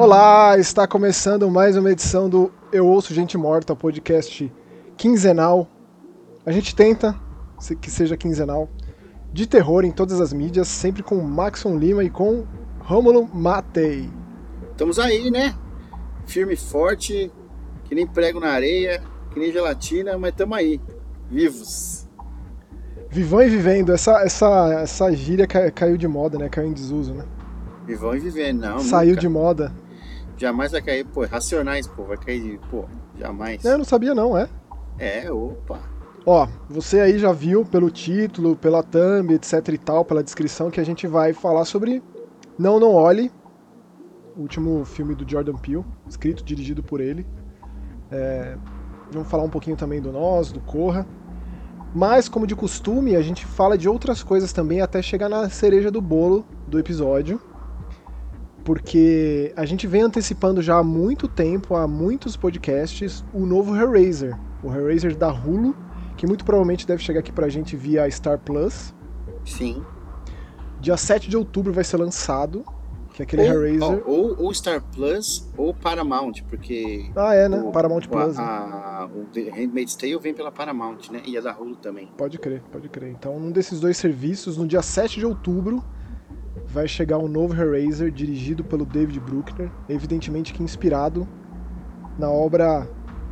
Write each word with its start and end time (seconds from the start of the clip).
Olá, 0.00 0.56
está 0.58 0.88
começando 0.88 1.50
mais 1.50 1.76
uma 1.76 1.92
edição 1.92 2.26
do 2.26 2.50
Eu 2.72 2.86
Ouço 2.86 3.12
Gente 3.12 3.36
Morta, 3.36 3.76
podcast 3.76 4.50
quinzenal. 4.96 5.68
A 6.46 6.50
gente 6.50 6.74
tenta 6.74 7.14
que 7.82 7.90
seja 7.90 8.16
quinzenal, 8.16 8.66
de 9.30 9.46
terror 9.46 9.84
em 9.84 9.90
todas 9.92 10.18
as 10.18 10.32
mídias, 10.32 10.68
sempre 10.68 11.02
com 11.02 11.16
Maxon 11.16 11.76
Lima 11.76 12.02
e 12.02 12.08
com 12.08 12.46
Rômulo 12.78 13.28
Matei. 13.30 14.08
Estamos 14.70 14.98
aí, 14.98 15.30
né? 15.30 15.54
Firme 16.26 16.54
e 16.54 16.56
forte, 16.56 17.30
que 17.84 17.94
nem 17.94 18.06
prego 18.06 18.40
na 18.40 18.52
areia, 18.52 19.02
que 19.30 19.38
nem 19.38 19.52
gelatina, 19.52 20.16
mas 20.16 20.30
estamos 20.30 20.56
aí, 20.56 20.80
vivos. 21.30 22.08
Vivão 23.10 23.42
e 23.42 23.50
vivendo, 23.50 23.92
essa, 23.92 24.22
essa, 24.22 24.80
essa 24.80 25.12
gíria 25.12 25.46
caiu 25.46 25.98
de 25.98 26.08
moda, 26.08 26.38
né? 26.38 26.48
Caiu 26.48 26.68
em 26.68 26.72
desuso, 26.72 27.12
né? 27.12 27.26
Vivão 27.86 28.16
e 28.16 28.18
vivendo, 28.18 28.60
não. 28.60 28.78
Saiu 28.78 29.10
nunca. 29.10 29.20
de 29.20 29.28
moda. 29.28 29.89
Jamais 30.40 30.72
vai 30.72 30.80
cair, 30.80 31.04
pô, 31.04 31.26
racionais, 31.26 31.86
pô, 31.86 32.02
vai 32.04 32.16
cair, 32.16 32.58
pô, 32.70 32.86
jamais. 33.14 33.62
Eu 33.62 33.76
não 33.76 33.84
sabia 33.84 34.14
não, 34.14 34.38
é? 34.38 34.48
É, 34.98 35.30
opa. 35.30 35.78
Ó, 36.24 36.48
você 36.66 36.98
aí 37.00 37.18
já 37.18 37.30
viu 37.30 37.62
pelo 37.62 37.90
título, 37.90 38.56
pela 38.56 38.82
thumb, 38.82 39.34
etc 39.34 39.68
e 39.68 39.76
tal, 39.76 40.02
pela 40.02 40.22
descrição, 40.22 40.70
que 40.70 40.80
a 40.80 40.84
gente 40.84 41.06
vai 41.06 41.34
falar 41.34 41.66
sobre 41.66 42.02
Não 42.58 42.80
Não 42.80 42.94
Olhe, 42.94 43.30
o 44.34 44.40
último 44.40 44.82
filme 44.86 45.14
do 45.14 45.30
Jordan 45.30 45.56
Peele, 45.56 45.84
escrito, 46.08 46.42
dirigido 46.42 46.82
por 46.82 47.02
ele. 47.02 47.26
É, 48.10 48.56
vamos 49.12 49.28
falar 49.28 49.42
um 49.42 49.50
pouquinho 49.50 49.76
também 49.76 50.00
do 50.00 50.10
Nós, 50.10 50.50
do 50.50 50.60
Corra. 50.60 51.06
Mas, 51.94 52.30
como 52.30 52.46
de 52.46 52.56
costume, 52.56 53.14
a 53.14 53.20
gente 53.20 53.44
fala 53.44 53.76
de 53.76 53.90
outras 53.90 54.22
coisas 54.22 54.54
também 54.54 54.80
até 54.80 55.02
chegar 55.02 55.28
na 55.28 55.50
cereja 55.50 55.90
do 55.90 56.00
bolo 56.00 56.46
do 56.66 56.78
episódio. 56.78 57.38
Porque 58.64 59.52
a 59.56 59.64
gente 59.64 59.86
vem 59.86 60.02
antecipando 60.02 60.60
já 60.60 60.78
há 60.78 60.82
muito 60.82 61.26
tempo, 61.26 61.74
há 61.74 61.88
muitos 61.88 62.36
podcasts, 62.36 63.24
o 63.32 63.46
novo 63.46 63.74
Hellraiser. 63.74 64.38
O 64.62 64.70
Hellraiser 64.70 65.16
da 65.16 65.32
Hulu, 65.32 65.74
que 66.16 66.26
muito 66.26 66.44
provavelmente 66.44 66.86
deve 66.86 67.02
chegar 67.02 67.20
aqui 67.20 67.32
pra 67.32 67.48
gente 67.48 67.76
via 67.76 68.10
Star 68.10 68.38
Plus. 68.38 68.94
Sim. 69.44 69.82
Dia 70.80 70.96
7 70.96 71.28
de 71.28 71.36
outubro 71.36 71.72
vai 71.72 71.84
ser 71.84 71.96
lançado 71.96 72.64
que 73.14 73.22
é 73.22 73.24
aquele 73.24 73.42
ou, 73.42 73.48
Hellraiser. 73.48 74.08
Ou, 74.08 74.44
ou, 74.44 74.54
Star 74.54 74.82
Plus 74.94 75.48
ou 75.56 75.74
Paramount, 75.74 76.42
porque. 76.48 77.10
Ah, 77.14 77.34
é, 77.34 77.48
né? 77.48 77.60
O, 77.60 77.70
Paramount 77.70 78.02
Plus. 78.02 78.38
A, 78.38 79.08
o 79.12 79.26
Handmaid's 79.50 79.94
Tale 79.94 80.18
vem 80.18 80.32
pela 80.32 80.50
Paramount, 80.50 81.10
né? 81.10 81.22
E 81.26 81.36
a 81.36 81.40
da 81.40 81.52
Hulu 81.52 81.76
também. 81.76 82.08
Pode 82.16 82.38
crer, 82.38 82.62
pode 82.70 82.88
crer. 82.88 83.10
Então, 83.10 83.38
num 83.38 83.50
desses 83.50 83.80
dois 83.80 83.96
serviços, 83.96 84.56
no 84.56 84.66
dia 84.66 84.82
7 84.82 85.18
de 85.18 85.26
outubro, 85.26 85.82
vai 86.66 86.86
chegar 86.86 87.18
um 87.18 87.28
novo 87.28 87.54
Hellraiser 87.54 88.10
dirigido 88.10 88.64
pelo 88.64 88.84
David 88.84 89.20
Bruckner, 89.20 89.70
evidentemente 89.88 90.52
que 90.52 90.62
inspirado 90.62 91.26
na 92.18 92.28
obra 92.28 92.88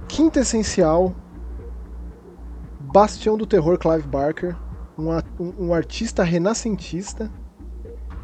quintessencial 0.09 1.15
Bastião 2.81 3.37
do 3.37 3.47
Terror 3.47 3.79
Clive 3.79 4.09
Barker, 4.09 4.57
um, 4.97 5.11
um, 5.39 5.67
um 5.67 5.75
artista 5.75 6.23
renascentista 6.23 7.31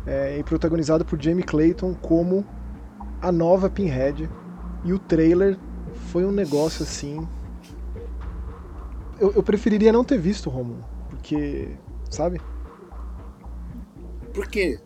é, 0.06 0.38
e 0.38 0.42
protagonizado 0.42 1.04
por 1.04 1.20
Jamie 1.20 1.44
Clayton 1.44 1.94
como 1.94 2.44
a 3.20 3.30
nova 3.30 3.68
Pinhead. 3.68 4.28
E 4.84 4.92
o 4.92 4.98
trailer 4.98 5.58
foi 6.10 6.24
um 6.24 6.32
negócio 6.32 6.82
assim. 6.82 7.26
Eu, 9.18 9.32
eu 9.32 9.42
preferiria 9.42 9.92
não 9.92 10.04
ter 10.04 10.18
visto, 10.18 10.50
Romulo, 10.50 10.84
porque. 11.08 11.68
Sabe? 12.10 12.40
Por 14.34 14.48
quê? 14.48 14.78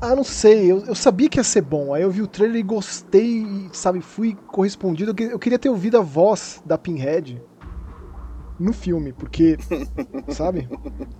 Ah, 0.00 0.14
não 0.14 0.24
sei, 0.24 0.70
eu, 0.70 0.84
eu 0.84 0.94
sabia 0.94 1.28
que 1.28 1.38
ia 1.38 1.44
ser 1.44 1.62
bom. 1.62 1.94
Aí 1.94 2.02
eu 2.02 2.10
vi 2.10 2.22
o 2.22 2.26
trailer 2.26 2.60
e 2.60 2.62
gostei, 2.62 3.42
e, 3.42 3.70
sabe, 3.72 4.00
fui 4.00 4.36
correspondido. 4.46 5.14
Eu 5.22 5.38
queria 5.38 5.58
ter 5.58 5.68
ouvido 5.68 5.96
a 5.96 6.00
voz 6.00 6.62
da 6.64 6.76
Pinhead 6.76 7.42
no 8.58 8.72
filme, 8.72 9.12
porque, 9.12 9.56
sabe? 10.28 10.68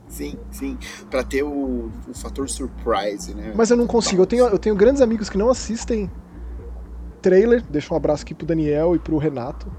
Sim, 0.08 0.36
sim, 0.50 0.78
para 1.10 1.24
ter 1.24 1.42
o, 1.42 1.90
o 2.08 2.14
fator 2.14 2.48
surprise, 2.48 3.34
né? 3.34 3.52
Mas 3.54 3.70
eu 3.70 3.76
não 3.76 3.86
consigo. 3.86 4.22
Eu 4.22 4.26
tenho, 4.26 4.46
eu 4.46 4.58
tenho 4.58 4.76
grandes 4.76 5.00
amigos 5.00 5.30
que 5.30 5.38
não 5.38 5.50
assistem 5.50 6.10
trailer. 7.20 7.62
Deixa 7.68 7.92
um 7.92 7.96
abraço 7.96 8.22
aqui 8.22 8.34
pro 8.34 8.46
Daniel 8.46 8.94
e 8.94 8.98
pro 8.98 9.18
Renato. 9.18 9.70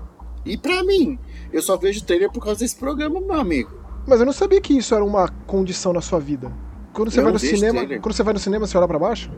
E 0.45 0.57
pra 0.57 0.83
mim, 0.83 1.19
eu 1.51 1.61
só 1.61 1.77
vejo 1.77 2.03
trailer 2.03 2.31
por 2.31 2.43
causa 2.43 2.59
desse 2.59 2.75
programa, 2.75 3.19
meu 3.21 3.39
amigo. 3.39 3.71
Mas 4.07 4.19
eu 4.19 4.25
não 4.25 4.33
sabia 4.33 4.59
que 4.59 4.77
isso 4.77 4.95
era 4.95 5.03
uma 5.03 5.27
condição 5.45 5.93
na 5.93 6.01
sua 6.01 6.19
vida. 6.19 6.51
Quando 6.99 7.11
você 7.11 7.19
eu 7.21 7.23
vai 7.23 7.31
no 7.31 7.39
cinema, 7.39 7.79
trailer. 7.79 8.01
quando 8.01 8.13
você 8.13 8.23
vai 8.23 8.33
no 8.33 8.39
cinema, 8.39 8.67
você 8.67 8.77
olha 8.77 8.87
para 8.87 8.99
baixo? 8.99 9.31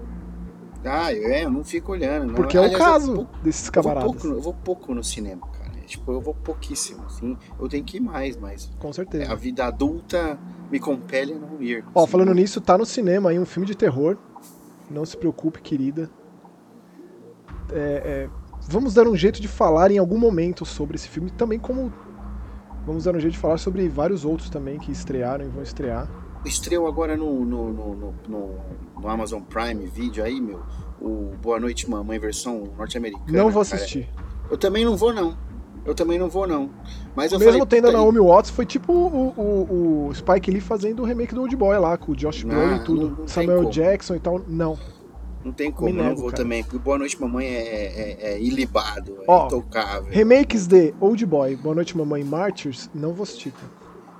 Ah, 0.84 1.14
eu, 1.14 1.32
é, 1.32 1.44
eu 1.44 1.52
não 1.52 1.64
fico 1.64 1.92
olhando. 1.92 2.26
Não. 2.26 2.34
Porque 2.34 2.58
é 2.58 2.62
o 2.62 2.72
caso 2.76 3.30
desses 3.44 3.70
camaradas. 3.70 4.04
Eu 4.04 4.10
vou, 4.10 4.20
pouco, 4.20 4.36
eu 4.36 4.42
vou 4.42 4.54
pouco 4.54 4.96
no 4.96 5.04
cinema, 5.04 5.48
cara. 5.48 5.70
Tipo, 5.86 6.12
eu 6.12 6.20
vou 6.20 6.34
pouquíssimo, 6.34 7.04
assim. 7.06 7.38
Eu 7.60 7.70
tenho 7.70 7.84
que 7.84 7.98
ir 7.98 8.00
mais, 8.00 8.36
mas. 8.36 8.72
Com 8.80 8.92
certeza. 8.92 9.32
A 9.32 9.36
vida 9.36 9.64
adulta 9.64 10.40
me 10.72 10.80
compele 10.80 11.34
a 11.34 11.38
não 11.38 11.62
ir. 11.62 11.86
Ó, 11.94 12.02
assim. 12.02 12.12
falando 12.12 12.34
nisso, 12.34 12.60
tá 12.60 12.76
no 12.76 12.86
cinema 12.86 13.30
aí 13.30 13.38
um 13.38 13.46
filme 13.46 13.68
de 13.68 13.76
terror. 13.76 14.18
Não 14.90 15.06
se 15.06 15.16
preocupe, 15.16 15.62
querida. 15.62 16.10
É, 17.72 17.76
é, 17.78 18.30
vamos 18.68 18.96
dar 18.96 19.08
um 19.08 19.16
jeito 19.16 19.40
de 19.40 19.48
falar 19.48 19.92
em 19.92 20.00
algum 20.00 20.18
momento 20.18 20.66
sobre 20.66 20.96
esse 20.96 21.08
filme, 21.08 21.30
também 21.30 21.60
como. 21.60 21.94
Vamos 22.88 23.04
dar 23.04 23.16
um 23.16 23.20
jeito 23.20 23.34
de 23.34 23.40
falar 23.40 23.60
sobre 23.60 23.88
vários 23.88 24.26
outros 24.26 24.50
também 24.50 24.80
que 24.80 24.92
estrearam 24.92 25.46
e 25.46 25.48
vão 25.48 25.62
estrear. 25.62 26.10
Estreou 26.46 26.88
agora 26.88 27.16
no, 27.16 27.46
no, 27.46 27.72
no, 27.72 28.14
no, 28.28 29.08
Amazon 29.08 29.42
Prime 29.42 29.86
Video 29.88 30.24
aí, 30.24 30.40
meu. 30.42 30.60
O 31.00 31.34
Boa 31.42 31.60
Noite 31.60 31.90
Mamãe 31.90 32.20
versão 32.20 32.70
norte-americana. 32.78 33.26
Não 33.28 33.50
vou 33.50 33.62
assistir. 33.62 34.08
Cara. 34.16 34.28
Eu 34.52 34.58
também 34.58 34.84
não 34.84 34.98
vou, 34.98 35.14
não. 35.14 35.38
Eu 35.86 35.96
também 35.96 36.20
não 36.20 36.30
vou, 36.30 36.48
não. 36.48 36.70
Mas 37.16 37.32
eu 37.32 37.40
Mesmo 37.40 37.54
falei, 37.54 37.68
tendo 37.68 37.88
a 37.88 37.92
Naomi 37.92 38.20
Watts, 38.20 38.52
foi 38.52 38.66
tipo 38.66 38.94
o, 38.94 39.34
o, 39.36 40.08
o, 40.10 40.14
Spike 40.14 40.52
Lee 40.52 40.62
fazendo 40.62 41.02
o 41.02 41.06
remake 41.06 41.34
do 41.34 41.42
Old 41.42 41.56
Boy 41.56 41.78
lá, 41.80 41.98
com 41.98 42.12
o 42.12 42.16
Josh 42.16 42.44
Brolin 42.44 42.76
e 42.76 42.84
tudo. 42.84 43.10
Não, 43.10 43.18
não 43.18 43.28
Samuel 43.28 43.66
Jackson 43.66 44.16
e 44.16 44.20
tal. 44.20 44.42
Não. 44.48 44.78
Não 45.44 45.52
tem 45.52 45.72
como, 45.72 45.90
nego, 45.92 46.04
não 46.04 46.16
vou 46.16 46.26
cara. 46.26 46.44
também. 46.44 46.64
Boa 46.64 47.00
Noite 47.00 47.20
Mamãe 47.20 47.48
é, 47.48 47.60
é, 47.60 48.34
é 48.34 48.42
ilibado, 48.42 49.18
é 49.22 49.26
Ó, 49.28 49.48
intocável. 49.48 50.12
Remakes 50.12 50.68
de 50.68 50.94
Old 51.00 51.26
Boy, 51.26 51.56
Boa 51.56 51.74
Noite 51.74 51.98
Mamãe 51.98 52.22
e 52.22 52.26
Martyrs, 52.26 52.90
não 52.94 53.14
vou 53.14 53.24
assistir. 53.24 53.52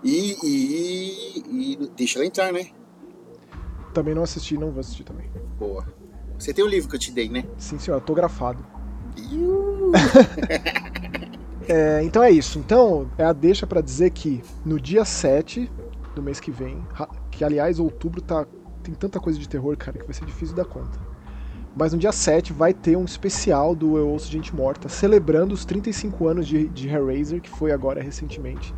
E, 0.04 0.36
e, 0.44 1.74
e, 1.74 1.90
deixa 1.96 2.20
ela 2.20 2.26
entrar, 2.26 2.52
né? 2.52 2.68
Também 3.94 4.16
não 4.16 4.24
assisti, 4.24 4.58
não 4.58 4.72
vou 4.72 4.80
assistir 4.80 5.04
também. 5.04 5.30
Boa. 5.60 5.86
Você 6.38 6.54
tem 6.54 6.64
o 6.64 6.68
livro 6.68 6.90
que 6.90 6.96
eu 6.96 7.00
te 7.00 7.12
dei, 7.12 7.30
né? 7.30 7.46
Sim, 7.58 7.78
senhor, 7.78 7.96
autografado. 7.96 8.66
É, 11.70 12.04
então 12.04 12.24
é 12.24 12.32
isso. 12.32 12.60
Então, 12.60 13.10
é 13.18 13.24
a 13.24 13.32
deixa 13.32 13.68
para 13.68 13.82
dizer 13.82 14.10
que 14.10 14.42
no 14.66 14.80
dia 14.80 15.06
7 15.06 15.72
do 16.16 16.22
mês 16.22 16.40
que 16.40 16.52
vem, 16.52 16.86
que 17.30 17.46
aliás, 17.46 17.80
outubro 17.80 18.20
tá 18.20 18.46
tem 18.82 18.94
tanta 18.94 19.20
coisa 19.20 19.40
de 19.40 19.48
terror, 19.48 19.78
cara, 19.78 19.98
que 19.98 20.04
vai 20.04 20.14
ser 20.14 20.26
difícil 20.26 20.56
dar 20.56 20.66
conta. 20.66 21.00
Mas 21.76 21.94
no 21.94 22.00
dia 22.00 22.12
7 22.12 22.52
vai 22.52 22.74
ter 22.74 22.98
um 22.98 23.06
especial 23.06 23.74
do 23.74 23.98
Eu 23.98 24.10
Ouço 24.10 24.30
Gente 24.30 24.54
Morta, 24.54 24.90
celebrando 24.90 25.54
os 25.54 25.64
35 25.64 26.28
anos 26.28 26.48
de, 26.48 26.68
de 26.68 26.90
Hellraiser, 26.90 27.40
que 27.40 27.50
foi 27.50 27.72
agora 27.72 28.02
recentemente. 28.02 28.74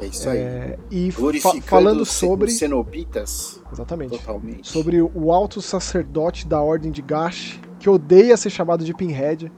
É 0.00 0.06
isso 0.06 0.28
aí. 0.30 0.38
É, 0.38 0.78
e 0.90 1.12
fa 1.12 1.60
falando 1.62 2.06
sobre. 2.06 2.50
Cenobitas. 2.50 3.62
Exatamente. 3.70 4.18
Totalmente. 4.18 4.68
Sobre 4.68 5.02
o 5.02 5.30
alto 5.30 5.60
sacerdote 5.60 6.48
da 6.48 6.60
Ordem 6.60 6.90
de 6.90 7.02
Gash, 7.02 7.60
que 7.78 7.88
odeia 7.88 8.36
ser 8.36 8.48
chamado 8.48 8.82
de 8.82 8.94
Pinhead. 8.94 9.52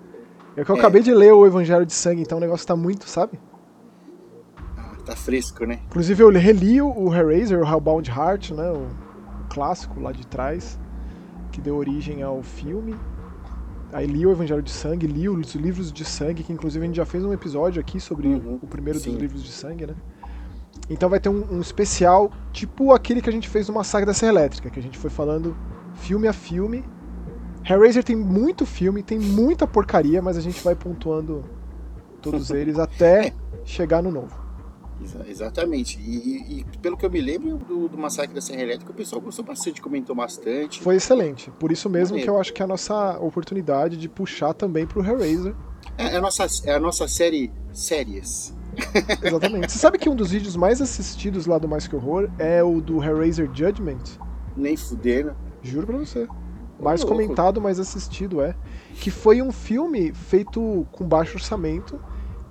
É 0.56 0.64
que 0.64 0.70
eu 0.70 0.76
é. 0.76 0.78
acabei 0.78 1.00
de 1.00 1.14
ler 1.14 1.32
o 1.32 1.46
Evangelho 1.46 1.86
de 1.86 1.94
Sangue, 1.94 2.22
então 2.22 2.38
o 2.38 2.40
negócio 2.40 2.66
tá 2.66 2.76
muito, 2.76 3.08
sabe? 3.08 3.38
Ah, 4.76 4.96
tá 5.04 5.16
fresco, 5.16 5.64
né? 5.64 5.80
Inclusive 5.86 6.22
eu 6.22 6.30
reli 6.30 6.82
o 6.82 7.14
Hellraiser, 7.14 7.60
o 7.60 7.64
Hellbound 7.64 8.10
Heart, 8.10 8.50
né? 8.50 8.68
O, 8.70 8.82
o 8.82 9.48
clássico 9.48 10.00
lá 10.00 10.10
de 10.10 10.26
trás, 10.26 10.78
que 11.52 11.60
deu 11.60 11.76
origem 11.76 12.22
ao 12.22 12.42
filme. 12.42 12.94
Aí 13.92 14.06
li 14.06 14.26
o 14.26 14.32
Evangelho 14.32 14.62
de 14.62 14.70
Sangue, 14.70 15.06
li 15.06 15.28
os 15.28 15.54
livros 15.54 15.92
de 15.92 16.04
sangue, 16.04 16.42
que 16.42 16.52
inclusive 16.52 16.82
a 16.82 16.86
gente 16.86 16.96
já 16.96 17.04
fez 17.04 17.24
um 17.24 17.32
episódio 17.32 17.78
aqui 17.78 18.00
sobre 18.00 18.26
uhum, 18.28 18.58
o 18.60 18.66
primeiro 18.66 18.98
sim. 18.98 19.12
dos 19.12 19.20
livros 19.20 19.44
de 19.44 19.52
sangue, 19.52 19.86
né? 19.86 19.94
Então 20.90 21.08
vai 21.08 21.20
ter 21.20 21.28
um, 21.28 21.44
um, 21.50 21.60
especial 21.60 22.30
tipo 22.52 22.92
aquele 22.92 23.22
que 23.22 23.28
a 23.28 23.32
gente 23.32 23.48
fez 23.48 23.68
no 23.68 23.74
Massacre 23.74 24.06
da 24.06 24.14
Serra 24.14 24.32
Elétrica, 24.32 24.68
que 24.68 24.78
a 24.78 24.82
gente 24.82 24.98
foi 24.98 25.10
falando 25.10 25.56
filme 25.94 26.28
a 26.28 26.32
filme 26.32 26.84
Hellraiser 27.68 28.02
tem 28.02 28.16
muito 28.16 28.66
filme, 28.66 29.02
tem 29.02 29.18
muita 29.18 29.66
porcaria, 29.66 30.20
mas 30.20 30.36
a 30.36 30.40
gente 30.40 30.62
vai 30.62 30.74
pontuando 30.74 31.44
todos 32.20 32.50
eles 32.50 32.78
até 32.78 33.32
chegar 33.64 34.02
no 34.02 34.10
novo. 34.10 34.42
Exatamente. 35.26 35.98
E, 36.00 36.60
e, 36.60 36.64
pelo 36.78 36.96
que 36.96 37.04
eu 37.04 37.10
me 37.10 37.20
lembro 37.20 37.58
do, 37.58 37.88
do 37.88 37.98
Massacre 37.98 38.32
da 38.32 38.40
Serra 38.40 38.62
Elétrica, 38.62 38.92
o 38.92 38.94
pessoal 38.94 39.20
gostou 39.20 39.44
bastante, 39.44 39.80
comentou 39.80 40.14
bastante. 40.14 40.80
Foi 40.80 40.96
excelente. 40.96 41.50
Por 41.58 41.72
isso 41.72 41.90
mesmo 41.90 42.16
que 42.18 42.28
eu 42.28 42.38
acho 42.38 42.52
que 42.52 42.62
é 42.62 42.64
a 42.64 42.68
nossa 42.68 43.18
oportunidade 43.18 43.96
de 43.96 44.08
puxar 44.08 44.54
também 44.54 44.86
pro 44.86 45.04
Hellraiser. 45.04 45.54
É, 45.98 46.14
é 46.14 46.16
a, 46.16 46.20
nossa, 46.20 46.46
é 46.64 46.74
a 46.74 46.80
nossa 46.80 47.08
série 47.08 47.52
séries. 47.72 48.54
Exatamente. 49.22 49.70
Você 49.70 49.78
sabe 49.78 49.98
que 49.98 50.08
um 50.08 50.16
dos 50.16 50.30
vídeos 50.30 50.56
mais 50.56 50.80
assistidos 50.80 51.46
lá 51.46 51.58
do 51.58 51.68
Mais 51.68 51.86
Que 51.86 51.96
Horror 51.96 52.30
é 52.38 52.62
o 52.62 52.80
do 52.80 53.02
Hellraiser 53.02 53.48
Judgment? 53.52 54.02
Nem 54.56 54.76
fuder, 54.76 55.26
né? 55.26 55.34
Juro 55.62 55.86
pra 55.86 55.98
você. 55.98 56.26
Mais 56.80 57.04
comentado, 57.04 57.60
mais 57.60 57.78
assistido, 57.78 58.40
é. 58.40 58.56
Que 58.94 59.10
foi 59.10 59.40
um 59.40 59.52
filme 59.52 60.12
feito 60.12 60.86
com 60.90 61.06
baixo 61.06 61.36
orçamento 61.36 62.00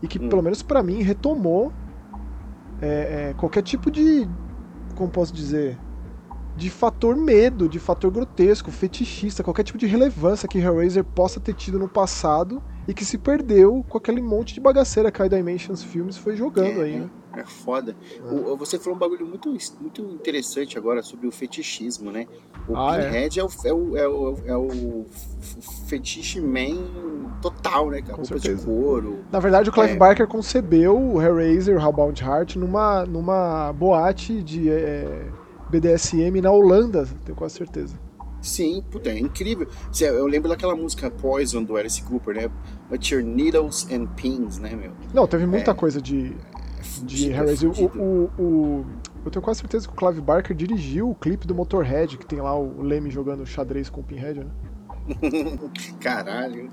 e 0.01 0.07
que, 0.07 0.17
Hum. 0.19 0.29
pelo 0.29 0.41
menos 0.41 0.63
pra 0.63 0.81
mim, 0.81 1.01
retomou 1.01 1.73
é, 2.81 3.29
é, 3.29 3.33
qualquer 3.37 3.61
tipo 3.61 3.91
de. 3.91 4.27
Como 4.95 5.09
posso 5.09 5.33
dizer? 5.33 5.77
De 6.55 6.69
fator 6.69 7.15
medo, 7.15 7.67
de 7.69 7.79
fator 7.79 8.11
grotesco, 8.11 8.71
fetichista, 8.71 9.43
qualquer 9.43 9.63
tipo 9.63 9.77
de 9.77 9.85
relevância 9.85 10.47
que 10.47 10.59
Hellraiser 10.59 11.03
possa 11.03 11.39
ter 11.39 11.53
tido 11.53 11.77
no 11.79 11.87
passado 11.87 12.61
e 12.91 12.93
que 12.93 13.05
se 13.05 13.17
perdeu 13.17 13.85
com 13.87 13.97
aquele 13.97 14.21
monte 14.21 14.53
de 14.53 14.59
bagaceira 14.59 15.09
que 15.09 15.21
a 15.21 15.27
Dimensions 15.27 15.81
Films 15.81 16.17
foi 16.17 16.35
jogando 16.35 16.81
É, 16.81 16.83
aí, 16.83 16.99
né? 16.99 17.09
É 17.37 17.45
foda. 17.45 17.95
O- 18.29 18.57
você 18.57 18.77
falou 18.77 18.97
um 18.97 18.99
bagulho 18.99 19.25
muito, 19.25 19.55
muito 19.79 20.01
interessante 20.11 20.77
agora 20.77 21.01
sobre 21.01 21.25
o 21.25 21.31
fetichismo, 21.31 22.11
né? 22.11 22.25
O 22.67 22.75
Ah, 22.75 22.97
é. 22.97 23.05
Pinhead 23.09 23.39
é, 23.39 23.43
o, 23.45 23.47
é, 23.63 23.73
o, 23.73 23.97
é, 23.97 24.07
o, 24.09 24.37
é 24.47 24.57
o 24.57 25.05
fetiche 25.87 26.41
man 26.41 27.31
total, 27.41 27.89
né? 27.91 28.01
Com 28.01 28.07
roupa 28.17 28.23
de 28.35 28.41
certeza. 28.41 28.65
couro. 28.65 29.19
Na 29.31 29.39
verdade, 29.39 29.69
o 29.69 29.71
Clive 29.71 29.93
É. 29.93 29.95
Barker 29.95 30.27
concebeu 30.27 30.99
o 30.99 31.21
Hellraiser, 31.21 31.77
o 31.77 31.79
Hellbound 31.81 32.21
Heart, 32.21 32.57
numa, 32.57 33.05
numa 33.05 33.71
boate 33.71 34.43
de 34.43 34.69
é, 34.69 35.29
BDSM 35.69 36.41
na 36.41 36.51
Holanda, 36.51 37.07
tenho 37.23 37.37
quase 37.37 37.55
certeza. 37.55 37.97
Sim, 38.41 38.83
puta, 38.89 39.09
é 39.09 39.19
incrível. 39.19 39.67
Eu 39.99 40.25
lembro 40.25 40.49
daquela 40.49 40.75
música 40.75 41.09
Poison 41.11 41.63
do 41.63 41.77
Alice 41.77 42.01
Cooper, 42.01 42.35
né? 42.35 42.49
But 42.89 43.09
your 43.11 43.21
needles 43.23 43.87
and 43.91 44.07
pins, 44.15 44.57
né, 44.57 44.75
meu? 44.75 44.91
Não, 45.13 45.27
teve 45.27 45.45
muita 45.45 45.71
É. 45.71 45.73
coisa 45.73 46.01
de, 46.01 46.35
de 47.03 47.31
é 47.31 47.37
Hellraiser. 47.37 47.69
O, 47.69 47.85
o, 47.85 48.41
o- 48.41 48.85
eu 49.23 49.29
tenho 49.29 49.43
quase 49.43 49.59
certeza 49.59 49.87
que 49.87 49.93
o 49.93 49.95
Clive 49.95 50.19
Barker 50.21 50.55
dirigiu 50.55 51.11
o 51.11 51.15
clipe 51.15 51.45
do 51.45 51.53
Motorhead, 51.53 52.17
que 52.17 52.25
tem 52.25 52.41
lá 52.41 52.57
o 52.57 52.81
Leme 52.81 53.11
jogando 53.11 53.45
xadrez 53.45 53.89
com 53.89 54.01
o 54.01 54.03
Pinhead, 54.03 54.39
né? 54.39 54.47
Caralho. 55.99 56.69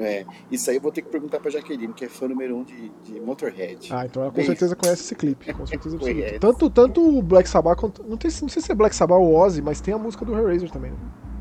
É, 0.00 0.24
isso 0.50 0.70
aí 0.70 0.76
eu 0.76 0.82
vou 0.82 0.90
ter 0.92 1.02
que 1.02 1.08
perguntar 1.10 1.40
pra 1.40 1.50
Jaqueline, 1.50 1.92
que 1.92 2.04
é 2.04 2.08
fã 2.08 2.28
número 2.28 2.56
um 2.56 2.64
de, 2.64 2.90
de 3.04 3.20
Motorhead. 3.20 3.88
Ah, 3.92 4.04
então 4.06 4.22
ela 4.22 4.30
com 4.30 4.36
Bem, 4.36 4.46
certeza 4.46 4.74
conhece 4.76 5.02
esse 5.02 5.14
clipe, 5.14 5.52
com 5.52 5.66
certeza 5.66 5.96
absoluta. 5.96 6.38
Tanto, 6.40 6.70
tanto 6.70 7.18
o 7.18 7.22
Black 7.22 7.48
Sabbath 7.48 7.78
quanto. 7.78 8.02
Não, 8.02 8.16
tem, 8.16 8.30
não 8.40 8.48
sei 8.48 8.62
se 8.62 8.70
é 8.70 8.74
Black 8.74 8.94
Sabbath 8.94 9.18
ou 9.18 9.34
Ozzy, 9.34 9.60
mas 9.62 9.80
tem 9.80 9.92
a 9.94 9.98
música 9.98 10.24
do 10.24 10.36
Hellraiser 10.36 10.70
também, 10.70 10.90
né? 10.90 10.96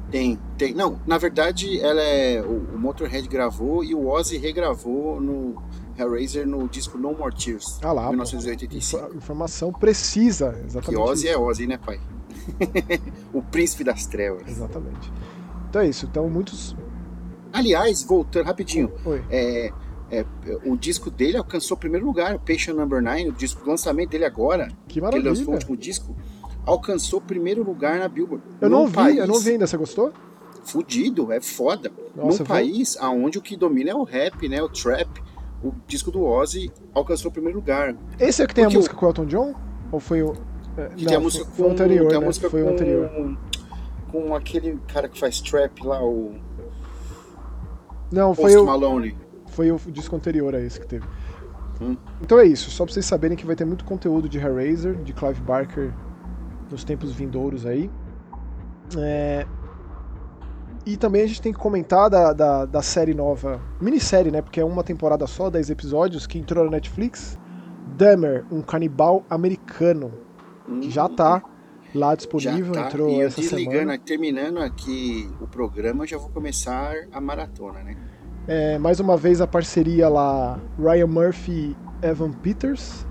Tem, 0.09 0.37
tem. 0.57 0.73
Não, 0.73 0.99
na 1.07 1.17
verdade, 1.17 1.79
ela 1.79 2.01
é. 2.01 2.41
O, 2.41 2.75
o 2.75 2.79
Motorhead 2.79 3.27
gravou 3.29 3.81
e 3.83 3.95
o 3.95 4.07
Ozzy 4.09 4.37
regravou 4.37 5.21
no 5.21 5.55
Hellraiser 5.97 6.45
no 6.45 6.67
disco 6.67 6.97
No 6.97 7.13
More 7.13 7.33
Tears, 7.33 7.79
Ah 7.81 7.93
lá, 7.93 8.03
pô. 8.03 8.09
1985. 8.09 9.05
Info- 9.05 9.15
Informação 9.17 9.71
precisa, 9.71 10.51
Que 10.51 10.65
exatamente. 10.65 11.01
Ozzy 11.01 11.27
isso. 11.27 11.35
é 11.35 11.39
Ozzy, 11.39 11.65
né, 11.67 11.77
pai? 11.77 11.97
o 13.33 13.41
príncipe 13.41 13.83
das 13.83 14.05
trevas. 14.05 14.47
Exatamente. 14.47 15.11
Então 15.69 15.81
é 15.81 15.87
isso. 15.87 16.05
Então 16.05 16.29
muitos. 16.29 16.75
Aliás, 17.53 18.03
voltando 18.03 18.45
rapidinho, 18.45 18.91
é, 19.29 19.71
é, 20.11 20.25
o 20.65 20.75
disco 20.77 21.09
dele 21.11 21.37
alcançou 21.37 21.75
o 21.75 21.79
primeiro 21.79 22.05
lugar, 22.05 22.35
o 22.35 22.39
Patient 22.39 22.75
Number 22.75 23.01
9, 23.01 23.29
o 23.29 23.31
disco 23.33 23.63
o 23.65 23.69
lançamento 23.69 24.09
dele 24.11 24.25
agora, 24.25 24.67
Que 24.87 24.93
que 24.93 24.99
ele 24.99 25.05
maravilha. 25.05 25.29
lançou 25.29 25.49
o 25.49 25.53
último 25.53 25.77
disco, 25.77 26.15
alcançou 26.65 27.19
o 27.19 27.21
primeiro 27.21 27.63
lugar 27.63 27.99
na 27.99 28.07
Billboard. 28.07 28.43
Eu 28.59 28.69
não 28.69 28.87
vi, 28.87 28.93
país 28.93 29.17
eu 29.17 29.27
não 29.27 29.39
vi 29.39 29.51
ainda. 29.51 29.67
Você 29.67 29.77
gostou? 29.77 30.13
Fudido, 30.63 31.31
é 31.31 31.41
foda. 31.41 31.91
Nossa, 32.15 32.39
Num 32.39 32.45
país 32.45 32.95
onde 33.01 33.37
o 33.37 33.41
que 33.41 33.55
domina 33.57 33.91
é 33.91 33.95
o 33.95 34.03
rap, 34.03 34.47
né, 34.47 34.61
o 34.61 34.69
trap, 34.69 35.07
o 35.63 35.71
disco 35.87 36.11
do 36.11 36.23
Ozzy 36.23 36.71
alcançou 36.93 37.29
o 37.29 37.33
primeiro 37.33 37.57
lugar. 37.57 37.95
Esse 38.19 38.43
é 38.43 38.47
que 38.47 38.53
tem 38.53 38.63
a 38.63 38.67
Porque 38.67 38.77
música 38.77 38.95
com 38.95 39.05
o 39.05 39.09
Elton 39.09 39.25
John? 39.25 39.53
Ou 39.91 39.99
foi 39.99 40.21
o. 40.21 40.33
é, 40.77 40.87
Que 40.89 41.03
não, 41.03 41.07
tem 41.09 41.17
a 41.17 41.19
música 41.19 41.45
foi, 41.45 41.51
com, 41.51 41.57
foi 41.57 41.67
o 41.67 41.71
anterior, 41.71 42.07
tem 42.07 42.17
a 42.17 42.19
né? 42.19 42.25
música 42.25 42.49
Foi 42.49 42.61
com, 42.63 42.69
o 42.69 42.71
anterior. 42.73 43.37
com 44.11 44.35
aquele 44.35 44.77
cara 44.87 45.07
que 45.09 45.19
faz 45.19 45.41
trap 45.41 45.83
lá, 45.83 46.03
o 46.03 46.35
Não, 48.11 48.33
foi 48.33 48.53
Post 48.53 48.57
o, 48.57 48.65
Malone. 48.65 49.17
foi 49.47 49.71
o 49.71 49.77
disco 49.87 50.15
anterior 50.15 50.53
a 50.55 50.59
esse 50.59 50.79
que 50.79 50.87
teve. 50.87 51.05
Hum. 51.81 51.97
Então 52.21 52.37
é 52.39 52.45
isso, 52.45 52.69
só 52.69 52.85
pra 52.85 52.93
vocês 52.93 53.05
saberem 53.05 53.35
que 53.37 53.45
vai 53.45 53.55
ter 53.55 53.65
muito 53.65 53.85
conteúdo 53.85 54.29
de 54.29 54.37
Hellraiser, 54.37 54.95
de 55.01 55.13
Clive 55.13 55.41
Barker 55.41 55.91
nos 56.69 56.83
tempos 56.83 57.11
vindouros 57.11 57.65
aí. 57.65 57.89
É, 58.97 59.45
E 60.85 60.97
também 60.97 61.21
a 61.23 61.27
gente 61.27 61.41
tem 61.41 61.53
que 61.53 61.59
comentar 61.59 62.09
da, 62.09 62.33
da, 62.33 62.65
da 62.65 62.81
série 62.81 63.13
nova, 63.13 63.61
minissérie, 63.79 64.31
né? 64.31 64.41
Porque 64.41 64.59
é 64.59 64.65
uma 64.65 64.83
temporada 64.83 65.25
só, 65.27 65.49
10 65.49 65.69
episódios, 65.69 66.25
que 66.27 66.37
entrou 66.39 66.65
na 66.65 66.71
Netflix. 66.71 67.37
Dahmer, 67.97 68.45
um 68.51 68.61
canibal 68.61 69.23
americano, 69.29 70.11
que 70.81 70.89
já 70.89 71.07
tá 71.09 71.41
lá 71.93 72.15
disponível, 72.15 72.73
tá. 72.73 72.87
entrou 72.87 73.09
e 73.09 73.21
eu 73.21 73.27
essa 73.27 73.41
semana. 73.41 73.97
terminando 73.97 74.59
aqui 74.59 75.29
o 75.39 75.47
programa, 75.47 76.05
já 76.07 76.17
vou 76.17 76.29
começar 76.29 76.95
a 77.11 77.19
maratona, 77.21 77.83
né? 77.83 77.95
É, 78.47 78.77
mais 78.77 78.99
uma 78.99 79.15
vez 79.15 79.39
a 79.39 79.47
parceria 79.47 80.09
lá, 80.09 80.59
Ryan 80.79 81.07
Murphy 81.07 81.75
Evan 82.01 82.31
Peters, 82.31 83.05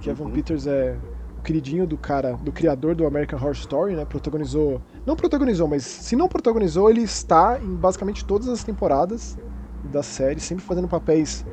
que 0.00 0.08
Evan 0.08 0.26
Uhum. 0.26 0.30
Peters 0.30 0.66
é 0.66 0.96
o 1.38 1.42
queridinho 1.42 1.86
do 1.86 1.96
cara, 1.96 2.32
do 2.34 2.52
criador 2.52 2.94
do 2.94 3.06
American 3.06 3.38
Horror 3.38 3.52
Story, 3.52 3.96
né? 3.96 4.04
Protagonizou, 4.04 4.80
não 5.04 5.16
protagonizou, 5.16 5.66
mas 5.66 5.84
se 5.84 6.14
não 6.14 6.28
protagonizou, 6.28 6.88
ele 6.88 7.02
está 7.02 7.58
em 7.60 7.74
basicamente 7.74 8.24
todas 8.24 8.48
as 8.48 8.62
temporadas 8.62 9.36
da 9.84 10.02
série, 10.02 10.38
sempre 10.38 10.64
fazendo 10.64 10.86
papéis 10.86 11.44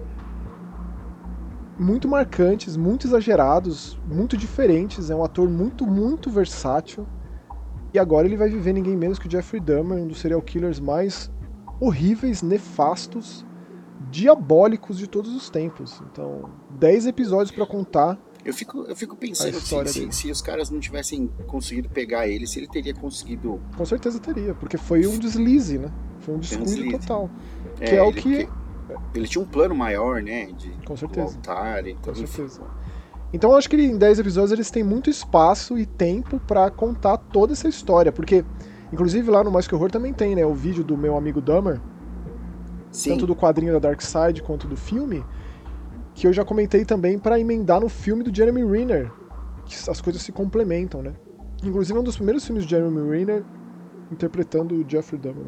muito 1.80 2.08
marcantes, 2.08 2.76
muito 2.76 3.08
exagerados, 3.08 3.98
muito 4.08 4.36
diferentes. 4.38 5.10
É 5.10 5.16
um 5.16 5.24
ator 5.24 5.50
muito, 5.50 5.86
muito 5.86 6.30
versátil. 6.30 7.08
E 7.94 8.00
agora 8.00 8.28
ele 8.28 8.38
vai 8.38 8.50
viver 8.50 8.74
ninguém 8.74 8.96
menos 8.96 9.18
que 9.20 9.28
o 9.28 9.32
Jeffrey 9.32 9.62
Dahmer, 9.62 9.98
um 10.00 10.08
dos 10.08 10.20
serial 10.20 10.42
killers 10.42 10.80
mais 10.80 11.32
horríveis, 11.80 12.42
nefastos, 12.42 13.46
diabólicos 14.10 14.98
de 14.98 15.08
todos 15.08 15.34
os 15.36 15.50
tempos. 15.50 16.02
Então, 16.12 16.50
10 16.72 17.08
episódios 17.08 17.52
pra 17.52 17.66
contar. 17.66 18.18
Eu 18.44 18.54
fico, 18.54 18.84
eu 18.84 18.96
fico 18.96 19.16
pensando 19.16 19.58
A 19.58 19.86
se, 19.86 20.12
se, 20.12 20.32
os 20.32 20.42
caras 20.42 20.70
não 20.70 20.80
tivessem 20.80 21.28
conseguido 21.48 21.90
pegar 21.90 22.28
ele, 22.28 22.48
se 22.48 22.60
ele 22.60 22.68
teria 22.68 22.94
conseguido. 22.94 23.60
Com 23.76 23.86
certeza 23.86 24.20
teria, 24.20 24.54
porque 24.54 24.78
foi 24.78 25.06
um 25.06 25.18
deslize, 25.20 25.78
né? 25.78 25.92
Foi 26.20 26.36
um 26.36 26.40
descuido 26.40 26.98
total. 26.98 27.30
Que 27.76 27.96
é 27.96 28.02
o 28.02 28.10
ele, 28.10 28.22
que- 28.22 28.50
Ele 29.14 29.28
tinha 29.28 29.44
um 29.44 29.48
plano 29.48 29.76
maior, 29.76 30.22
né? 30.22 30.46
De, 30.48 30.70
Com 30.86 30.96
certeza. 30.96 31.36
altar, 31.36 31.88
então, 31.88 32.14
Com 32.14 32.20
enfim. 32.20 32.26
certeza. 32.28 32.62
Então 33.34 33.52
eu 33.52 33.58
acho 33.58 33.70
que 33.70 33.76
em 33.76 33.98
10 33.98 34.20
episódios 34.20 34.52
eles 34.54 34.72
têm 34.72 34.84
muito 34.84 35.10
espaço 35.10 35.78
e 35.78 35.86
tempo 35.86 36.40
pra 36.40 36.72
contar 36.72 37.18
toda 37.18 37.54
essa 37.54 37.68
história, 37.68 38.12
porque 38.12 38.44
inclusive 38.92 39.30
lá 39.30 39.44
no 39.44 39.52
Mais 39.52 39.68
Que 39.68 39.76
Horror 39.76 39.92
também 39.92 40.14
tem, 40.14 40.34
né, 40.34 40.46
o 40.46 40.54
vídeo 40.54 40.84
do 40.84 40.98
meu 40.98 41.18
amigo 41.18 41.42
Dahmer, 41.42 41.82
Sim, 42.90 43.12
tanto 43.12 43.28
do 43.28 43.36
quadrinho 43.36 43.74
da 43.74 43.80
Dark 43.80 44.02
Side 44.02 44.42
quanto 44.42 44.66
do 44.66 44.78
filme, 44.78 45.26
que 46.14 46.26
eu 46.26 46.32
já 46.32 46.46
comentei 46.46 46.86
também 46.86 47.20
pra 47.20 47.38
emendar 47.40 47.82
no 47.82 47.90
filme 47.90 48.24
do 48.24 48.34
Jeremy 48.34 48.64
Renner, 48.64 49.12
que 49.66 49.76
as 49.90 50.00
coisas 50.00 50.22
se 50.22 50.32
complementam, 50.32 51.02
né? 51.02 51.14
Inclusive 51.64 51.98
é 51.98 52.02
um 52.02 52.04
dos 52.04 52.16
primeiros 52.16 52.46
filmes 52.46 52.64
de 52.64 52.70
Jeremy 52.70 53.10
Renner 53.10 53.44
interpretando 54.10 54.74
o 54.74 54.90
Jeffrey 54.90 55.20
Dahmer. 55.20 55.46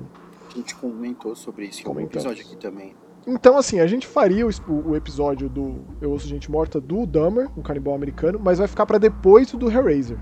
a 0.51 0.57
gente 0.57 0.75
comentou 0.75 1.33
sobre 1.35 1.67
isso 1.67 1.81
em 1.83 1.87
algum 1.87 2.01
episódio 2.01 2.43
aqui 2.45 2.57
também. 2.57 2.93
Então, 3.27 3.57
assim, 3.57 3.79
a 3.79 3.87
gente 3.87 4.07
faria 4.07 4.45
o, 4.47 4.49
o 4.89 4.95
episódio 4.95 5.49
do 5.49 5.81
Eu 6.01 6.11
Ouço 6.11 6.27
Gente 6.27 6.49
Morta 6.49 6.79
do 6.79 7.05
Dahmer, 7.05 7.47
um 7.57 7.61
canibal 7.61 7.93
americano, 7.93 8.39
mas 8.41 8.57
vai 8.57 8.67
ficar 8.67 8.85
pra 8.85 8.97
depois 8.97 9.51
do 9.51 9.69
Hellraiser. 9.71 10.17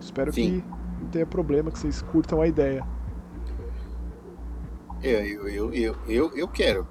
Espero 0.00 0.32
Sim. 0.32 0.62
que 0.62 0.64
não 1.02 1.08
tenha 1.10 1.26
problema, 1.26 1.70
que 1.70 1.78
vocês 1.78 2.00
curtam 2.02 2.40
a 2.40 2.46
ideia. 2.46 2.86
Eu, 5.02 5.20
eu, 5.20 5.48
eu, 5.48 5.72
eu, 5.74 5.96
eu, 6.08 6.36
eu 6.36 6.48
quero. 6.48 6.86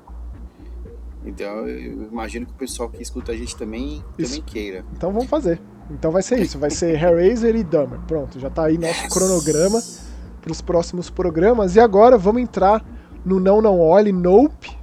Então 1.25 1.67
eu 1.67 2.03
imagino 2.09 2.45
que 2.45 2.53
o 2.53 2.55
pessoal 2.55 2.89
que 2.89 3.01
escuta 3.01 3.31
a 3.33 3.35
gente 3.35 3.55
também, 3.57 4.03
Isso. 4.17 4.35
também 4.37 4.43
queira. 4.45 4.85
Então 4.93 5.11
vamos 5.11 5.29
fazer. 5.29 5.61
Então 5.89 6.11
vai 6.11 6.21
ser 6.21 6.39
isso, 6.39 6.57
vai 6.57 6.69
ser 6.69 6.95
Hellraiser 7.01 7.55
e 7.55 7.63
Dahmer. 7.63 7.99
Pronto, 8.07 8.39
já 8.39 8.49
tá 8.49 8.65
aí 8.65 8.77
nosso 8.77 9.03
Yes. 9.03 9.13
cronograma 9.13 9.81
para 10.41 10.51
os 10.51 10.61
próximos 10.61 11.09
programas. 11.09 11.75
E 11.75 11.79
agora 11.81 12.17
vamos 12.17 12.41
entrar 12.41 12.83
no 13.25 13.39
Não 13.39 13.61
Não 13.61 13.79
Olhe, 13.79 14.11
Nope, 14.13 14.76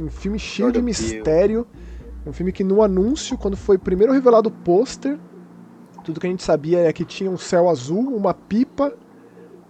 um 0.00 0.08
filme 0.10 0.38
cheio 0.38 0.66
Jordan 0.68 0.84
de 0.84 0.94
Peele. 0.94 1.14
mistério. 1.14 1.66
Um 2.26 2.32
filme 2.32 2.52
que 2.52 2.62
no 2.62 2.82
anúncio, 2.82 3.36
quando 3.36 3.56
foi 3.56 3.76
primeiro 3.76 4.12
revelado 4.12 4.48
o 4.48 4.52
pôster, 4.52 5.18
tudo 6.04 6.20
que 6.20 6.26
a 6.26 6.30
gente 6.30 6.42
sabia 6.42 6.78
é 6.80 6.92
que 6.92 7.04
tinha 7.04 7.30
um 7.30 7.36
céu 7.38 7.68
azul, 7.68 8.14
uma 8.16 8.32
pipa, 8.34 8.92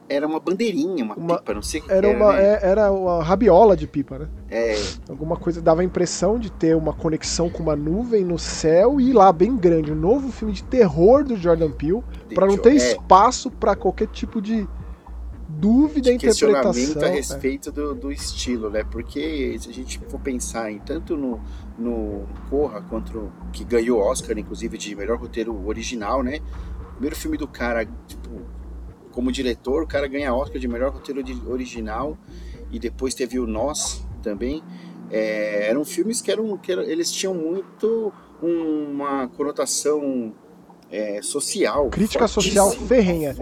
Era 0.09 0.26
uma 0.26 0.38
bandeirinha, 0.41 1.02
uma, 1.05 1.14
Uma- 1.14 1.38
pipa, 1.38 1.55
não 1.55 1.62
sei 1.62 1.81
o 1.81 1.85
que 1.85 1.93
era 1.93 2.07
que 2.09 2.14
uma, 2.14 2.33
né? 2.35 2.45
é- 2.45 2.61
era 2.62 2.93
uma 2.93 3.23
rabiola 3.23 3.75
de 3.75 3.87
pipa, 3.87 4.19
né? 4.19 4.29
É, 4.50 4.75
Alguma 5.09 5.37
coisa 5.37 5.62
dava 5.62 5.81
a 5.81 5.85
impressão 5.85 6.38
de 6.38 6.52
ter 6.52 6.76
uma 6.76 6.93
conexão 6.93 7.49
com 7.49 7.62
uma 7.62 7.75
nuvem 7.75 8.23
no 8.23 8.38
céu 8.38 9.00
e 9.00 9.11
lá 9.14 9.33
bem 9.33 9.57
grande, 9.57 9.91
um 9.91 9.95
novo 9.95 10.31
filme 10.31 10.52
de 10.52 10.62
terror 10.64 11.25
do 11.25 11.35
Jordan 11.37 11.71
Peele, 11.71 12.02
Pra 12.35 12.47
não 12.47 12.59
ter 12.59 12.73
é, 12.73 12.75
espaço 12.76 13.50
pra 13.50 13.75
qualquer 13.75 14.09
tipo 14.09 14.43
de 14.43 14.69
dúvida, 15.59 16.12
de 16.12 16.18
questionamento 16.18 17.02
a 17.02 17.09
é. 17.09 17.11
respeito 17.11 17.71
do, 17.71 17.94
do 17.94 18.12
estilo, 18.12 18.71
né? 18.71 18.85
Porque 18.85 19.56
se 19.59 19.68
a 19.68 19.73
gente 19.73 19.99
for 20.09 20.21
pensar 20.21 20.71
em 20.71 20.78
tanto 20.78 21.16
no, 21.16 21.40
no 21.78 22.26
Corra 22.50 22.82
quanto 22.82 23.32
que 23.52 23.64
ganhou 23.64 24.00
Oscar, 24.00 24.37
inclusive, 24.38 24.76
de 24.76 24.94
melhor 24.94 25.18
roteiro 25.18 25.66
original, 25.66 26.23
né? 26.23 26.40
O 26.90 26.92
primeiro 26.94 27.16
filme 27.16 27.37
do 27.37 27.47
cara, 27.47 27.85
tipo, 28.06 28.40
como 29.12 29.30
diretor, 29.30 29.82
o 29.82 29.87
cara 29.87 30.06
ganha 30.09 30.35
Oscar 30.35 30.59
de 30.59 30.66
melhor 30.66 30.92
roteiro 30.92 31.23
original 31.49 32.18
e 32.71 32.78
depois 32.78 33.14
teve 33.14 33.38
o 33.38 33.47
Nós 33.47 34.04
também. 34.23 34.62
É, 35.11 35.68
eram 35.68 35.85
filmes 35.85 36.23
que 36.23 36.30
eram, 36.30 36.56
que 36.56 36.73
eram, 36.73 36.82
eles 36.82 37.12
tinham 37.12 37.35
muito 37.35 38.12
uma 38.40 39.28
conotação 39.28 40.35
é, 40.92 41.22
social. 41.22 41.88
Crítica 41.88 42.28
social 42.28 42.70
ferrenha. 42.70 43.34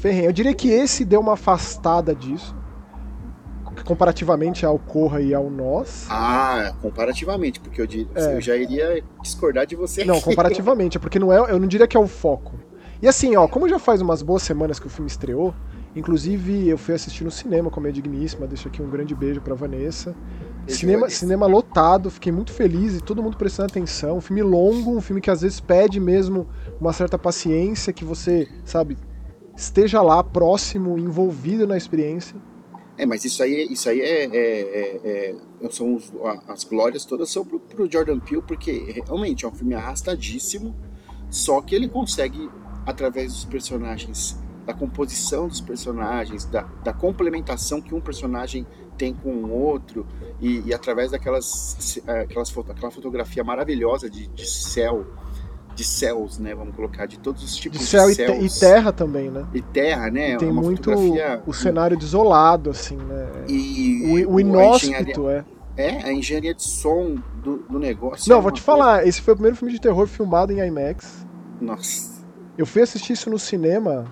Ferrenha. 0.00 0.26
Eu 0.26 0.32
diria 0.32 0.52
que 0.52 0.68
esse 0.68 1.04
deu 1.04 1.20
uma 1.20 1.34
afastada 1.34 2.14
disso. 2.14 2.54
Comparativamente 3.84 4.66
ao 4.66 4.78
Corra 4.78 5.22
e 5.22 5.32
ao 5.32 5.48
Nós. 5.48 6.06
Ah, 6.10 6.74
comparativamente, 6.82 7.60
porque 7.60 7.80
eu, 7.80 7.86
é. 8.14 8.36
eu 8.36 8.40
já 8.40 8.56
iria 8.56 9.02
discordar 9.22 9.64
de 9.64 9.76
você. 9.76 10.04
Não, 10.04 10.20
comparativamente, 10.20 10.96
é 10.98 11.00
porque 11.00 11.18
não 11.18 11.32
é, 11.32 11.38
eu 11.38 11.58
não 11.58 11.68
diria 11.68 11.86
que 11.86 11.96
é 11.96 12.00
o 12.00 12.08
foco. 12.08 12.58
E 13.00 13.08
assim, 13.08 13.36
ó, 13.36 13.48
como 13.48 13.68
já 13.68 13.78
faz 13.78 14.02
umas 14.02 14.20
boas 14.20 14.42
semanas 14.42 14.78
que 14.78 14.86
o 14.86 14.90
filme 14.90 15.08
estreou, 15.08 15.54
inclusive 15.96 16.68
eu 16.68 16.76
fui 16.76 16.94
assistir 16.94 17.24
no 17.24 17.30
cinema 17.30 17.70
com 17.70 17.80
a 17.80 17.82
minha 17.82 17.92
digníssima, 17.92 18.46
deixo 18.46 18.68
aqui 18.68 18.82
um 18.82 18.90
grande 18.90 19.14
beijo 19.14 19.40
pra 19.40 19.54
Vanessa. 19.54 20.14
Cinema, 20.66 21.08
cinema 21.08 21.46
lotado, 21.46 22.10
fiquei 22.10 22.30
muito 22.30 22.52
feliz 22.52 22.96
e 22.96 23.00
todo 23.00 23.22
mundo 23.22 23.36
prestando 23.36 23.70
atenção. 23.70 24.18
Um 24.18 24.20
filme 24.20 24.42
longo, 24.42 24.94
um 24.94 25.00
filme 25.00 25.20
que 25.20 25.30
às 25.30 25.40
vezes 25.40 25.58
pede 25.60 25.98
mesmo 25.98 26.46
uma 26.80 26.92
certa 26.92 27.18
paciência, 27.18 27.92
que 27.92 28.04
você, 28.04 28.48
sabe, 28.64 28.96
esteja 29.56 30.00
lá 30.00 30.24
próximo, 30.24 30.98
envolvido 30.98 31.66
na 31.66 31.76
experiência. 31.76 32.36
É, 32.96 33.06
mas 33.06 33.24
isso 33.24 33.42
aí, 33.42 33.66
isso 33.70 33.88
aí 33.88 34.00
é, 34.00 34.24
é, 34.24 34.30
é, 34.34 35.36
é 35.62 35.70
são 35.70 35.94
os, 35.94 36.12
as 36.48 36.64
glórias 36.64 37.04
todas 37.04 37.30
são 37.30 37.44
pro, 37.44 37.60
pro 37.60 37.90
Jordan 37.90 38.18
Peele, 38.18 38.42
porque 38.42 39.02
realmente 39.06 39.44
é 39.44 39.48
um 39.48 39.52
filme 39.52 39.74
arrastadíssimo, 39.74 40.74
só 41.30 41.60
que 41.60 41.74
ele 41.74 41.88
consegue 41.88 42.50
através 42.86 43.32
dos 43.32 43.44
personagens, 43.44 44.38
da 44.66 44.74
composição 44.74 45.48
dos 45.48 45.60
personagens, 45.60 46.44
da, 46.44 46.62
da 46.82 46.92
complementação 46.92 47.80
que 47.80 47.94
um 47.94 48.00
personagem 48.00 48.66
tem 48.96 49.14
com 49.14 49.30
o 49.30 49.50
outro, 49.50 50.06
e, 50.40 50.60
e 50.66 50.74
através 50.74 51.10
daquelas 51.10 52.02
aquelas, 52.06 52.54
aquela 52.68 52.90
fotografia 52.90 53.42
maravilhosa 53.42 54.10
de, 54.10 54.26
de 54.28 54.46
céu, 54.46 55.06
de 55.80 55.84
céus, 55.86 56.38
né? 56.38 56.54
Vamos 56.54 56.76
colocar, 56.76 57.06
de 57.06 57.18
todos 57.18 57.42
os 57.42 57.56
tipos 57.56 57.78
de, 57.78 57.86
céu 57.86 58.08
de 58.08 58.14
céus. 58.14 58.36
E, 58.36 58.48
te, 58.48 58.56
e 58.56 58.60
terra 58.60 58.92
também, 58.92 59.30
né? 59.30 59.46
E 59.54 59.62
terra, 59.62 60.10
né? 60.10 60.34
E 60.34 60.36
tem 60.36 60.52
muito 60.52 60.90
o 61.46 61.54
cenário 61.54 61.96
desolado, 61.96 62.68
assim, 62.68 62.96
né? 62.96 63.28
E 63.48 64.26
o, 64.26 64.34
o 64.34 64.40
inóspito, 64.40 65.30
é. 65.30 65.42
É, 65.76 66.02
a 66.02 66.12
engenharia 66.12 66.54
de 66.54 66.62
som 66.62 67.16
do, 67.42 67.58
do 67.58 67.78
negócio. 67.78 68.28
Não, 68.28 68.38
é 68.38 68.42
vou 68.42 68.50
te 68.50 68.62
coisa... 68.62 68.82
falar, 68.82 69.06
esse 69.06 69.22
foi 69.22 69.32
o 69.32 69.36
primeiro 69.36 69.56
filme 69.56 69.72
de 69.72 69.80
terror 69.80 70.06
filmado 70.06 70.52
em 70.52 70.58
IMAX. 70.58 71.26
Nossa. 71.58 72.22
Eu 72.58 72.66
fui 72.66 72.82
assistir 72.82 73.14
isso 73.14 73.30
no 73.30 73.38
cinema. 73.38 74.04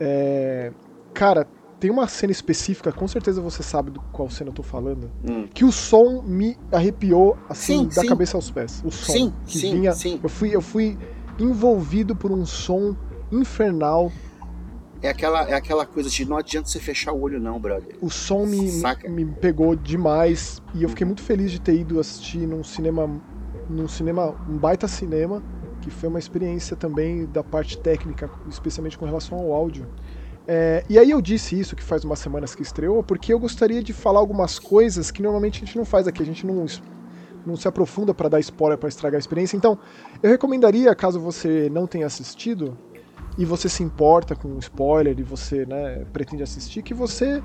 É... 0.00 0.72
Cara, 1.14 1.46
tem 1.80 1.90
uma 1.90 2.06
cena 2.06 2.30
específica, 2.30 2.92
com 2.92 3.08
certeza 3.08 3.40
você 3.40 3.62
sabe 3.62 3.90
do 3.90 4.00
qual 4.12 4.28
cena 4.28 4.50
eu 4.50 4.54
tô 4.54 4.62
falando, 4.62 5.10
hum. 5.28 5.48
que 5.52 5.64
o 5.64 5.72
som 5.72 6.22
me 6.22 6.56
arrepiou 6.70 7.36
assim 7.48 7.78
sim, 7.78 7.86
da 7.88 8.02
sim. 8.02 8.06
cabeça 8.06 8.36
aos 8.36 8.50
pés. 8.50 8.82
O 8.84 8.90
som 8.90 9.12
sim, 9.12 9.32
que 9.46 9.58
sim, 9.58 9.74
vinha, 9.74 9.92
sim. 9.92 10.20
eu 10.22 10.28
fui 10.28 10.54
eu 10.54 10.60
fui 10.60 10.98
envolvido 11.38 12.14
por 12.14 12.30
um 12.30 12.44
som 12.44 12.94
infernal. 13.32 14.12
É 15.02 15.08
aquela, 15.08 15.48
é 15.48 15.54
aquela 15.54 15.86
coisa 15.86 16.10
de 16.10 16.26
não 16.26 16.36
adianta 16.36 16.68
você 16.68 16.78
fechar 16.78 17.12
o 17.12 17.20
olho 17.22 17.40
não, 17.40 17.58
brother. 17.58 17.96
O 18.02 18.10
som 18.10 18.44
me, 18.44 18.70
me 19.08 19.24
pegou 19.24 19.74
demais 19.74 20.60
e 20.74 20.82
eu 20.82 20.90
fiquei 20.90 21.06
muito 21.06 21.22
feliz 21.22 21.50
de 21.50 21.58
ter 21.58 21.74
ido 21.74 21.98
assistir 21.98 22.46
num 22.46 22.62
cinema 22.62 23.08
num 23.70 23.86
cinema, 23.88 24.34
um 24.48 24.58
baita 24.58 24.88
cinema 24.88 25.42
que 25.80 25.90
foi 25.90 26.08
uma 26.08 26.18
experiência 26.18 26.76
também 26.76 27.24
da 27.26 27.42
parte 27.42 27.78
técnica, 27.78 28.28
especialmente 28.48 28.98
com 28.98 29.06
relação 29.06 29.38
ao 29.38 29.52
áudio. 29.52 29.86
É, 30.46 30.84
e 30.88 30.98
aí 30.98 31.10
eu 31.10 31.20
disse 31.20 31.58
isso, 31.58 31.76
que 31.76 31.82
faz 31.82 32.04
umas 32.04 32.18
semanas 32.18 32.54
que 32.54 32.62
estreou, 32.62 33.02
porque 33.02 33.32
eu 33.32 33.38
gostaria 33.38 33.82
de 33.82 33.92
falar 33.92 34.18
algumas 34.18 34.58
coisas 34.58 35.10
que 35.10 35.22
normalmente 35.22 35.62
a 35.62 35.66
gente 35.66 35.76
não 35.76 35.84
faz 35.84 36.08
aqui, 36.08 36.22
a 36.22 36.26
gente 36.26 36.46
não, 36.46 36.66
não 37.46 37.56
se 37.56 37.68
aprofunda 37.68 38.12
para 38.12 38.28
dar 38.28 38.40
spoiler, 38.40 38.78
para 38.78 38.88
estragar 38.88 39.16
a 39.16 39.20
experiência. 39.20 39.56
Então, 39.56 39.78
eu 40.22 40.30
recomendaria, 40.30 40.94
caso 40.94 41.20
você 41.20 41.68
não 41.70 41.86
tenha 41.86 42.06
assistido, 42.06 42.76
e 43.38 43.44
você 43.44 43.68
se 43.68 43.82
importa 43.82 44.34
com 44.34 44.58
spoiler 44.58 45.18
e 45.18 45.22
você 45.22 45.64
né, 45.66 46.04
pretende 46.12 46.42
assistir, 46.42 46.82
que 46.82 46.92
você 46.92 47.42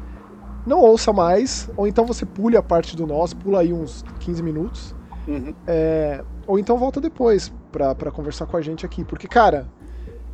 não 0.66 0.80
ouça 0.80 1.14
mais, 1.14 1.70
ou 1.78 1.88
então 1.88 2.06
você 2.06 2.26
pule 2.26 2.58
a 2.58 2.64
parte 2.64 2.96
do 2.96 3.06
nós, 3.06 3.34
pula 3.34 3.62
aí 3.62 3.72
uns 3.72 4.04
15 4.20 4.42
minutos, 4.42 4.96
uhum. 5.28 5.54
é, 5.68 6.24
ou 6.48 6.58
então 6.58 6.78
volta 6.78 7.00
depois 7.00 7.54
para 7.72 8.12
conversar 8.12 8.46
com 8.46 8.58
a 8.58 8.62
gente 8.62 8.86
aqui. 8.86 9.04
Porque, 9.04 9.28
cara, 9.28 9.68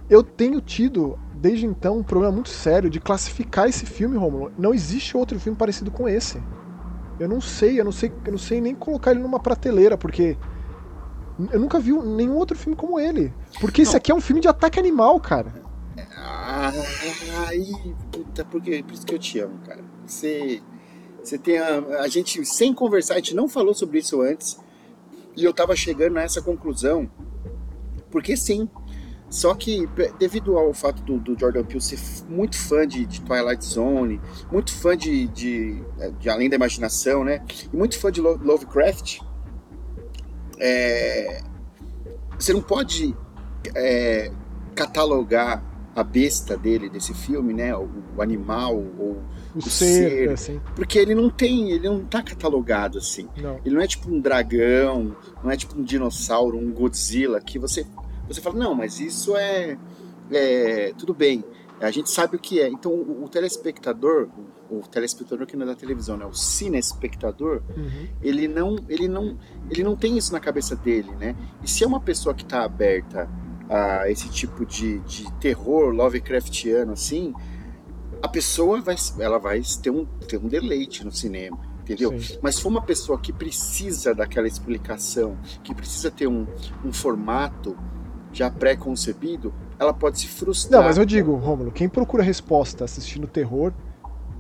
eu 0.10 0.24
tenho 0.24 0.62
tido, 0.62 1.20
desde 1.41 1.65
então, 1.65 1.98
um 1.98 2.03
problema 2.03 2.31
muito 2.31 2.50
sério 2.50 2.88
de 2.88 3.00
classificar 3.00 3.67
esse 3.67 3.83
filme, 3.83 4.15
Romulo. 4.15 4.51
Não 4.60 4.75
existe 4.75 5.17
outro 5.17 5.39
filme 5.39 5.57
parecido 5.57 5.89
com 5.89 6.07
esse. 6.07 6.39
Eu 7.19 7.27
não 7.27 7.41
sei, 7.41 7.79
eu 7.79 7.83
não 7.83 7.91
sei, 7.91 8.12
eu 8.25 8.31
não 8.31 8.38
sei 8.38 8.62
nem 8.62 8.75
colocar 8.75 9.10
ele 9.10 9.21
numa 9.21 9.39
prateleira, 9.39 9.98
porque 9.98 10.38
eu 11.51 11.60
nunca 11.60 11.79
vi 11.79 11.91
nenhum 11.93 12.36
outro 12.36 12.55
filme 12.55 12.75
como 12.75 13.00
ele. 13.00 13.33
Porque 13.60 13.81
não. 13.81 13.89
esse 13.89 13.98
aqui 13.98 14.12
é 14.12 14.15
um 14.15 14.21
filme 14.21 14.39
de 14.39 14.48
ataque 14.48 14.79
animal, 14.79 15.19
cara. 15.19 15.51
Ai, 16.15 17.65
puta, 18.12 18.45
porque, 18.45 18.83
por 18.83 18.93
isso 18.93 19.05
que 19.05 19.15
eu 19.15 19.19
te 19.19 19.39
amo, 19.39 19.57
cara. 19.65 19.83
Você, 20.05 20.62
você 21.24 21.39
tem 21.39 21.57
a, 21.57 21.79
a 22.01 22.07
gente, 22.07 22.45
sem 22.45 22.71
conversar, 22.71 23.15
a 23.15 23.17
gente 23.17 23.33
não 23.33 23.50
falou 23.50 23.74
sobre 23.74 23.98
isso 23.98 24.21
antes, 24.21 24.60
e 25.36 25.43
eu 25.43 25.51
tava 25.51 25.75
chegando 25.75 26.13
nessa 26.13 26.39
conclusão, 26.39 27.10
porque 28.12 28.38
sim. 28.38 28.69
Só 29.31 29.55
que, 29.55 29.88
devido 30.19 30.57
ao 30.57 30.73
fato 30.73 31.01
do, 31.03 31.17
do 31.17 31.39
Jordan 31.39 31.63
Peele 31.63 31.79
ser 31.79 31.97
muito 32.27 32.57
fã 32.57 32.85
de, 32.85 33.05
de, 33.05 33.21
Twilight 33.21 33.63
Zone, 33.63 34.19
muito 34.51 34.73
fã 34.73 34.95
de, 34.95 35.25
de, 35.27 35.81
de, 36.19 36.29
Além 36.29 36.50
da 36.50 36.57
Imaginação, 36.57 37.23
né? 37.23 37.41
E 37.71 37.75
muito 37.75 37.97
fã 37.97 38.11
de 38.11 38.19
Lovecraft, 38.19 39.21
é, 40.59 41.41
você 42.38 42.51
não 42.51 42.61
pode 42.61 43.15
é, 43.73 44.33
catalogar 44.75 45.63
a 45.95 46.03
besta 46.03 46.57
dele, 46.57 46.89
desse 46.89 47.13
filme, 47.13 47.53
né? 47.53 47.73
O, 47.73 47.89
o 48.17 48.21
animal, 48.21 48.75
ou 48.75 49.23
o, 49.55 49.59
o 49.59 49.61
ser, 49.61 50.09
ser 50.09 50.29
assim. 50.29 50.61
porque 50.75 51.00
ele 51.00 51.15
não 51.15 51.29
tem, 51.29 51.71
ele 51.71 51.88
não 51.88 52.03
tá 52.03 52.21
catalogado 52.21 52.97
assim. 52.97 53.29
Não. 53.38 53.59
Ele 53.63 53.75
não 53.75 53.81
é 53.81 53.88
tipo 53.88 54.09
um 54.09 54.19
dragão, 54.19 55.15
não 55.43 55.51
é 55.51 55.55
tipo 55.55 55.79
um 55.79 55.83
dinossauro, 55.83 56.57
um 56.57 56.71
Godzilla, 56.71 57.39
que 57.39 57.57
você, 57.57 57.85
você 58.28 58.42
fala, 58.42 58.58
não, 58.58 58.74
mas 58.75 59.00
isso 59.00 59.36
é, 59.36 59.78
é 60.32 60.94
tudo 60.98 61.13
bem, 61.13 61.44
a 61.82 61.92
gente 61.92 62.10
sabe 62.10 62.36
o 62.36 62.40
que 62.40 62.60
é. 62.60 62.68
Então 62.68 62.92
o, 62.92 63.24
o 63.24 63.30
telespectador, 63.30 64.30
o, 64.70 64.80
o, 64.80 64.82
telespectador 64.82 65.48
que 65.48 65.58
não 65.58 65.63
é 65.63 65.70
da 65.70 65.75
televisão, 65.75 66.16
né? 66.16 66.25
O 66.25 66.34
cinespectador, 66.34 67.62
uhum. 67.75 68.08
ele 68.22 68.48
não, 68.48 68.75
ele 68.88 69.08
não, 69.08 69.38
ele 69.70 69.84
não 69.84 69.96
tem 69.96 70.18
isso 70.18 70.32
na 70.32 70.40
cabeça 70.40 70.75
dele, 70.75 71.12
né? 71.20 71.36
E 71.63 71.70
se 71.70 71.84
é 71.84 71.88
uma 71.88 72.00
pessoa 72.00 72.36
que 72.36 72.44
está 72.44 72.63
aberta 72.63 73.28
a 73.68 74.10
esse 74.10 74.30
tipo 74.30 74.66
de, 74.66 75.00
de 75.00 75.32
terror 75.34 75.94
Lovecraftiano 75.94 76.92
assim, 76.92 77.34
a 78.22 78.28
pessoa 78.28 78.80
vai, 78.82 78.96
ela 79.20 79.40
vai 79.40 79.62
ter 79.82 79.90
um, 79.90 80.06
ter 80.06 80.38
um 80.38 80.48
deleite 80.48 81.04
no 81.04 81.12
cinema, 81.12 81.58
entendeu? 81.82 82.20
Sim. 82.20 82.38
Mas 82.42 82.56
se 82.56 82.62
for 82.62 82.70
uma 82.70 82.82
pessoa 82.84 83.18
que 83.18 83.34
precisa 83.34 84.13
daquela 84.13 84.48
explicação, 84.48 85.38
que 85.63 85.74
precisa 85.74 86.12
ter 86.12 86.28
um, 86.28 86.46
um 86.86 86.94
formato 86.94 87.75
já 88.33 88.50
pré-concebido, 88.50 89.53
ela 89.79 89.93
pode 89.93 90.19
se 90.19 90.27
frustrar. 90.27 90.81
Não, 90.81 90.88
mas 90.88 90.97
eu 90.97 91.05
digo, 91.05 91.35
Rômulo, 91.35 91.71
quem 91.71 91.89
procura 91.89 92.23
resposta 92.23 92.85
assistindo 92.85 93.27
terror, 93.27 93.73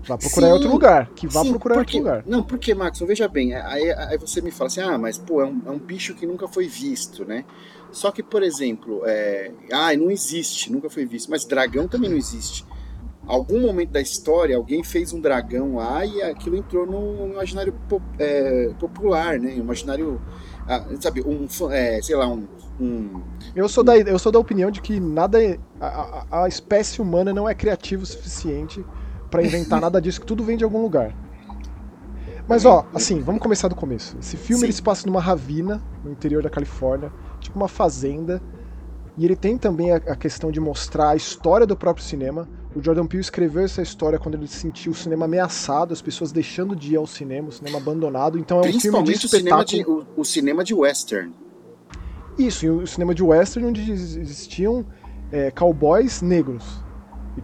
Vá 0.03 0.17
procurar 0.17 0.47
sim, 0.47 0.51
em 0.51 0.53
outro 0.53 0.71
lugar. 0.71 1.09
Que 1.15 1.27
vá 1.27 1.43
sim, 1.43 1.49
procurar 1.49 1.75
em 1.75 1.79
outro 1.79 1.97
lugar. 1.97 2.23
Não, 2.25 2.43
porque, 2.43 2.73
Max, 2.73 2.99
veja 2.99 3.27
bem, 3.27 3.53
aí, 3.53 3.91
aí 3.91 4.17
você 4.17 4.41
me 4.41 4.51
fala 4.51 4.67
assim, 4.67 4.81
ah, 4.81 4.97
mas 4.97 5.17
pô, 5.17 5.41
é 5.41 5.45
um, 5.45 5.61
é 5.65 5.69
um 5.69 5.77
bicho 5.77 6.15
que 6.15 6.25
nunca 6.25 6.47
foi 6.47 6.67
visto, 6.67 7.23
né? 7.23 7.45
Só 7.91 8.11
que, 8.11 8.23
por 8.23 8.41
exemplo, 8.41 9.03
é... 9.05 9.51
ah, 9.71 9.95
não 9.95 10.09
existe, 10.09 10.71
nunca 10.71 10.89
foi 10.89 11.05
visto, 11.05 11.29
mas 11.29 11.45
dragão 11.45 11.87
também 11.87 12.09
não 12.09 12.17
existe. 12.17 12.65
Algum 13.27 13.61
momento 13.61 13.91
da 13.91 14.01
história, 14.01 14.55
alguém 14.57 14.83
fez 14.83 15.13
um 15.13 15.21
dragão 15.21 15.75
lá 15.75 16.03
e 16.05 16.21
aquilo 16.23 16.55
entrou 16.55 16.85
no 16.87 17.33
imaginário 17.33 17.73
é, 18.17 18.71
popular, 18.79 19.39
né? 19.39 19.55
Imaginário, 19.55 20.19
ah, 20.67 20.83
sabe, 20.99 21.21
um, 21.21 21.47
é, 21.69 22.01
sei 22.01 22.15
lá, 22.15 22.27
um, 22.27 22.47
um, 22.81 23.21
Eu 23.55 23.69
sou 23.69 23.83
da 23.83 23.97
eu 23.97 24.17
sou 24.17 24.31
da 24.31 24.39
opinião 24.39 24.71
de 24.71 24.81
que 24.81 24.99
nada 24.99 25.41
é, 25.41 25.59
a, 25.79 26.43
a 26.43 26.47
espécie 26.47 27.01
humana 27.01 27.33
não 27.33 27.47
é 27.47 27.53
criativa 27.53 28.03
o 28.03 28.05
suficiente 28.05 28.83
para 29.29 29.43
inventar 29.43 29.79
nada 29.79 30.01
disso, 30.01 30.19
que 30.19 30.25
tudo 30.25 30.43
vem 30.43 30.57
de 30.57 30.63
algum 30.63 30.81
lugar. 30.81 31.15
Mas 32.47 32.65
ó, 32.65 32.85
assim, 32.93 33.21
vamos 33.21 33.41
começar 33.41 33.67
do 33.67 33.75
começo. 33.75 34.17
Esse 34.19 34.35
filme 34.35 34.65
ele 34.65 34.73
se 34.73 34.81
passa 34.81 35.07
numa 35.07 35.21
ravina 35.21 35.81
no 36.03 36.11
interior 36.11 36.43
da 36.43 36.49
Califórnia 36.49 37.11
tipo 37.41 37.57
uma 37.57 37.67
fazenda. 37.67 38.41
E 39.17 39.25
ele 39.25 39.35
tem 39.35 39.57
também 39.57 39.91
a, 39.91 39.97
a, 39.97 40.15
questão 40.15 40.51
de 40.51 40.59
mostrar 40.59 41.09
a 41.09 41.15
história 41.15 41.67
do 41.67 41.75
próprio 41.75 42.03
cinema. 42.05 42.47
O 42.73 42.81
Jordan 42.81 43.05
Peele 43.05 43.21
escreveu 43.21 43.63
essa 43.63 43.81
história 43.81 44.17
quando 44.17 44.35
ele 44.35 44.47
sentiu 44.47 44.93
o 44.93 44.95
cinema 44.95 45.25
ameaçado, 45.25 45.93
as 45.93 46.01
pessoas 46.01 46.31
deixando 46.31 46.75
de 46.75 46.93
ir 46.93 46.95
ao 46.95 47.05
cinema, 47.05 47.49
o 47.49 47.51
cinema 47.51 47.77
abandonado. 47.77 48.39
Então 48.39 48.61
é 48.61 48.69
um 48.69 48.79
filme 48.79 49.03
de 49.03 49.11
espetáculo. 49.13 49.61
O 49.61 49.65
cinema 49.65 49.65
de, 49.65 49.83
o, 49.83 50.05
o 50.15 50.25
cinema 50.25 50.63
de 50.63 50.73
western. 50.73 51.33
Isso, 52.47 52.65
e 52.65 52.69
o 52.69 52.87
cinema 52.87 53.13
de 53.13 53.23
western 53.23 53.69
onde 53.69 53.91
existiam 53.91 54.85
é, 55.31 55.51
cowboys 55.51 56.21
negros. 56.21 56.83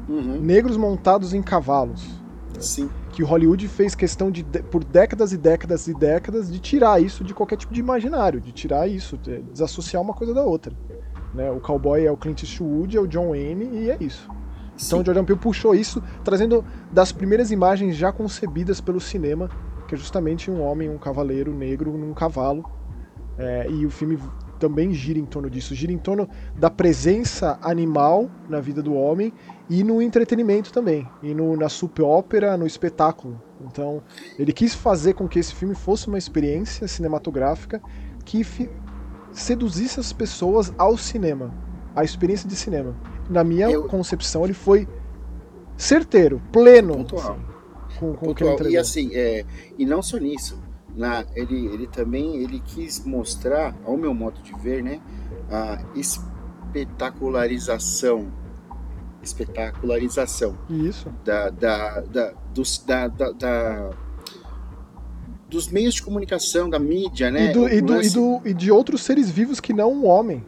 Uhum. 0.08 0.40
Negros 0.42 0.76
montados 0.78 1.34
em 1.34 1.42
cavalos. 1.42 2.22
Sim. 2.60 2.90
Que 3.12 3.24
Hollywood 3.24 3.68
fez 3.68 3.96
questão 3.96 4.32
de, 4.32 4.44
por 4.44 4.84
décadas 4.84 5.32
e 5.32 5.38
décadas 5.38 5.88
e 5.88 5.94
décadas, 5.94 6.52
de 6.52 6.60
tirar 6.60 7.02
isso 7.02 7.24
de 7.24 7.34
qualquer 7.34 7.58
tipo 7.58 7.74
de 7.74 7.80
imaginário, 7.80 8.42
de 8.42 8.52
tirar 8.52 8.88
isso, 8.88 9.18
de 9.18 9.42
desassociar 9.44 10.02
uma 10.02 10.14
coisa 10.14 10.34
da 10.34 10.44
outra. 10.44 10.74
Né? 11.34 11.50
O 11.52 11.60
cowboy 11.60 12.06
é 12.06 12.12
o 12.12 12.18
Clint 12.18 12.44
Eastwood, 12.44 12.98
é 12.98 13.00
o 13.00 13.08
John 13.08 13.30
Wayne 13.30 13.70
e 13.74 13.92
é 13.92 13.98
isso. 14.00 14.30
Então 14.86 15.02
o 15.02 15.06
Jordan 15.06 15.26
Peele 15.26 15.40
puxou 15.40 15.74
isso, 15.74 16.04
trazendo 16.24 16.64
das 16.92 17.12
primeiras 17.12 17.52
imagens 17.52 17.96
já 17.96 18.12
concebidas 18.12 18.80
pelo 18.80 19.00
cinema, 19.00 19.50
que 19.88 19.96
é 19.96 19.98
justamente 19.98 20.52
um 20.52 20.62
homem, 20.62 20.90
um 20.90 20.98
cavaleiro 20.98 21.54
negro 21.54 21.98
num 21.98 22.14
cavalo. 22.14 22.70
É, 23.40 23.68
e 23.70 23.86
o 23.86 23.90
filme 23.90 24.18
também 24.58 24.94
gira 24.94 25.20
em 25.20 25.26
torno 25.26 25.50
disso, 25.50 25.74
gira 25.74 25.92
em 25.92 25.98
torno 25.98 26.28
da 26.56 26.70
presença 26.70 27.58
animal 27.62 28.30
na 28.50 28.60
vida 28.60 28.82
do 28.82 28.94
homem 28.94 29.32
e 29.70 29.84
no 29.84 30.02
entretenimento 30.02 30.72
também, 30.72 31.08
e 31.22 31.34
no, 31.34 31.56
na 31.56 31.70
soap 31.70 32.00
ópera, 32.00 32.58
no 32.58 32.66
espetáculo. 32.66 33.42
Então, 33.62 34.02
ele 34.38 34.54
quis 34.54 34.74
fazer 34.74 35.14
com 35.14 35.28
que 35.28 35.40
esse 35.40 35.54
filme 35.54 35.76
fosse 35.76 36.08
uma 36.08 36.18
experiência 36.18 36.88
cinematográfica 36.88 37.82
que 38.24 38.46
seduzisse 39.32 40.00
as 40.00 40.12
pessoas 40.14 40.74
ao 40.78 40.98
cinema, 40.98 41.54
à 41.96 42.04
experiência 42.04 42.48
de 42.48 42.56
cinema. 42.56 42.96
Na 43.30 43.44
minha 43.44 43.70
Eu... 43.70 43.88
concepção, 43.88 44.44
ele 44.44 44.54
foi 44.54 44.88
certeiro, 45.76 46.42
pleno. 46.52 46.98
Pontual. 46.98 47.34
Assim, 47.34 48.00
com, 48.00 48.14
com 48.14 48.26
Pontual. 48.34 48.70
E 48.70 48.78
assim, 48.78 49.14
é, 49.14 49.46
e 49.78 49.86
não 49.86 50.02
só 50.02 50.18
nisso. 50.18 50.62
Na, 50.98 51.24
ele, 51.36 51.68
ele 51.68 51.88
também 51.88 52.36
ele 52.38 52.60
quis 52.60 53.06
mostrar, 53.06 53.74
ao 53.86 53.96
meu 53.96 54.14
modo 54.14 54.42
de 54.42 54.54
ver, 54.60 54.84
né, 54.84 55.00
a 55.50 55.82
espetacularização 55.96 58.30
espetacularização 59.22 60.58
Isso. 60.70 61.10
Da, 61.24 61.50
da, 61.50 62.02
da, 62.02 62.34
dos, 62.54 62.80
da, 62.80 63.08
da, 63.08 63.32
da, 63.32 63.90
dos 65.50 65.70
meios 65.70 65.96
de 65.96 66.04
comunicação, 66.04 66.70
da 66.70 66.80
mídia, 66.80 67.30
né? 67.30 67.50
E, 67.50 67.54
do, 67.54 67.70
e, 67.70 67.82
do, 67.82 68.02
e, 68.02 68.10
do, 68.10 68.42
e 68.46 68.54
de 68.54 68.72
outros 68.72 69.02
seres 69.02 69.30
vivos 69.30 69.60
que 69.60 69.74
não 69.74 69.92
um 69.92 70.08
homem. 70.08 70.46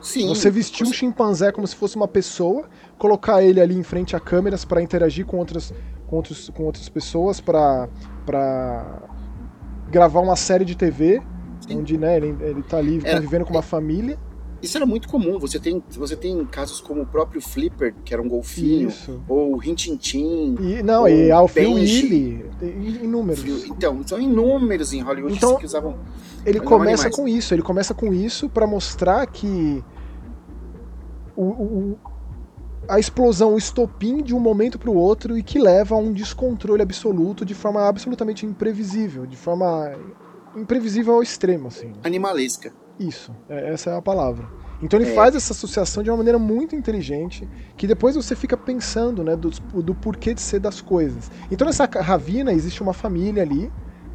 Sim. 0.00 0.28
Você 0.28 0.50
vestir 0.50 0.84
você... 0.84 0.90
um 0.90 0.94
chimpanzé 0.94 1.52
como 1.52 1.66
se 1.66 1.76
fosse 1.76 1.96
uma 1.96 2.08
pessoa, 2.08 2.68
colocar 2.98 3.42
ele 3.42 3.60
ali 3.60 3.76
em 3.76 3.82
frente 3.82 4.16
a 4.16 4.20
câmeras 4.20 4.64
para 4.64 4.82
interagir 4.82 5.26
com 5.26 5.38
outras, 5.38 5.72
com, 6.06 6.16
outros, 6.16 6.48
com 6.50 6.64
outras 6.64 6.88
pessoas, 6.88 7.40
para 7.40 7.88
gravar 9.90 10.20
uma 10.20 10.36
série 10.36 10.64
de 10.64 10.76
TV, 10.76 11.20
Sim. 11.60 11.78
onde 11.78 11.98
né, 11.98 12.16
ele, 12.16 12.36
ele 12.40 12.62
tá 12.62 12.78
ali 12.78 13.00
convivendo 13.00 13.44
com 13.44 13.52
uma 13.52 13.62
família. 13.62 14.18
Isso 14.62 14.76
era 14.76 14.84
muito 14.84 15.08
comum. 15.08 15.38
Você 15.38 15.58
tem, 15.58 15.82
você 15.90 16.14
tem 16.14 16.44
casos 16.44 16.80
como 16.80 17.02
o 17.02 17.06
próprio 17.06 17.40
Flipper, 17.40 17.94
que 18.04 18.12
era 18.12 18.22
um 18.22 18.28
golfinho, 18.28 18.88
Isso. 18.88 19.22
ou 19.26 19.54
o 19.54 19.56
Rintintin. 19.56 20.56
E, 20.60 20.82
não, 20.82 21.08
e 21.08 21.30
Alfio 21.30 21.74
Willy, 21.74 22.44
inúmeros. 23.02 23.64
Então, 23.64 24.02
são 24.06 24.20
inúmeros 24.20 24.92
em 24.92 25.00
Hollywood 25.00 25.34
então, 25.34 25.56
que 25.56 25.64
usavam. 25.64 25.96
Ele 26.44 26.60
começa 26.60 27.04
animais. 27.04 27.16
com 27.16 27.26
isso, 27.26 27.54
ele 27.54 27.62
começa 27.62 27.94
com 27.94 28.12
isso 28.12 28.48
para 28.48 28.66
mostrar 28.66 29.26
que 29.26 29.82
o, 31.34 31.42
o, 31.42 31.98
a 32.88 32.98
explosão, 32.98 33.54
o 33.54 33.58
estopim 33.58 34.22
de 34.22 34.34
um 34.34 34.40
momento 34.40 34.78
para 34.78 34.90
o 34.90 34.94
outro 34.94 35.36
e 35.36 35.42
que 35.42 35.58
leva 35.58 35.94
a 35.94 35.98
um 35.98 36.12
descontrole 36.12 36.82
absoluto 36.82 37.44
de 37.44 37.54
forma 37.54 37.86
absolutamente 37.86 38.46
imprevisível, 38.46 39.26
de 39.26 39.36
forma 39.36 39.92
imprevisível 40.56 41.14
ao 41.14 41.22
extremo, 41.22 41.68
assim. 41.68 41.92
Animalesca. 42.02 42.72
Isso, 42.98 43.34
é, 43.48 43.72
essa 43.72 43.90
é 43.90 43.96
a 43.96 44.02
palavra. 44.02 44.46
Então 44.82 44.98
ele 44.98 45.10
é. 45.10 45.14
faz 45.14 45.34
essa 45.34 45.52
associação 45.52 46.02
de 46.02 46.10
uma 46.10 46.16
maneira 46.16 46.38
muito 46.38 46.74
inteligente, 46.74 47.48
que 47.76 47.86
depois 47.86 48.16
você 48.16 48.34
fica 48.34 48.56
pensando, 48.56 49.22
né, 49.22 49.36
do, 49.36 49.50
do 49.82 49.94
porquê 49.94 50.34
de 50.34 50.40
ser 50.40 50.58
das 50.58 50.80
coisas. 50.80 51.30
Então 51.50 51.66
nessa 51.66 51.84
ravina 51.84 52.52
existe 52.52 52.82
uma 52.82 52.92
família 52.92 53.42
ali, 53.42 53.70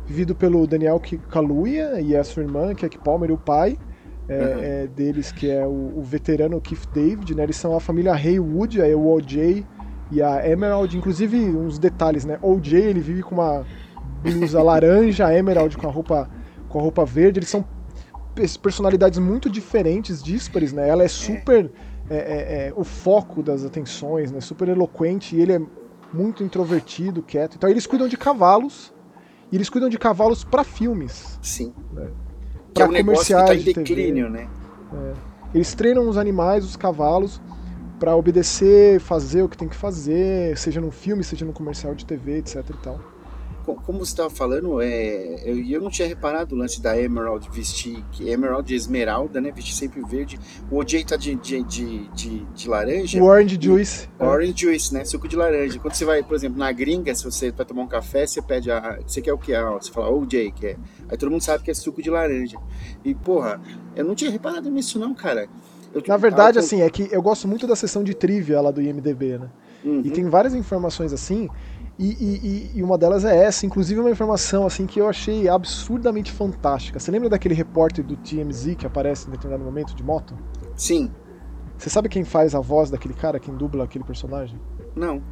vivido 0.05 0.35
pelo 0.35 0.65
Daniel 0.67 1.01
Kaluuya 1.29 1.99
e 2.01 2.15
a 2.15 2.23
sua 2.23 2.43
irmã, 2.43 2.73
que 2.75 2.85
é 2.85 2.89
Palmer, 2.89 3.29
e 3.29 3.33
o 3.33 3.37
pai 3.37 3.77
é, 4.27 4.33
uhum. 4.33 4.59
é, 4.61 4.87
deles, 4.87 5.31
que 5.31 5.49
é 5.49 5.65
o, 5.65 5.93
o, 5.97 6.01
veterano 6.01 6.59
Keith 6.59 6.87
David, 6.93 7.35
né, 7.35 7.43
eles 7.43 7.55
são 7.55 7.75
a 7.75 7.79
família 7.79 8.13
Haywood, 8.13 8.81
aí 8.81 8.95
o 8.95 9.07
OJ 9.07 9.65
e 10.11 10.21
a 10.21 10.47
Emerald, 10.47 10.97
inclusive 10.97 11.37
uns 11.37 11.77
detalhes, 11.77 12.25
né, 12.25 12.39
OJ 12.41 12.73
ele 12.73 12.99
vive 12.99 13.21
com 13.21 13.35
uma 13.35 13.65
blusa 14.23 14.61
laranja, 14.63 15.27
a 15.27 15.37
Emerald 15.37 15.77
com 15.77 15.87
a 15.87 15.91
roupa 15.91 16.29
com 16.67 16.79
a 16.79 16.81
roupa 16.81 17.05
verde, 17.05 17.39
eles 17.39 17.49
são 17.49 17.63
personalidades 18.61 19.17
muito 19.17 19.49
diferentes, 19.49 20.21
díspares, 20.21 20.73
né? 20.73 20.89
Ela 20.89 21.03
é 21.03 21.07
super 21.07 21.71
é, 22.09 22.17
é, 22.17 22.67
é, 22.67 22.73
o 22.75 22.83
foco 22.83 23.41
das 23.41 23.63
atenções, 23.63 24.31
né? 24.31 24.41
Super 24.41 24.67
eloquente 24.67 25.35
e 25.35 25.41
ele 25.41 25.53
é 25.53 25.61
muito 26.11 26.43
introvertido, 26.43 27.23
quieto. 27.23 27.55
Então 27.55 27.69
eles 27.69 27.87
cuidam 27.87 28.07
de 28.07 28.17
cavalos 28.17 28.93
e 29.51 29.55
eles 29.55 29.69
cuidam 29.69 29.89
de 29.89 29.97
cavalos 29.97 30.43
para 30.43 30.63
filmes. 30.63 31.39
Sim. 31.41 31.73
Né? 31.93 32.09
Para 32.75 32.83
é 32.83 32.87
um 32.87 33.05
comerciais 33.05 33.47
tá 33.47 33.55
em 33.55 33.73
declínio, 33.73 34.29
né? 34.29 34.47
É. 34.93 35.13
Eles 35.55 35.73
treinam 35.73 36.07
os 36.07 36.17
animais, 36.17 36.63
os 36.63 36.75
cavalos, 36.75 37.41
para 37.99 38.15
obedecer, 38.15 38.99
fazer 38.99 39.41
o 39.41 39.49
que 39.49 39.57
tem 39.57 39.67
que 39.67 39.75
fazer, 39.75 40.55
seja 40.57 40.79
num 40.79 40.91
filme, 40.91 41.23
seja 41.23 41.43
num 41.43 41.53
comercial 41.53 41.95
de 41.95 42.05
TV, 42.05 42.37
etc 42.37 42.63
e 42.69 42.83
tal 42.83 43.14
como 43.73 43.99
você 43.99 44.11
estava 44.11 44.29
falando, 44.29 44.79
é, 44.81 45.41
eu, 45.43 45.57
eu 45.65 45.81
não 45.81 45.89
tinha 45.89 46.07
reparado 46.07 46.53
o 46.53 46.57
lance 46.57 46.81
da 46.81 46.99
Emerald 46.99 47.49
vestir, 47.51 48.03
que 48.11 48.29
Emerald 48.29 48.67
de 48.67 48.75
esmeralda, 48.75 49.41
né? 49.41 49.51
Vestir 49.51 49.73
sempre 49.73 50.01
verde. 50.01 50.39
O 50.69 50.77
OJ 50.77 51.03
tá 51.05 51.15
de, 51.15 51.35
de, 51.35 51.63
de, 51.63 52.07
de, 52.09 52.45
de 52.45 52.69
laranja. 52.69 53.21
O 53.21 53.25
orange 53.25 53.57
juice. 53.59 54.07
Orange 54.19 54.53
juice, 54.55 54.93
né? 54.93 55.03
Suco 55.03 55.27
de 55.27 55.35
laranja. 55.35 55.79
Quando 55.79 55.95
você 55.95 56.05
vai, 56.05 56.21
por 56.21 56.35
exemplo, 56.35 56.59
na 56.59 56.71
gringa, 56.71 57.15
se 57.15 57.23
você 57.23 57.51
vai 57.51 57.65
tomar 57.65 57.83
um 57.83 57.87
café, 57.87 58.27
você 58.27 58.41
pede 58.41 58.71
a. 58.71 58.99
Você 59.05 59.21
quer 59.21 59.33
o 59.33 59.37
que? 59.37 59.53
Ah, 59.53 59.71
você 59.71 59.91
fala 59.91 60.09
OJ, 60.09 60.51
que 60.51 60.67
é. 60.67 60.77
Aí 61.09 61.17
todo 61.17 61.31
mundo 61.31 61.41
sabe 61.41 61.63
que 61.63 61.71
é 61.71 61.73
suco 61.73 62.01
de 62.01 62.09
laranja. 62.09 62.57
E, 63.03 63.15
porra, 63.15 63.59
eu 63.95 64.05
não 64.05 64.13
tinha 64.13 64.29
reparado 64.29 64.69
nisso, 64.69 64.99
não, 64.99 65.13
cara. 65.15 65.47
Eu, 65.93 66.03
Na 66.07 66.17
verdade, 66.17 66.57
eu... 66.57 66.63
assim, 66.63 66.81
é 66.81 66.89
que 66.89 67.07
eu 67.11 67.21
gosto 67.21 67.47
muito 67.47 67.65
da 67.65 67.75
sessão 67.75 68.03
de 68.03 68.13
trivia 68.13 68.59
lá 68.61 68.69
do 68.69 68.81
IMDB, 68.81 69.37
né? 69.37 69.49
Uhum. 69.83 70.01
E 70.03 70.09
tem 70.09 70.27
várias 70.27 70.55
informações 70.55 71.13
assim 71.13 71.47
e, 71.97 72.09
e, 72.09 72.71
e, 72.75 72.83
uma 72.83 72.97
delas 72.97 73.23
é 73.23 73.43
essa, 73.45 73.65
inclusive 73.65 74.01
uma 74.01 74.11
informação 74.11 74.65
assim 74.65 74.85
que 74.85 74.99
eu 74.99 75.07
achei 75.07 75.47
absurdamente 75.47 76.29
fantástica. 76.29 76.99
Você 76.99 77.09
lembra 77.09 77.29
daquele 77.29 77.53
repórter 77.53 78.03
do 78.03 78.17
TMZ 78.17 78.75
que 78.77 78.85
aparece 78.85 79.27
em 79.27 79.31
determinado 79.31 79.63
momento 79.63 79.95
de 79.95 80.03
moto? 80.03 80.37
Sim. 80.75 81.09
Você 81.77 81.89
sabe 81.89 82.09
quem 82.09 82.25
faz 82.25 82.53
a 82.53 82.59
voz 82.59 82.89
daquele 82.89 83.13
cara, 83.13 83.39
quem 83.39 83.55
dubla 83.55 83.85
aquele 83.85 84.03
personagem? 84.03 84.59
Não. 84.93 85.23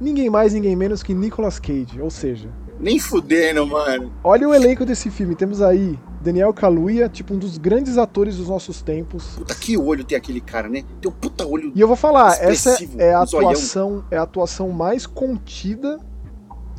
Ninguém 0.00 0.30
mais, 0.30 0.52
ninguém 0.52 0.76
menos 0.76 1.02
que 1.02 1.12
Nicolas 1.12 1.58
Cage, 1.58 2.00
ou 2.00 2.10
seja... 2.10 2.48
Nem 2.78 2.98
fudendo, 2.98 3.66
mano. 3.66 4.12
Olha 4.22 4.48
o 4.48 4.54
elenco 4.54 4.84
desse 4.84 5.10
filme. 5.10 5.34
Temos 5.34 5.62
aí 5.62 5.98
Daniel 6.20 6.52
Kaluuya, 6.52 7.08
tipo 7.08 7.34
um 7.34 7.38
dos 7.38 7.58
grandes 7.58 7.98
atores 7.98 8.36
dos 8.36 8.48
nossos 8.48 8.82
tempos. 8.82 9.36
Puta, 9.36 9.54
que 9.54 9.76
olho 9.76 10.04
tem 10.04 10.16
aquele 10.16 10.40
cara, 10.40 10.68
né? 10.68 10.82
Tem 11.00 11.10
um 11.10 11.14
puta 11.14 11.46
olho. 11.46 11.72
E 11.74 11.80
eu 11.80 11.86
vou 11.86 11.96
falar, 11.96 12.36
essa 12.40 12.76
é 12.98 13.14
a 13.14 13.22
atuação, 13.22 14.04
é 14.10 14.16
a 14.16 14.22
atuação 14.22 14.70
mais 14.70 15.06
contida 15.06 15.98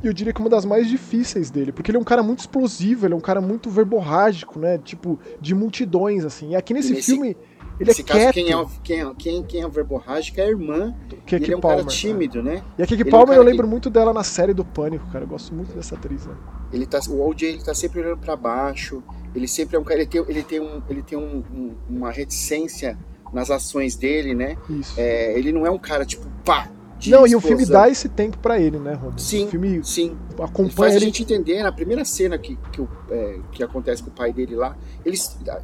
e 0.03 0.07
eu 0.07 0.13
diria 0.13 0.31
que 0.31 0.39
uma 0.39 0.49
das 0.49 0.63
mais 0.63 0.87
difíceis 0.87 1.49
dele, 1.49 1.71
porque 1.71 1.89
ele 1.89 1.97
é 1.97 2.01
um 2.01 2.03
cara 2.03 2.21
muito 2.21 2.39
explosivo, 2.39 3.05
ele 3.05 3.13
é 3.15 3.17
um 3.17 3.21
cara 3.21 3.41
muito 3.41 3.69
verborrágico, 3.69 4.59
né? 4.59 4.77
Tipo, 4.77 5.19
de 5.41 5.55
multidões, 5.55 6.23
assim. 6.23 6.51
E 6.51 6.55
aqui 6.55 6.71
nesse, 6.71 6.93
nesse 6.93 7.11
filme, 7.11 7.35
ele 7.79 7.89
nesse 7.89 8.01
é 8.01 8.03
caso, 8.03 8.19
quieto. 8.19 8.33
Quem 8.35 8.53
é, 8.53 8.65
quem, 9.17 9.39
é, 9.39 9.43
quem, 9.43 9.61
é 9.61 9.65
a 9.65 9.67
verborrágica 9.67 10.41
é 10.41 10.45
a 10.45 10.49
irmã. 10.49 10.95
Que 11.25 11.35
é 11.35 11.39
ele 11.39 11.53
é 11.53 11.57
um 11.57 11.59
Palmer, 11.59 11.79
cara 11.79 11.89
tímido, 11.89 12.43
né? 12.43 12.63
E 12.77 12.83
a 12.83 12.85
Kiki 12.85 13.05
Palmer 13.05 13.35
é 13.35 13.39
um 13.39 13.43
eu 13.43 13.43
lembro 13.43 13.65
que... 13.65 13.71
muito 13.71 13.89
dela 13.89 14.13
na 14.13 14.23
série 14.23 14.53
do 14.53 14.63
Pânico, 14.63 15.07
cara. 15.11 15.25
Eu 15.25 15.29
gosto 15.29 15.53
muito 15.53 15.73
dessa 15.73 15.95
atriz, 15.95 16.27
né? 16.27 16.35
Ele 16.71 16.85
tá, 16.85 16.99
o 17.09 17.27
OJ 17.27 17.47
ele 17.47 17.63
tá 17.63 17.73
sempre 17.73 18.01
olhando 18.01 18.17
para 18.17 18.35
baixo. 18.35 19.01
Ele 19.37 19.47
sempre 19.47 19.75
é 19.75 19.79
um 19.79 19.83
cara. 19.83 20.01
Ele 20.01 20.09
tem, 20.09 20.25
ele 20.27 20.43
tem, 20.43 20.59
um, 20.59 20.81
ele 20.89 21.01
tem 21.03 21.17
um, 21.17 21.43
um, 21.53 21.75
uma 21.89 22.11
reticência 22.11 22.97
nas 23.31 23.51
ações 23.51 23.95
dele, 23.95 24.33
né? 24.33 24.57
Isso. 24.69 24.99
É, 24.99 25.37
ele 25.37 25.51
não 25.51 25.65
é 25.65 25.69
um 25.69 25.77
cara 25.77 26.05
tipo 26.05 26.25
pá. 26.43 26.67
não, 26.67 27.25
explosão. 27.25 27.27
e 27.27 27.35
o 27.35 27.41
filme 27.41 27.65
dá 27.65 27.87
esse 27.89 28.09
tempo 28.09 28.37
para 28.39 28.59
ele, 28.59 28.79
né, 28.79 28.93
Romulo? 28.93 29.19
Sim, 29.19 29.45
o 29.45 29.49
filme 29.49 29.83
sim. 29.83 30.17
acompanha 30.33 30.65
ele. 30.65 30.71
Faz 30.71 30.95
ele... 30.95 31.03
a 31.03 31.07
gente 31.07 31.23
entender, 31.23 31.61
na 31.61 31.71
primeira 31.71 32.03
cena 32.03 32.37
que, 32.37 32.57
que, 32.71 32.81
é, 33.11 33.39
que 33.51 33.63
acontece 33.63 34.01
com 34.01 34.09
o 34.09 34.13
pai 34.13 34.33
dele 34.33 34.55
lá, 34.55 34.75
ele, 35.05 35.17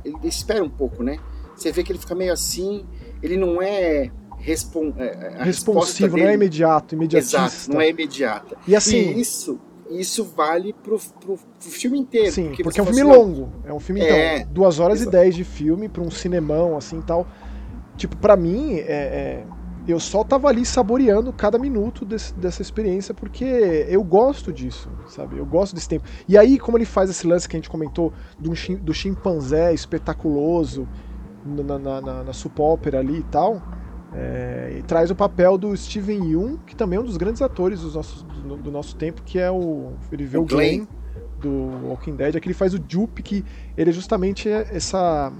ele 0.05 0.17
espera 0.23 0.63
um 0.63 0.69
pouco, 0.69 1.03
né? 1.03 1.17
Você 1.55 1.71
vê 1.71 1.83
que 1.83 1.91
ele 1.91 1.99
fica 1.99 2.15
meio 2.15 2.33
assim, 2.33 2.85
ele 3.21 3.37
não 3.37 3.61
é 3.61 4.11
respon 4.37 4.93
é, 4.97 5.35
é 5.39 5.43
responsivo, 5.43 6.17
não 6.17 6.27
é 6.27 6.33
imediato, 6.33 6.95
imediatista. 6.95 7.37
Exato, 7.37 7.71
não 7.71 7.81
é 7.81 7.89
imediata. 7.89 8.57
E 8.67 8.75
assim, 8.75 9.13
e 9.13 9.21
isso 9.21 9.59
isso 9.99 10.23
vale 10.23 10.73
pro, 10.73 10.99
pro, 11.19 11.37
pro 11.37 11.39
filme 11.59 11.99
inteiro. 11.99 12.31
Sim, 12.31 12.47
porque, 12.47 12.63
porque 12.63 12.79
é 12.79 12.83
um 12.83 12.85
filme 12.87 13.01
assim, 13.01 13.09
longo. 13.09 13.49
É 13.65 13.73
um 13.73 13.79
filme, 13.79 14.01
então, 14.01 14.15
é, 14.15 14.45
duas 14.45 14.79
horas 14.79 15.01
exato. 15.01 15.15
e 15.15 15.19
dez 15.19 15.35
de 15.35 15.43
filme 15.43 15.89
pra 15.89 16.01
um 16.01 16.11
cinemão, 16.11 16.77
assim 16.77 17.01
tal. 17.01 17.27
Tipo, 17.95 18.17
para 18.17 18.35
mim, 18.35 18.75
é, 18.75 18.83
é, 18.87 19.43
eu 19.87 19.99
só 19.99 20.23
tava 20.23 20.47
ali 20.47 20.65
saboreando 20.65 21.31
cada 21.31 21.57
minuto 21.57 22.05
desse, 22.05 22.33
dessa 22.33 22.61
experiência, 22.61 23.13
porque 23.13 23.45
eu 23.87 24.03
gosto 24.03 24.51
disso, 24.51 24.89
sabe? 25.07 25.37
Eu 25.37 25.45
gosto 25.45 25.75
desse 25.75 25.89
tempo. 25.89 26.05
E 26.27 26.37
aí, 26.37 26.57
como 26.57 26.77
ele 26.77 26.85
faz 26.85 27.09
esse 27.09 27.27
lance 27.27 27.47
que 27.47 27.55
a 27.55 27.59
gente 27.59 27.69
comentou 27.69 28.11
do, 28.39 28.51
do 28.81 28.93
chimpanzé 28.93 29.73
espetaculoso 29.73 30.87
na, 31.45 31.77
na, 31.77 32.01
na, 32.01 32.23
na 32.23 32.31
opera 32.57 32.99
ali 32.99 33.19
e 33.19 33.23
tal 33.23 33.61
É, 34.15 34.75
e 34.77 34.83
traz 34.83 35.09
o 35.09 35.15
papel 35.15 35.57
do 35.57 35.75
Steven 35.75 36.31
Yeun, 36.31 36.57
que 36.67 36.75
também 36.75 36.97
é 36.97 37.01
um 37.01 37.05
dos 37.05 37.17
grandes 37.17 37.41
atores 37.41 37.81
do 37.81 37.91
nosso, 37.91 38.23
do, 38.25 38.57
do 38.57 38.71
nosso 38.71 38.95
tempo, 38.95 39.23
que 39.23 39.39
é 39.39 39.49
o. 39.49 39.93
Ele 40.11 40.25
vê 40.25 40.37
o, 40.37 40.41
o 40.41 40.45
Glenn, 40.45 40.85
Glenn 40.85 40.87
do 41.39 41.87
Walking 41.87 42.15
Dead, 42.15 42.35
aqui 42.35 42.47
ele 42.47 42.53
faz 42.53 42.73
o 42.73 42.79
Jupe, 42.87 43.21
que 43.23 43.43
ele 43.77 43.89
é 43.89 43.93
justamente 43.93 44.47
essa. 44.49 45.31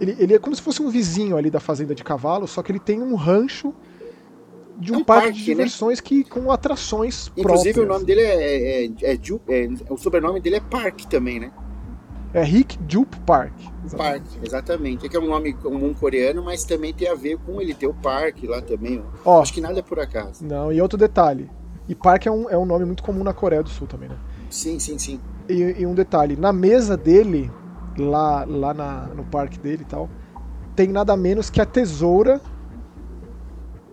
Ele, 0.00 0.16
ele 0.18 0.34
é 0.34 0.38
como 0.38 0.54
se 0.54 0.62
fosse 0.62 0.82
um 0.82 0.88
vizinho 0.88 1.36
ali 1.36 1.50
da 1.50 1.60
fazenda 1.60 1.94
de 1.94 2.04
cavalo, 2.04 2.46
só 2.46 2.62
que 2.62 2.72
ele 2.72 2.78
tem 2.78 3.02
um 3.02 3.14
rancho 3.14 3.74
de 4.78 4.92
um, 4.92 4.96
é 4.96 4.98
um 4.98 5.04
parque, 5.04 5.26
parque, 5.28 5.38
de 5.38 5.48
né? 5.50 5.54
diversões 5.54 5.98
né? 5.98 6.04
que 6.04 6.24
com 6.24 6.50
atrações 6.50 7.30
Inclusive 7.36 7.74
próprias. 7.74 7.76
o 7.76 7.92
nome 7.92 8.04
dele 8.04 8.20
é, 8.20 8.84
é, 8.84 8.90
é, 9.02 9.14
é, 9.14 9.68
o 9.88 9.96
sobrenome 9.96 10.40
dele 10.40 10.56
é 10.56 10.60
Park 10.60 11.02
também, 11.02 11.40
né? 11.40 11.52
É 12.34 12.42
Rick 12.42 12.76
Jupe 12.88 13.16
Park. 13.20 13.52
Exatamente. 13.84 13.96
Park, 13.96 14.44
exatamente. 14.44 15.06
É 15.06 15.08
que 15.08 15.16
é 15.16 15.20
um 15.20 15.28
nome 15.28 15.52
comum 15.54 15.94
coreano, 15.94 16.42
mas 16.42 16.64
também 16.64 16.92
tem 16.92 17.08
a 17.08 17.14
ver 17.14 17.38
com 17.38 17.60
ele 17.60 17.72
ter 17.72 17.86
o 17.86 17.94
parque 17.94 18.46
lá 18.46 18.60
também. 18.60 19.02
Ó, 19.24 19.40
Acho 19.40 19.54
que 19.54 19.60
nada 19.60 19.78
é 19.78 19.82
por 19.82 20.00
acaso. 20.00 20.44
Não, 20.44 20.72
e 20.72 20.80
outro 20.80 20.98
detalhe. 20.98 21.48
E 21.88 21.94
Park 21.94 22.26
é 22.26 22.30
um, 22.30 22.50
é 22.50 22.58
um 22.58 22.66
nome 22.66 22.84
muito 22.84 23.04
comum 23.04 23.22
na 23.22 23.32
Coreia 23.32 23.62
do 23.62 23.68
Sul 23.68 23.86
também, 23.86 24.08
né? 24.08 24.16
Sim, 24.50 24.80
sim, 24.80 24.98
sim. 24.98 25.20
E, 25.48 25.76
e 25.78 25.86
um 25.86 25.94
detalhe, 25.94 26.34
na 26.34 26.52
mesa 26.52 26.96
dele, 26.96 27.52
lá, 27.96 28.44
lá 28.44 28.74
na, 28.74 29.06
no 29.14 29.24
parque 29.24 29.58
dele 29.58 29.82
e 29.82 29.84
tal, 29.84 30.10
tem 30.74 30.88
nada 30.88 31.16
menos 31.16 31.50
que 31.50 31.60
a 31.60 31.66
tesoura 31.66 32.40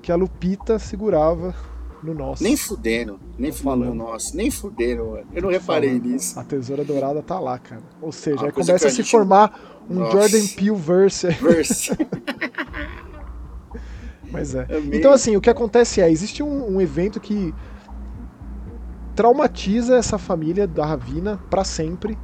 que 0.01 0.11
a 0.11 0.15
Lupita 0.15 0.79
segurava 0.79 1.53
no 2.03 2.13
nosso. 2.13 2.43
Nem 2.43 2.57
fudendo, 2.57 3.19
nem 3.37 3.51
fudendo 3.51 3.85
no 3.85 3.93
nosso, 3.93 4.35
nem 4.35 4.49
fudendo, 4.49 5.05
mano. 5.05 5.27
Eu 5.33 5.41
não 5.41 5.49
reparei 5.49 5.89
falando. 5.99 6.11
nisso. 6.11 6.39
A 6.39 6.43
tesoura 6.43 6.83
dourada 6.83 7.21
tá 7.21 7.39
lá, 7.39 7.59
cara. 7.59 7.83
Ou 8.01 8.11
seja, 8.11 8.45
aí 8.45 8.51
começa 8.51 8.85
a, 8.85 8.87
a 8.87 8.91
se 8.91 8.97
gente... 8.97 9.11
formar 9.11 9.83
um 9.89 9.95
Nossa. 9.95 10.11
Jordan 10.11 10.47
Peele 10.55 10.75
verse. 10.75 11.29
Verse. 11.29 11.91
Mas 14.31 14.55
é. 14.55 14.63
Amei. 14.63 14.97
Então, 14.97 15.11
assim, 15.11 15.35
o 15.35 15.41
que 15.41 15.49
acontece 15.49 16.01
é, 16.01 16.09
existe 16.09 16.41
um, 16.41 16.75
um 16.75 16.81
evento 16.81 17.19
que 17.19 17.53
traumatiza 19.15 19.97
essa 19.97 20.17
família 20.17 20.65
da 20.65 20.85
Ravina 20.85 21.37
para 21.49 21.63
sempre. 21.63 22.17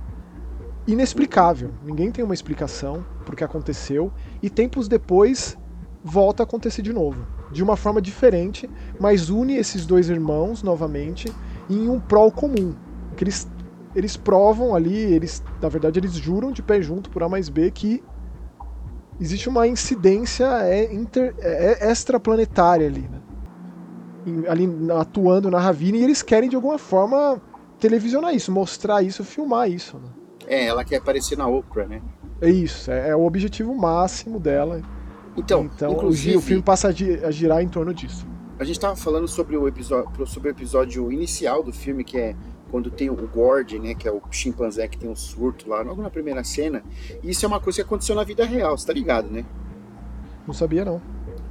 Inexplicável. 0.88 1.72
Ninguém 1.84 2.12
tem 2.12 2.24
uma 2.24 2.34
explicação 2.34 3.06
pro 3.26 3.36
que 3.36 3.44
aconteceu. 3.44 4.12
E 4.42 4.50
tempos 4.50 4.88
depois 4.88 5.58
volta 6.02 6.44
a 6.44 6.46
acontecer 6.46 6.82
de 6.82 6.94
novo. 6.94 7.28
De 7.52 7.64
uma 7.64 7.78
forma 7.78 8.02
diferente, 8.02 8.70
mas 9.00 9.30
une 9.30 9.56
esses 9.56 9.86
dois 9.86 10.10
irmãos 10.10 10.62
novamente 10.64 11.32
em 11.70 11.90
um 11.90 12.00
prol 12.00 12.32
comum. 12.32 12.76
Que 13.16 13.24
eles, 13.24 13.48
eles 13.96 14.18
provam 14.18 14.76
ali, 14.76 14.96
eles, 14.96 15.44
na 15.62 15.70
verdade, 15.70 16.00
eles 16.00 16.14
juram 16.14 16.52
de 16.52 16.62
pé 16.62 16.82
junto 16.82 17.10
por 17.10 17.24
A 17.24 17.30
mais 17.30 17.50
B 17.50 17.72
que 17.72 18.04
existe 19.20 19.50
uma 19.50 19.68
incidência 19.68 20.46
é, 20.64 20.94
inter, 20.94 21.34
é, 21.40 21.88
é 21.88 21.92
extraplanetária 21.92 22.88
ali, 22.88 23.02
né? 23.02 23.22
ali 24.48 24.68
atuando 25.00 25.50
na 25.50 25.60
Ravine 25.60 26.00
e 26.00 26.04
eles 26.04 26.22
querem 26.22 26.50
de 26.50 26.56
alguma 26.56 26.78
forma 26.78 27.42
televisionar 27.80 28.34
isso, 28.36 28.52
mostrar 28.52 29.02
isso, 29.02 29.24
filmar 29.24 29.70
isso. 29.70 29.98
Né? 29.98 30.10
É, 30.48 30.66
ela 30.66 30.84
quer 30.84 30.98
aparecer 30.98 31.38
na 31.38 31.48
Oprah, 31.48 31.88
né? 31.88 32.02
É 32.42 32.50
isso, 32.50 32.92
é, 32.92 33.10
é 33.10 33.16
o 33.16 33.26
objetivo 33.26 33.74
máximo 33.74 34.40
dela. 34.40 34.82
Então, 35.38 35.70
então 35.76 35.94
inclusive, 35.94 36.38
o 36.38 36.42
filme 36.42 36.64
passa 36.64 36.88
a 36.88 37.32
girar 37.32 37.62
em 37.62 37.68
torno 37.68 37.94
disso. 37.94 38.26
A 38.60 38.64
gente 38.64 38.78
estava 38.78 38.96
falando 38.96 39.28
sobre 39.28 39.56
o 39.56 39.68
episódio, 39.68 40.26
sobre 40.26 40.50
o 40.50 40.52
episódio 40.52 41.12
inicial 41.12 41.62
do 41.62 41.72
filme, 41.72 42.04
que 42.04 42.18
é 42.18 42.36
quando 42.72 42.90
tem 42.90 43.10
o 43.10 43.16
Gord, 43.16 43.80
né, 43.80 43.94
que 43.94 44.08
é 44.08 44.12
o 44.12 44.22
chimpanzé 44.32 44.88
que 44.88 44.98
tem 44.98 45.10
um 45.10 45.16
surto 45.16 45.70
lá, 45.70 45.82
logo 45.82 46.02
na 46.02 46.10
primeira 46.10 46.44
cena. 46.44 46.84
E 47.24 47.30
isso 47.30 47.46
é 47.46 47.48
uma 47.48 47.60
coisa 47.60 47.78
que 47.78 47.82
aconteceu 47.84 48.16
na 48.16 48.24
vida 48.24 48.44
real, 48.44 48.78
você 48.78 48.88
tá 48.88 48.94
ligado, 48.94 49.30
né? 49.30 49.46
Não 50.46 50.54
sabia 50.54 50.84
não 50.84 51.02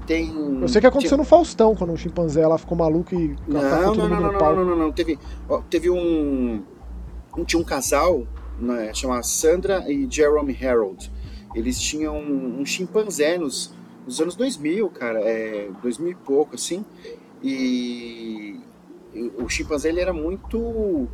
tem. 0.07 0.33
Eu 0.61 0.69
sei 0.69 0.81
que 0.81 0.87
aconteceu 0.87 1.19
no 1.19 1.25
Faustão, 1.25 1.75
quando 1.75 1.93
o 1.93 1.97
chimpanzé 1.97 2.47
lá 2.47 2.57
ficou 2.57 2.79
maluco 2.79 3.15
e 3.15 3.37
não, 3.47 3.61
não, 3.61 3.95
não, 3.95 4.09
não, 4.09 4.21
não, 4.21 4.33
não, 4.33 4.65
não, 4.65 4.77
não, 4.77 4.93
Teve, 4.93 5.19
ó, 5.49 5.61
teve 5.69 5.91
um. 5.91 6.63
Tinha 7.45 7.61
um 7.61 7.65
casal, 7.65 8.27
né, 8.59 8.95
chamado 8.95 9.27
Sandra 9.27 9.85
e 9.91 10.07
Jerome 10.09 10.57
Harold. 10.65 11.13
Eles 11.55 11.79
tinham 11.79 12.17
um, 12.17 12.61
um 12.61 12.65
chimpanzé 12.65 13.37
nos, 13.37 13.75
nos 14.07 14.21
anos 14.21 14.37
2000, 14.37 14.89
cara, 14.91 15.21
é, 15.21 15.69
2000 15.83 16.13
e 16.13 16.15
pouco, 16.15 16.55
assim. 16.55 16.85
E, 17.43 18.61
o 19.39 19.49
chimpanzé 19.49 19.89
ele 19.89 20.01
era 20.01 20.13
muito. 20.13 21.09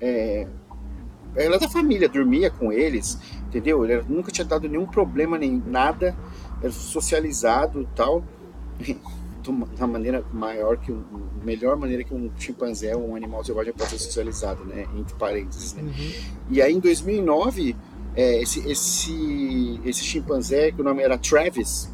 É, 0.00 0.46
era 1.36 1.58
da 1.58 1.68
família, 1.68 2.08
dormia 2.08 2.50
com 2.50 2.72
eles, 2.72 3.18
entendeu? 3.48 3.84
Ele 3.84 4.02
nunca 4.08 4.30
tinha 4.30 4.44
dado 4.44 4.68
nenhum 4.68 4.86
problema, 4.86 5.36
nem 5.36 5.62
nada 5.66 6.16
é 6.62 6.70
socializado 6.70 7.82
e 7.82 7.88
tal, 7.96 8.24
da 9.76 9.86
maneira 9.86 10.24
maior 10.32 10.78
que 10.78 10.92
um, 10.92 11.02
melhor 11.44 11.76
maneira 11.76 12.04
que 12.04 12.14
um 12.14 12.30
chimpanzé 12.38 12.94
ou 12.96 13.10
um 13.10 13.16
animal 13.16 13.44
selvagem 13.44 13.72
pode 13.72 13.90
ser 13.90 13.98
socializado, 13.98 14.64
né, 14.64 14.86
entre 14.96 15.14
parênteses, 15.16 15.74
né? 15.74 15.82
Uhum. 15.82 16.12
E 16.50 16.62
aí 16.62 16.72
em 16.72 16.80
2009, 16.80 17.76
é, 18.16 18.40
esse, 18.40 18.60
esse, 18.70 19.80
esse 19.84 20.04
chimpanzé, 20.04 20.70
que 20.70 20.80
o 20.80 20.84
nome 20.84 21.02
era 21.02 21.18
Travis, 21.18 21.90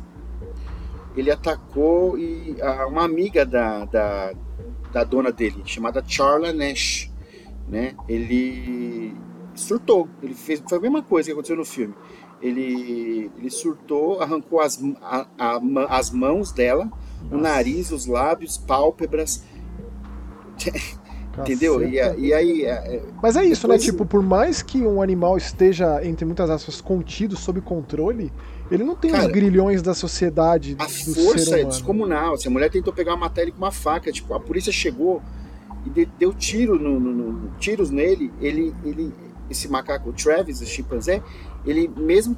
ele 1.16 1.30
atacou 1.30 2.18
e 2.18 2.56
uma 2.88 3.04
amiga 3.04 3.44
da, 3.44 3.84
da, 3.84 4.32
da 4.92 5.04
dona 5.04 5.32
dele, 5.32 5.62
chamada 5.64 6.02
Charla 6.06 6.52
Nash, 6.52 7.10
né? 7.68 7.94
Ele 8.08 9.14
surtou, 9.54 10.08
ele 10.22 10.34
fez 10.34 10.62
foi 10.68 10.78
a 10.78 10.80
mesma 10.80 11.02
coisa 11.02 11.28
que 11.28 11.32
aconteceu 11.32 11.56
no 11.56 11.64
filme 11.64 11.94
ele, 12.42 13.30
ele 13.38 13.50
surtou, 13.50 14.20
arrancou 14.20 14.60
as, 14.60 14.82
a, 15.02 15.26
a, 15.38 15.60
as 15.90 16.10
mãos 16.10 16.52
dela, 16.52 16.86
Nossa. 17.24 17.34
o 17.34 17.38
nariz, 17.38 17.90
os 17.90 18.06
lábios, 18.06 18.56
pálpebras. 18.56 19.44
Entendeu? 21.38 21.82
E, 21.82 21.94
e, 21.94 22.34
aí. 22.34 22.64
É, 22.64 22.96
é, 22.96 23.02
Mas 23.22 23.36
é 23.36 23.44
isso, 23.44 23.68
né? 23.68 23.78
Tipo, 23.78 24.04
por 24.04 24.22
mais 24.22 24.62
que 24.62 24.82
um 24.82 25.00
animal 25.00 25.36
esteja, 25.36 26.04
entre 26.04 26.24
muitas 26.24 26.50
aspas, 26.50 26.80
contido, 26.80 27.36
sob 27.36 27.60
controle, 27.60 28.32
ele 28.70 28.84
não 28.84 28.94
tem 28.94 29.10
Cara, 29.10 29.26
os 29.26 29.32
grilhões 29.32 29.82
da 29.82 29.94
sociedade. 29.94 30.76
A 30.78 30.88
força 30.88 31.58
é 31.58 31.64
descomunal. 31.64 32.36
Se 32.36 32.46
a 32.48 32.50
mulher 32.50 32.70
tentou 32.70 32.92
pegar 32.92 33.12
uma 33.12 33.26
matéria 33.26 33.52
com 33.52 33.58
uma 33.58 33.72
faca, 33.72 34.12
tipo, 34.12 34.32
a 34.32 34.40
polícia 34.40 34.72
chegou 34.72 35.20
e 35.84 36.06
deu 36.18 36.32
tiro 36.32 36.78
no, 36.78 37.00
no, 37.00 37.12
no, 37.12 37.50
tiros 37.58 37.90
nele, 37.90 38.32
ele, 38.40 38.74
ele, 38.84 39.12
esse 39.48 39.68
macaco, 39.68 40.10
o 40.10 40.12
Travis, 40.12 40.60
o 40.60 40.66
chimpanzé, 40.66 41.22
ele 41.66 41.88
mesmo 41.96 42.36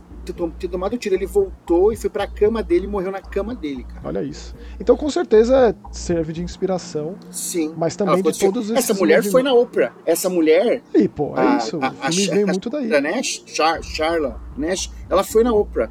ter 0.59 0.69
tomado 0.69 0.95
o 0.95 0.99
tiro, 0.99 1.17
ele 1.17 1.27
voltou 1.27 1.93
e 1.93 1.97
foi 1.97 2.09
pra 2.09 2.27
cama 2.29 2.63
dele 2.63 2.87
e 2.87 2.89
morreu 2.89 3.11
na 3.11 3.21
cama 3.21 3.55
dele, 3.55 3.85
cara. 3.85 4.01
Olha 4.05 4.23
isso. 4.23 4.55
Então 4.79 4.97
com 4.97 5.11
certeza 5.11 5.75
serve 5.91 6.33
de 6.33 6.43
inspiração. 6.43 7.17
Sim. 7.31 7.75
Mas 7.77 7.97
também 7.97 8.23
de 8.23 8.39
todos 8.39 8.71
esses. 8.71 8.91
Essa 8.91 8.95
mulher 8.95 9.25
foi 9.25 9.43
na 9.43 9.53
Oprah. 9.53 9.93
Essa 10.07 10.29
mulher. 10.29 10.83
E, 10.95 11.09
pô, 11.09 11.37
é 11.37 11.41
a, 11.41 11.57
isso. 11.57 11.79
A, 11.83 11.89
o 11.89 12.13
filme 12.13 12.31
a, 12.31 12.35
vem 12.35 12.45
muito 12.47 12.71
daí. 12.71 12.95
A 12.95 13.01
Nash, 13.01 13.43
Char, 13.47 13.83
Charla 13.83 14.41
Nash, 14.57 14.91
ela 15.11 15.25
foi 15.25 15.43
na 15.43 15.53
Oprah. 15.53 15.91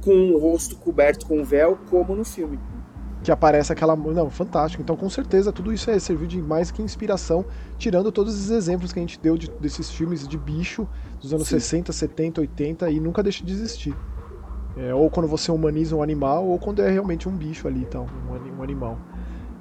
Com 0.00 0.32
o 0.32 0.38
rosto 0.38 0.76
coberto 0.76 1.26
com 1.26 1.44
véu, 1.44 1.78
como 1.90 2.14
no 2.14 2.24
filme 2.24 2.58
que 3.22 3.30
aparece 3.30 3.72
aquela. 3.72 3.94
Não, 3.94 4.30
fantástico. 4.30 4.82
Então, 4.82 4.96
com 4.96 5.08
certeza, 5.08 5.52
tudo 5.52 5.72
isso 5.72 5.90
é 5.90 5.98
serviu 5.98 6.26
de 6.26 6.40
mais 6.40 6.70
que 6.70 6.82
inspiração, 6.82 7.44
tirando 7.78 8.10
todos 8.10 8.34
os 8.34 8.50
exemplos 8.50 8.92
que 8.92 8.98
a 8.98 9.02
gente 9.02 9.20
deu 9.20 9.36
de, 9.36 9.50
desses 9.60 9.90
filmes 9.90 10.26
de 10.26 10.38
bicho 10.38 10.88
dos 11.20 11.32
anos 11.32 11.48
Sim. 11.48 11.58
60, 11.58 11.92
70, 11.92 12.40
80 12.40 12.90
e 12.90 13.00
nunca 13.00 13.22
deixa 13.22 13.44
de 13.44 13.52
existir. 13.52 13.94
É, 14.76 14.94
ou 14.94 15.10
quando 15.10 15.28
você 15.28 15.50
humaniza 15.50 15.94
um 15.96 16.02
animal, 16.02 16.46
ou 16.46 16.58
quando 16.58 16.80
é 16.80 16.90
realmente 16.90 17.28
um 17.28 17.36
bicho 17.36 17.66
ali, 17.68 17.80
então, 17.80 18.06
um, 18.28 18.58
um 18.58 18.62
animal. 18.62 18.98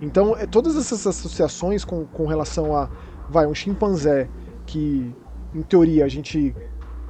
Então, 0.02 0.38
é, 0.38 0.46
todas 0.46 0.78
essas 0.78 1.06
associações 1.06 1.84
com, 1.84 2.06
com 2.06 2.26
relação 2.26 2.76
a. 2.76 2.90
Vai, 3.30 3.46
um 3.46 3.54
chimpanzé 3.54 4.28
que, 4.66 5.14
em 5.54 5.62
teoria, 5.62 6.06
a 6.06 6.08
gente. 6.08 6.56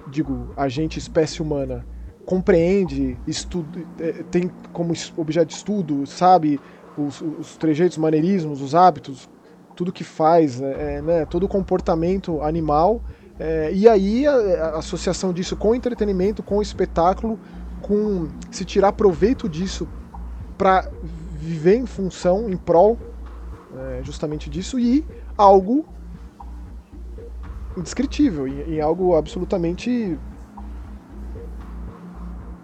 Digo, 0.07 0.47
a 0.57 0.67
gente, 0.67 0.97
espécie 0.97 1.39
humana, 1.39 1.85
compreende, 2.29 3.17
estudo, 3.25 3.87
é, 3.99 4.23
tem 4.29 4.51
como 4.71 4.93
objeto 5.17 5.47
de 5.47 5.55
estudo, 5.55 6.05
sabe, 6.05 6.59
os, 6.95 7.19
os 7.21 7.57
trejeitos, 7.57 7.97
maneirismos, 7.97 8.61
os 8.61 8.75
hábitos, 8.75 9.27
tudo 9.75 9.91
que 9.91 10.03
faz, 10.03 10.61
é, 10.61 10.97
é, 10.97 11.01
né, 11.01 11.25
todo 11.25 11.47
o 11.47 11.47
comportamento 11.47 12.39
animal, 12.43 13.01
é, 13.39 13.71
e 13.73 13.89
aí 13.89 14.27
a, 14.27 14.33
a, 14.33 14.77
associação 14.77 15.33
disso 15.33 15.55
com 15.55 15.73
entretenimento, 15.73 16.43
com 16.43 16.61
espetáculo, 16.61 17.39
com 17.81 18.27
se 18.51 18.63
tirar 18.63 18.91
proveito 18.91 19.49
disso 19.49 19.87
para 20.55 20.87
viver 21.33 21.77
em 21.77 21.87
função, 21.87 22.47
em 22.47 22.57
prol 22.57 22.95
é, 23.75 24.01
justamente 24.03 24.51
disso, 24.51 24.77
e 24.77 25.03
algo 25.35 25.83
indescritível, 27.75 28.47
em, 28.47 28.75
em 28.75 28.81
algo 28.81 29.15
absolutamente 29.15 30.15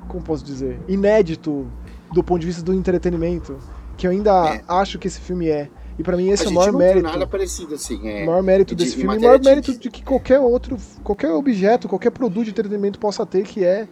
como 0.08 0.24
posso 0.24 0.44
dizer, 0.44 0.80
inédito 0.88 1.68
do 2.14 2.24
ponto 2.24 2.40
de 2.40 2.48
vista 2.48 2.62
do 2.62 2.74
entretenimento, 2.74 3.58
que 3.98 4.08
eu 4.08 4.12
ainda 4.12 4.56
é. 4.56 4.64
acho 4.68 4.98
que 5.00 5.08
esse 5.08 5.20
filme 5.20 5.50
é. 5.50 5.70
E 5.98 6.04
para 6.04 6.18
mim 6.18 6.30
esse 6.30 6.44
a 6.44 6.48
é 6.48 6.50
o 6.50 6.54
maior 6.54 6.74
mérito. 6.74 7.04
nada 7.04 7.26
parecido 7.26 7.76
assim, 7.76 8.08
é. 8.08 8.24
O 8.24 8.28
maior 8.28 8.44
mérito 8.44 8.76
desse 8.76 8.92
de, 8.92 8.98
filme, 8.98 9.18
o 9.18 9.22
maior 9.22 9.40
mérito 9.42 9.72
de... 9.72 9.80
de 9.80 9.90
que 9.90 10.04
qualquer 10.04 10.40
outro, 10.40 10.78
qualquer 11.04 11.32
objeto, 11.32 11.88
qualquer 11.88 12.12
produto 12.12 12.44
de 12.44 12.52
entretenimento 12.52 13.00
possa 13.00 13.26
ter, 13.26 13.44
que 13.44 13.64
é 13.64 13.88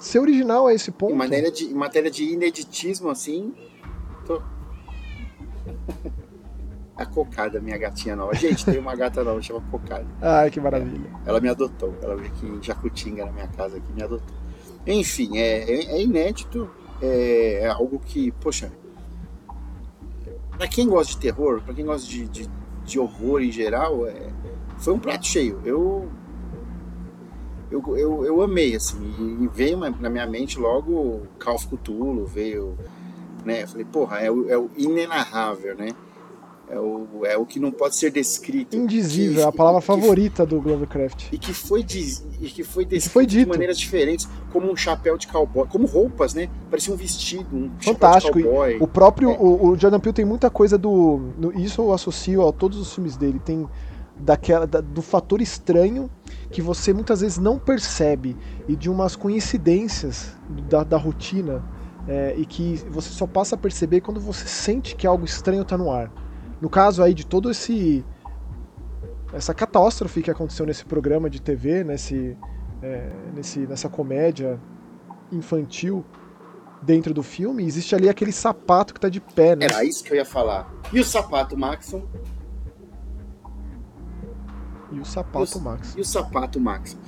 Ser 0.00 0.18
original 0.18 0.66
a 0.66 0.72
esse 0.72 0.90
ponto. 0.90 1.12
Em 1.12 1.16
matéria 1.16 1.52
de, 1.52 1.64
em 1.66 1.74
matéria 1.74 2.10
de 2.10 2.24
ineditismo, 2.24 3.10
assim. 3.10 3.54
Tô... 4.26 4.40
a 6.96 7.04
Cocada, 7.04 7.60
minha 7.60 7.76
gatinha 7.76 8.16
nova. 8.16 8.34
Gente, 8.34 8.64
tem 8.64 8.78
uma 8.78 8.96
gata 8.96 9.22
nova, 9.22 9.42
chama 9.42 9.60
Cocada. 9.70 10.06
Ai, 10.22 10.50
que 10.50 10.58
maravilha. 10.58 11.06
É, 11.26 11.28
ela 11.28 11.38
me 11.38 11.50
adotou. 11.50 11.94
Ela 12.00 12.16
veio 12.16 12.28
aqui 12.28 12.46
em 12.46 12.62
Jacutinga, 12.62 13.26
na 13.26 13.32
minha 13.32 13.48
casa, 13.48 13.76
aqui, 13.76 13.92
me 13.92 14.02
adotou. 14.02 14.34
Enfim, 14.86 15.38
é, 15.38 15.70
é, 15.70 15.84
é 15.96 16.02
inédito. 16.02 16.70
É, 17.02 17.60
é, 17.62 17.68
algo 17.68 17.98
que, 17.98 18.30
poxa. 18.32 18.70
Pra 20.56 20.68
quem 20.68 20.86
gosta 20.86 21.12
de 21.14 21.18
terror, 21.18 21.62
pra 21.62 21.72
quem 21.72 21.84
gosta 21.84 22.06
de, 22.06 22.26
de, 22.26 22.50
de 22.84 22.98
horror 22.98 23.42
em 23.42 23.50
geral, 23.50 24.06
é, 24.06 24.30
foi 24.78 24.92
um 24.92 24.98
prato 24.98 25.26
cheio. 25.26 25.60
Eu 25.64 26.10
eu, 27.70 27.96
eu, 27.96 28.24
eu 28.24 28.42
amei, 28.42 28.74
assim, 28.74 28.98
e 29.40 29.46
veio 29.46 29.78
na 29.78 30.10
minha 30.10 30.26
mente 30.26 30.58
logo 30.58 31.22
Call 31.38 31.54
of 31.54 31.68
Cthulhu, 31.68 32.26
veio, 32.26 32.76
né, 33.44 33.62
eu 33.62 33.68
falei, 33.68 33.84
porra, 33.84 34.18
é 34.18 34.26
é 34.26 34.58
o 34.58 34.68
inenarrável, 34.76 35.76
né, 35.76 35.90
é 36.70 36.78
o, 36.78 37.06
é 37.24 37.36
o 37.36 37.44
que 37.44 37.58
não 37.58 37.72
pode 37.72 37.96
ser 37.96 38.12
descrito. 38.12 38.76
Indizível, 38.76 39.42
que, 39.42 39.48
a 39.48 39.52
palavra 39.52 39.80
que, 39.80 39.86
favorita 39.86 40.46
do 40.46 40.60
Lovecraft. 40.60 41.32
E 41.32 41.38
que 41.38 41.52
foi, 41.52 41.82
diz, 41.82 42.24
e 42.40 42.48
que 42.48 42.62
foi 42.62 42.84
descrito 42.84 43.12
foi 43.12 43.26
de 43.26 43.44
maneiras 43.44 43.76
diferentes, 43.76 44.28
como 44.52 44.70
um 44.70 44.76
chapéu 44.76 45.18
de 45.18 45.26
cowboy, 45.26 45.66
como 45.68 45.86
roupas, 45.86 46.32
né? 46.32 46.48
Parecia 46.70 46.94
um 46.94 46.96
vestido, 46.96 47.56
um 47.56 47.70
Fantástico. 47.80 48.38
chapéu 48.38 48.42
de 48.42 48.48
cowboy. 48.48 48.78
O 48.80 48.86
próprio, 48.86 49.30
é. 49.32 49.36
o, 49.38 49.70
o 49.70 49.76
Jordan 49.76 49.98
Peele 49.98 50.14
tem 50.14 50.24
muita 50.24 50.48
coisa 50.48 50.78
do, 50.78 51.32
no, 51.36 51.52
isso 51.58 51.82
eu 51.82 51.92
associo 51.92 52.46
a 52.46 52.52
todos 52.52 52.78
os 52.78 52.94
filmes 52.94 53.16
dele, 53.16 53.40
tem 53.44 53.68
daquela 54.16 54.66
da, 54.66 54.80
do 54.80 55.02
fator 55.02 55.40
estranho 55.40 56.10
que 56.50 56.60
você 56.60 56.92
muitas 56.92 57.20
vezes 57.20 57.38
não 57.38 57.58
percebe 57.58 58.36
e 58.68 58.76
de 58.76 58.90
umas 58.90 59.16
coincidências 59.16 60.36
da, 60.68 60.84
da 60.84 60.96
rotina 60.96 61.64
é, 62.06 62.34
e 62.36 62.44
que 62.44 62.76
você 62.90 63.10
só 63.10 63.26
passa 63.26 63.54
a 63.54 63.58
perceber 63.58 64.02
quando 64.02 64.20
você 64.20 64.46
sente 64.46 64.94
que 64.94 65.06
algo 65.06 65.24
estranho 65.24 65.62
está 65.62 65.76
no 65.76 65.90
ar. 65.90 66.12
No 66.60 66.68
caso 66.68 67.02
aí 67.02 67.14
de 67.14 67.24
todo 67.24 67.50
esse 67.50 68.04
essa 69.32 69.54
catástrofe 69.54 70.22
que 70.22 70.30
aconteceu 70.30 70.66
nesse 70.66 70.84
programa 70.84 71.30
de 71.30 71.40
TV, 71.40 71.84
nesse, 71.84 72.36
é, 72.82 73.12
nesse 73.34 73.60
nessa 73.60 73.88
comédia 73.88 74.60
infantil 75.30 76.04
dentro 76.82 77.14
do 77.14 77.22
filme, 77.22 77.64
existe 77.64 77.94
ali 77.94 78.08
aquele 78.08 78.32
sapato 78.32 78.92
que 78.92 78.98
está 78.98 79.08
de 79.08 79.20
pé, 79.20 79.54
né? 79.54 79.66
Era 79.66 79.84
isso 79.84 80.02
que 80.02 80.12
eu 80.12 80.16
ia 80.16 80.24
falar. 80.24 80.72
E 80.92 80.98
o 80.98 81.04
sapato, 81.04 81.56
Maxon? 81.56 82.02
E 84.92 84.98
o 84.98 85.04
sapato 85.04 85.58
o, 85.58 85.60
Max. 85.60 85.94
E 85.96 86.00
o 86.00 86.04
sapato 86.04 86.60
Max. 86.60 86.98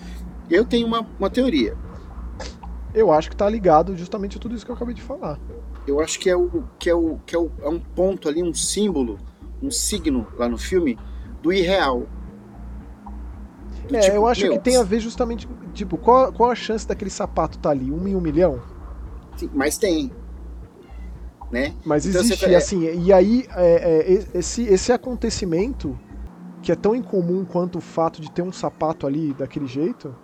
Eu 0.48 0.64
tenho 0.64 0.86
uma, 0.86 1.06
uma 1.18 1.28
teoria. 1.28 1.76
Eu 2.94 3.10
acho 3.10 3.28
que 3.28 3.34
está 3.34 3.48
ligado 3.48 3.96
justamente 3.96 4.36
a 4.36 4.40
tudo 4.40 4.54
isso 4.54 4.64
que 4.64 4.70
eu 4.70 4.76
acabei 4.76 4.94
de 4.94 5.02
falar. 5.02 5.38
Eu 5.86 5.98
acho 5.98 6.18
que 6.20 6.30
é 6.30 6.36
o 6.36 6.64
que 6.78 6.88
é 6.88 6.94
o 6.94 7.18
que 7.26 7.34
é, 7.34 7.38
o, 7.38 7.50
é 7.60 7.68
um 7.68 7.80
ponto 7.80 8.28
ali, 8.28 8.42
um 8.42 8.54
símbolo, 8.54 9.18
um 9.62 9.70
signo 9.70 10.26
lá 10.36 10.48
no 10.48 10.58
filme 10.58 10.98
do 11.40 11.52
irreal. 11.52 12.06
Do 13.88 13.96
é, 13.96 14.00
tipo, 14.00 14.16
eu 14.16 14.26
acho 14.26 14.42
meu, 14.42 14.52
que 14.52 14.58
tem 14.58 14.76
a 14.76 14.82
ver 14.82 15.00
justamente, 15.00 15.48
tipo, 15.72 15.96
qual, 15.96 16.32
qual 16.32 16.50
a 16.50 16.54
chance 16.54 16.86
daquele 16.86 17.10
sapato 17.10 17.58
estar 17.58 17.68
tá 17.68 17.70
ali? 17.70 17.90
Um 17.90 18.06
em 18.06 18.14
um 18.14 18.20
milhão? 18.20 18.60
Sim, 19.36 19.50
mas 19.54 19.78
tem. 19.78 20.10
Né? 21.50 21.74
Mas 21.84 22.06
então, 22.06 22.22
existe, 22.22 22.46
você... 22.46 22.54
assim, 22.54 23.00
e 23.00 23.12
aí 23.12 23.46
é, 23.54 23.74
é, 23.74 24.38
esse, 24.38 24.62
esse 24.64 24.90
acontecimento 24.90 25.98
que 26.62 26.72
é 26.72 26.76
tão 26.76 26.94
incomum 26.94 27.44
quanto 27.44 27.78
o 27.78 27.80
fato 27.80 28.22
de 28.22 28.30
ter 28.30 28.40
um 28.40 28.52
sapato 28.52 29.06
ali 29.06 29.34
daquele 29.34 29.66
jeito. 29.66 30.14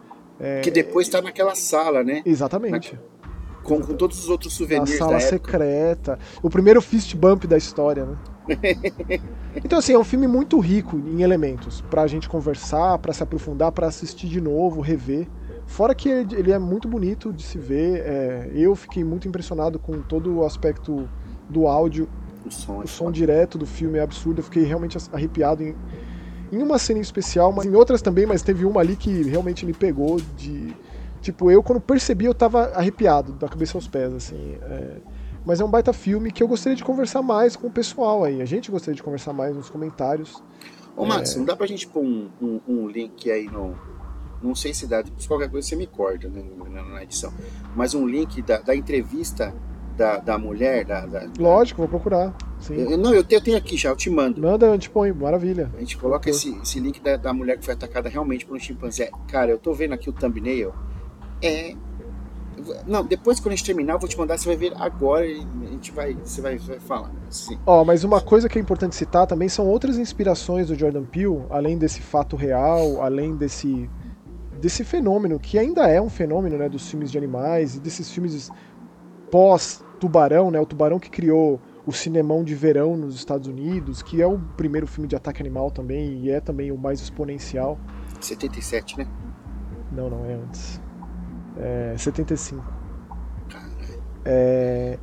É... 0.41 0.61
Que 0.61 0.71
depois 0.71 1.07
está 1.07 1.21
naquela 1.21 1.55
sala, 1.55 2.03
né? 2.03 2.23
Exatamente. 2.25 2.95
Na... 2.95 3.19
Com, 3.63 3.83
com, 3.83 3.95
todos 3.95 4.21
os 4.21 4.31
outros 4.31 4.55
souvenirs. 4.55 4.93
Na 4.93 4.97
sala 4.97 5.21
secreta. 5.21 6.19
O 6.43 6.49
primeiro 6.49 6.81
fist 6.81 7.15
bump 7.15 7.45
da 7.47 7.59
história, 7.59 8.07
né? 8.07 8.17
então, 9.65 9.79
assim, 9.79 9.93
é 9.93 9.99
um 9.99 10.05
filme 10.05 10.27
muito 10.27 10.59
rico 10.59 10.99
em 10.99 11.23
elementos 11.23 11.81
pra 11.83 12.07
gente 12.07 12.29
conversar, 12.29 12.99
para 12.99 13.13
se 13.13 13.23
aprofundar, 13.23 13.73
para 13.73 13.87
assistir 13.87 14.29
de 14.29 14.41
novo, 14.41 14.81
rever. 14.81 15.27
Fora 15.67 15.95
que 15.95 16.09
ele 16.09 16.51
é 16.51 16.59
muito 16.59 16.89
bonito 16.89 17.33
de 17.33 17.43
se 17.43 17.59
ver. 17.59 18.01
É... 18.01 18.51
eu 18.55 18.75
fiquei 18.75 19.05
muito 19.05 19.29
impressionado 19.29 19.79
com 19.79 20.01
todo 20.01 20.39
o 20.39 20.45
aspecto 20.45 21.09
do 21.49 21.67
áudio. 21.67 22.09
O 22.47 22.51
som, 22.51 22.81
é 22.81 22.85
o 22.85 22.89
som 22.89 23.13
direto 23.13 23.59
do 23.59 23.67
filme 23.67 23.99
é 23.99 24.03
absurdo. 24.03 24.41
Eu 24.41 24.45
fiquei 24.45 24.65
realmente 24.65 24.97
arrepiado 25.13 25.63
em 25.63 25.75
em 26.51 26.63
uma 26.63 26.79
cena 26.79 26.99
em 26.99 27.03
especial, 27.03 27.53
mas 27.53 27.67
em 27.67 27.75
outras 27.75 28.03
também, 28.03 28.27
mas 28.27 28.43
teve 28.43 28.65
uma 28.65 28.81
ali 28.81 28.97
que 28.97 29.23
realmente 29.23 29.65
me 29.67 29.73
pegou 29.73 30.21
de. 30.37 30.75
Tipo, 31.21 31.51
eu 31.51 31.63
quando 31.63 31.81
percebi 31.81 32.25
eu 32.25 32.35
tava 32.35 32.67
arrepiado, 32.75 33.33
da 33.33 33.49
cabeça 33.49 33.77
aos 33.77 33.87
pés, 33.87 34.13
assim. 34.13 34.57
É... 34.63 34.97
Mas 35.49 35.63
é 35.63 35.65
um 35.65 35.71
baita 35.71 35.95
filme 35.95 36.31
que 36.31 36.43
eu 36.43 36.47
gostaria 36.47 36.77
de 36.77 36.85
conversar 36.85 37.23
mais 37.23 37.57
com 37.57 37.69
o 37.69 37.71
pessoal 37.71 38.23
aí. 38.23 38.43
A 38.43 38.45
gente 38.45 38.71
gostaria 38.71 38.95
de 38.95 39.03
conversar 39.03 39.33
mais 39.33 39.57
nos 39.57 39.71
comentários. 39.71 40.43
Ô, 40.95 41.07
Max, 41.07 41.35
é... 41.35 41.39
não 41.39 41.47
dá 41.47 41.57
pra 41.57 41.67
gente 41.67 41.89
pôr 41.89 42.05
um, 42.05 42.29
um, 42.39 42.61
um, 42.69 42.87
link 42.87 43.31
aí 43.31 43.47
no. 43.47 43.75
Não 44.43 44.55
sei 44.55 44.75
se 44.75 44.87
dá, 44.87 45.03
se 45.17 45.27
qualquer 45.27 45.51
coisa 45.51 45.67
você 45.67 45.75
me 45.75 45.87
corta 45.87 46.29
né, 46.29 46.45
na 46.93 47.03
edição. 47.03 47.33
Mas 47.75 47.95
um 47.95 48.07
link 48.07 48.43
da, 48.43 48.59
da 48.59 48.77
entrevista 48.77 49.55
da, 49.97 50.19
da 50.19 50.37
mulher, 50.37 50.85
da, 50.85 51.07
da, 51.07 51.27
Lógico, 51.39 51.81
vou 51.81 51.89
procurar. 51.89 52.37
Sim. 52.61 52.75
Eu, 52.75 52.99
não, 52.99 53.15
eu 53.15 53.25
tenho, 53.25 53.39
eu 53.39 53.43
tenho, 53.43 53.57
aqui 53.57 53.75
já, 53.79 53.89
eu 53.89 53.97
te 53.97 54.11
mando. 54.11 54.43
Manda, 54.43 54.67
eu 54.67 54.79
te 54.79 54.91
põe, 54.91 55.11
maravilha. 55.15 55.73
A 55.75 55.81
gente 55.81 55.97
coloca 55.97 56.29
esse, 56.29 56.55
esse, 56.59 56.79
link 56.79 57.01
da, 57.01 57.17
da, 57.17 57.33
mulher 57.33 57.57
que 57.57 57.65
foi 57.65 57.73
atacada 57.73 58.11
realmente 58.11 58.45
por 58.45 58.55
um 58.55 58.61
chimpanzé. 58.61 59.11
Cara, 59.29 59.51
eu 59.51 59.59
tô 59.59 59.73
vendo 59.73 59.95
aqui 59.95 60.11
o 60.11 60.13
thumbnail. 60.13 60.75
É. 61.41 61.75
Não, 62.87 63.05
depois 63.05 63.41
quando 63.41 63.53
a 63.53 63.57
gente 63.57 63.65
terminar, 63.65 63.95
eu 63.95 63.99
vou 63.99 64.09
te 64.09 64.19
mandar, 64.19 64.39
você 64.39 64.47
vai 64.47 64.57
ver 64.57 64.73
agora 64.77 65.27
e 65.27 65.47
a 65.63 65.71
gente 65.71 65.93
vai. 65.93 66.15
Você 66.15 66.41
vai, 66.41 66.59
vai 66.59 66.81
falar. 66.81 67.11
Sim. 67.31 67.59
Ó, 67.67 67.85
mas 67.85 68.05
uma 68.05 68.21
coisa 68.21 68.49
que 68.49 68.59
é 68.59 68.61
importante 68.61 68.97
citar 68.97 69.27
também 69.27 69.49
são 69.49 69.67
outras 69.67 69.99
inspirações 69.99 70.69
do 70.69 70.75
Jordan 70.75 71.05
Peele, 71.05 71.43
além 71.51 71.79
desse 71.79 72.01
fato 72.01 72.37
real, 72.37 73.03
além 73.03 73.37
desse. 73.37 73.89
desse 74.61 74.85
fenômeno, 74.85 75.39
que 75.39 75.59
ainda 75.59 75.89
é 75.89 76.01
um 76.01 76.11
fenômeno, 76.11 76.57
né, 76.59 76.69
dos 76.69 76.89
filmes 76.89 77.11
de 77.11 77.19
animais 77.19 77.77
e 77.77 77.81
desses 77.81 78.11
filmes 78.11 78.51
pós 79.31 79.85
Tubarão, 79.99 80.51
né? 80.51 80.61
O 80.61 80.67
Tubarão 80.67 80.99
que 80.99 81.11
criou 81.11 81.61
o 81.87 81.93
cinemão 81.93 82.45
de 82.45 82.55
verão 82.55 82.97
nos 82.97 83.15
Estados 83.15 83.49
Unidos, 83.49 84.03
que 84.03 84.21
é 84.21 84.27
o 84.27 84.39
primeiro 84.57 84.87
filme 84.87 85.09
de 85.09 85.17
ataque 85.17 85.41
animal 85.41 85.71
também 85.71 86.21
e 86.21 86.31
é 86.31 86.41
também 86.41 86.71
o 86.71 86.77
mais 86.77 87.01
exponencial. 87.01 87.79
77, 88.21 88.99
né? 88.99 89.07
Não, 89.91 90.11
não, 90.11 90.25
é 90.27 90.35
antes. 90.35 90.81
É 91.59 91.95
75. 91.97 92.65
É, 94.25 94.99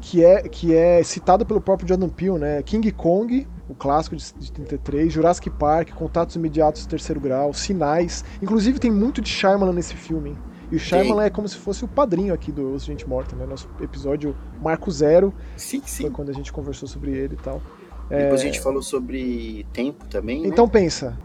que, 0.00 0.24
é, 0.24 0.42
que 0.42 0.74
é 0.74 1.02
citado 1.02 1.46
pelo 1.46 1.60
próprio 1.60 1.88
Jordan 1.88 2.08
Peele, 2.08 2.38
né? 2.38 2.62
King 2.62 2.90
Kong, 2.92 3.46
o 3.68 3.74
clássico 3.74 4.14
de, 4.14 4.34
de 4.34 4.52
33, 4.52 5.12
Jurassic 5.12 5.48
Park, 5.50 5.92
Contatos 5.92 6.36
Imediatos 6.36 6.82
de 6.82 6.88
Terceiro 6.88 7.20
Grau, 7.20 7.54
Sinais. 7.54 8.24
Inclusive 8.42 8.78
tem 8.78 8.90
muito 8.90 9.22
de 9.22 9.28
Shyamalan 9.28 9.72
nesse 9.72 9.94
filme, 9.94 10.30
hein? 10.30 10.38
E 10.70 10.76
o 10.76 10.78
Shyamalan 10.78 11.24
é 11.24 11.30
como 11.30 11.48
se 11.48 11.56
fosse 11.56 11.84
o 11.84 11.88
padrinho 11.88 12.34
aqui 12.34 12.50
do 12.50 12.72
Os 12.72 12.84
Gente 12.84 13.08
Morta, 13.08 13.36
né? 13.36 13.46
Nosso 13.46 13.68
episódio 13.80 14.36
Marco 14.60 14.90
Zero. 14.90 15.32
Sim, 15.56 15.82
sim. 15.84 16.04
Foi 16.04 16.10
quando 16.10 16.30
a 16.30 16.34
gente 16.34 16.52
conversou 16.52 16.88
sobre 16.88 17.12
ele 17.12 17.34
e 17.34 17.42
tal. 17.42 17.62
Depois 18.08 18.40
é... 18.40 18.42
a 18.42 18.46
gente 18.46 18.60
falou 18.60 18.82
sobre 18.82 19.66
tempo 19.72 20.06
também. 20.06 20.42
Né? 20.42 20.48
Então 20.48 20.68
pensa. 20.68 21.16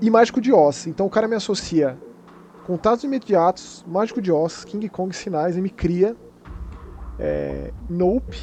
E 0.00 0.08
Mágico 0.08 0.40
de 0.40 0.52
Oz. 0.52 0.86
Então 0.86 1.06
o 1.06 1.10
cara 1.10 1.26
me 1.26 1.34
associa 1.34 1.98
Contatos 2.68 3.02
Imediatos, 3.02 3.82
Mágico 3.88 4.20
de 4.20 4.30
Oz, 4.30 4.62
King 4.62 4.86
Kong 4.90 5.16
Sinais 5.16 5.56
me 5.56 5.70
cria 5.70 6.14
é, 7.18 7.72
Nope, 7.88 8.36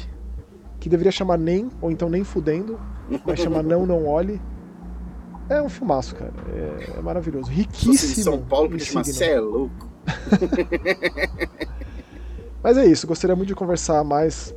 que 0.80 0.88
deveria 0.88 1.12
chamar 1.12 1.38
Nem, 1.38 1.70
ou 1.80 1.92
então 1.92 2.08
Nem 2.08 2.24
Fudendo, 2.24 2.76
vai 3.24 3.36
chamar 3.36 3.62
Não 3.62 3.86
Não 3.86 4.04
Olhe. 4.04 4.42
É 5.48 5.62
um 5.62 5.68
filmaço, 5.68 6.16
cara. 6.16 6.32
É, 6.52 6.98
é 6.98 7.00
maravilhoso. 7.00 7.48
Riquíssimo. 7.48 8.24
São 8.24 8.42
Paulo, 8.42 8.70
que 8.70 8.80
chama 8.80 9.04
Cê 9.04 9.26
é 9.26 9.40
louco. 9.40 9.88
Mas 12.64 12.78
é 12.78 12.84
isso, 12.84 13.06
gostaria 13.06 13.36
muito 13.36 13.50
de 13.50 13.54
conversar 13.54 14.02
mais 14.02 14.52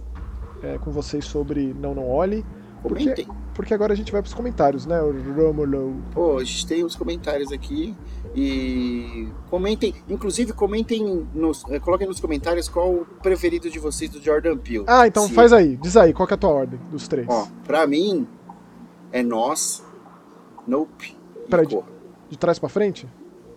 é, 0.64 0.80
com 0.80 0.90
vocês 0.90 1.26
sobre 1.26 1.76
Não 1.76 1.94
Não 1.94 2.10
Olhe. 2.10 2.44
Porque, 2.82 3.28
porque 3.60 3.74
agora 3.74 3.92
a 3.92 3.96
gente 3.96 4.10
vai 4.10 4.22
para 4.22 4.30
os 4.30 4.34
comentários, 4.34 4.86
né, 4.86 5.02
Romulo? 5.36 5.94
Pô, 6.14 6.38
a 6.38 6.44
gente 6.46 6.66
tem 6.66 6.82
os 6.86 6.96
comentários 6.96 7.52
aqui 7.52 7.94
e 8.34 9.28
comentem, 9.50 9.94
inclusive 10.08 10.54
comentem, 10.54 11.28
nos, 11.34 11.66
é, 11.70 11.78
coloquem 11.78 12.08
nos 12.08 12.22
comentários 12.22 12.70
qual 12.70 12.90
o 12.90 13.06
preferido 13.22 13.70
de 13.70 13.78
vocês 13.78 14.10
do 14.10 14.24
Jordan 14.24 14.56
Peele. 14.56 14.86
Ah, 14.88 15.06
então 15.06 15.28
Se... 15.28 15.34
faz 15.34 15.52
aí, 15.52 15.76
diz 15.76 15.98
aí, 15.98 16.14
qual 16.14 16.26
é 16.32 16.34
a 16.36 16.38
tua 16.38 16.50
ordem 16.52 16.80
dos 16.90 17.06
três? 17.10 17.28
Ó, 17.30 17.50
pra 17.66 17.86
mim 17.86 18.26
é 19.12 19.22
Nós, 19.22 19.84
Nope 20.66 21.18
Peraí, 21.50 21.68
de, 21.68 21.78
de 22.30 22.38
trás 22.38 22.58
para 22.60 22.70
frente? 22.70 23.10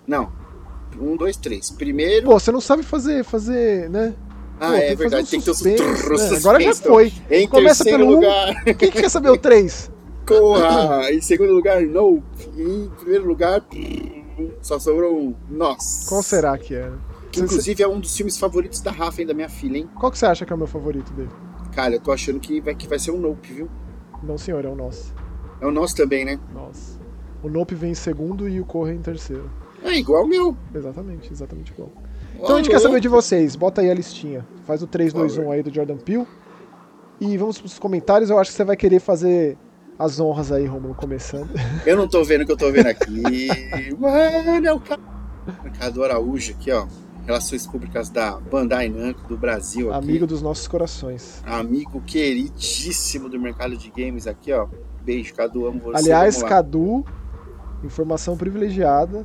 Não, 0.05 0.33
um, 1.01 1.17
dois, 1.17 1.37
três. 1.37 1.71
Primeiro. 1.71 2.27
Pô, 2.27 2.41
você 2.41 2.51
não 2.51 2.61
sabe 2.61 2.83
fazer, 2.83 3.23
fazer, 3.23 3.89
né? 3.89 4.17
Ah, 4.59 4.71
Pô, 4.71 4.75
é 4.75 4.95
verdade, 4.97 5.31
tem 5.31 5.39
que 5.39 5.45
ter 5.45 5.51
o 5.53 5.55
suspense, 5.55 6.09
né? 6.09 6.37
Agora 6.39 6.61
já 6.61 6.75
foi. 6.75 7.13
Em 7.31 7.47
Começa 7.47 7.85
pelo 7.85 8.05
lugar. 8.17 8.51
Um. 8.51 8.75
Quem 8.75 8.91
que 8.91 9.01
quer 9.01 9.09
saber 9.09 9.31
o 9.31 9.37
três? 9.37 9.92
Corra! 10.27 11.13
em 11.13 11.21
segundo 11.21 11.53
lugar, 11.53 11.83
no. 11.83 12.23
E 12.57 12.63
em 12.63 12.91
primeiro 12.91 13.27
lugar, 13.27 13.65
só 14.61 14.79
sobrou 14.79 15.19
um 15.19 15.35
nós. 15.51 16.07
Qual 16.09 16.23
será 16.23 16.57
que 16.57 16.75
é? 16.75 16.91
Que 17.31 17.41
inclusive 17.41 17.83
é 17.83 17.89
um 17.89 17.99
dos 17.99 18.17
filmes 18.17 18.37
favoritos 18.37 18.81
da 18.81 18.91
Rafa 18.91 19.23
e 19.23 19.25
da 19.25 19.33
minha 19.33 19.49
filha, 19.49 19.79
hein? 19.79 19.89
Qual 19.99 20.13
que 20.13 20.19
você 20.19 20.27
acha 20.27 20.45
que 20.45 20.53
é 20.53 20.57
o 20.57 20.59
meu 20.59 20.67
favorito 20.67 21.13
dele? 21.13 21.31
Cara, 21.75 21.95
eu 21.95 22.01
tô 22.01 22.13
achando 22.13 22.39
que 22.39 22.61
vai, 22.61 22.75
que 22.75 22.87
vai 22.87 22.99
ser 22.99 23.11
o 23.11 23.17
Nope, 23.17 23.53
viu? 23.53 23.71
Não, 24.23 24.37
senhor, 24.37 24.65
é 24.65 24.69
o 24.69 24.75
nosso. 24.75 25.15
É 25.61 25.67
o 25.67 25.71
nosso 25.71 25.97
também, 25.97 26.25
né? 26.25 26.39
Nossa. 26.53 27.01
O 27.43 27.49
Nope 27.49 27.75
vem 27.75 27.93
em 27.93 27.95
segundo 27.95 28.49
e 28.49 28.61
o 28.61 28.65
Corre 28.65 28.93
em 28.93 29.01
terceiro. 29.01 29.51
É 29.83 29.97
igual 29.97 30.25
o 30.25 30.29
meu. 30.29 30.57
Exatamente, 30.75 31.33
exatamente 31.33 31.73
igual. 31.73 31.91
Então 32.37 32.55
a 32.55 32.59
gente 32.59 32.71
quer 32.71 32.79
saber 32.79 33.01
de 33.01 33.09
vocês. 33.09 33.57
Bota 33.57 33.81
aí 33.81 33.91
a 33.91 33.95
listinha. 33.95 34.47
Faz 34.65 34.83
o 34.83 34.87
3, 34.87 35.13
2, 35.13 35.39
1 35.39 35.51
aí 35.51 35.63
do 35.63 35.73
Jordan 35.73 35.97
Peele. 35.97 36.27
E 37.21 37.37
vamos 37.37 37.59
pros 37.59 37.79
comentários. 37.79 38.31
Eu 38.31 38.39
acho 38.39 38.51
que 38.51 38.57
você 38.57 38.65
vai 38.65 38.77
querer 38.77 39.01
fazer 39.01 39.57
as 40.03 40.19
honras 40.19 40.51
aí, 40.51 40.67
Romulo, 40.67 40.95
começando. 40.95 41.49
Eu 41.87 41.97
não 41.97 42.09
tô 42.09 42.25
vendo 42.25 42.43
o 42.43 42.47
que 42.47 42.53
eu 42.53 42.57
tô 42.57 42.71
vendo 42.73 42.89
aqui. 42.89 43.23
Mano, 43.99 44.67
é 44.67 44.73
o 44.73 44.83
Ricardo 45.65 46.05
Araújo 46.05 46.53
aqui, 46.53 46.73
ó. 46.73 46.87
Relações 47.25 47.67
Públicas 47.67 48.11
da 48.11 48.33
Bandai 48.39 48.89
Namco 48.89 49.29
do 49.29 49.37
Brasil. 49.37 49.93
Aqui. 49.93 50.05
Amigo 50.05 50.27
dos 50.27 50.43
nossos 50.43 50.67
corações. 50.67 51.41
Amigo 51.47 52.01
queridíssimo 52.01 53.29
do 53.29 53.39
mercado 53.39 53.77
de 53.77 53.91
games 53.91 54.27
aqui, 54.27 54.53
ó. 54.53 54.67
Beijo, 55.03 55.33
Cadu, 55.35 55.67
amo 55.67 55.81
você. 55.81 55.99
Aliás, 55.99 56.43
Cadu, 56.43 57.05
informação 57.85 58.37
privilegiada, 58.37 59.25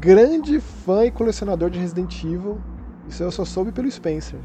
grande 0.00 0.58
fã 0.58 1.04
e 1.04 1.10
colecionador 1.10 1.68
de 1.68 1.78
Resident 1.78 2.24
Evil. 2.24 2.58
Isso 3.08 3.22
eu 3.22 3.30
só 3.30 3.44
soube 3.44 3.72
pelo 3.72 3.90
Spencer. 3.90 4.40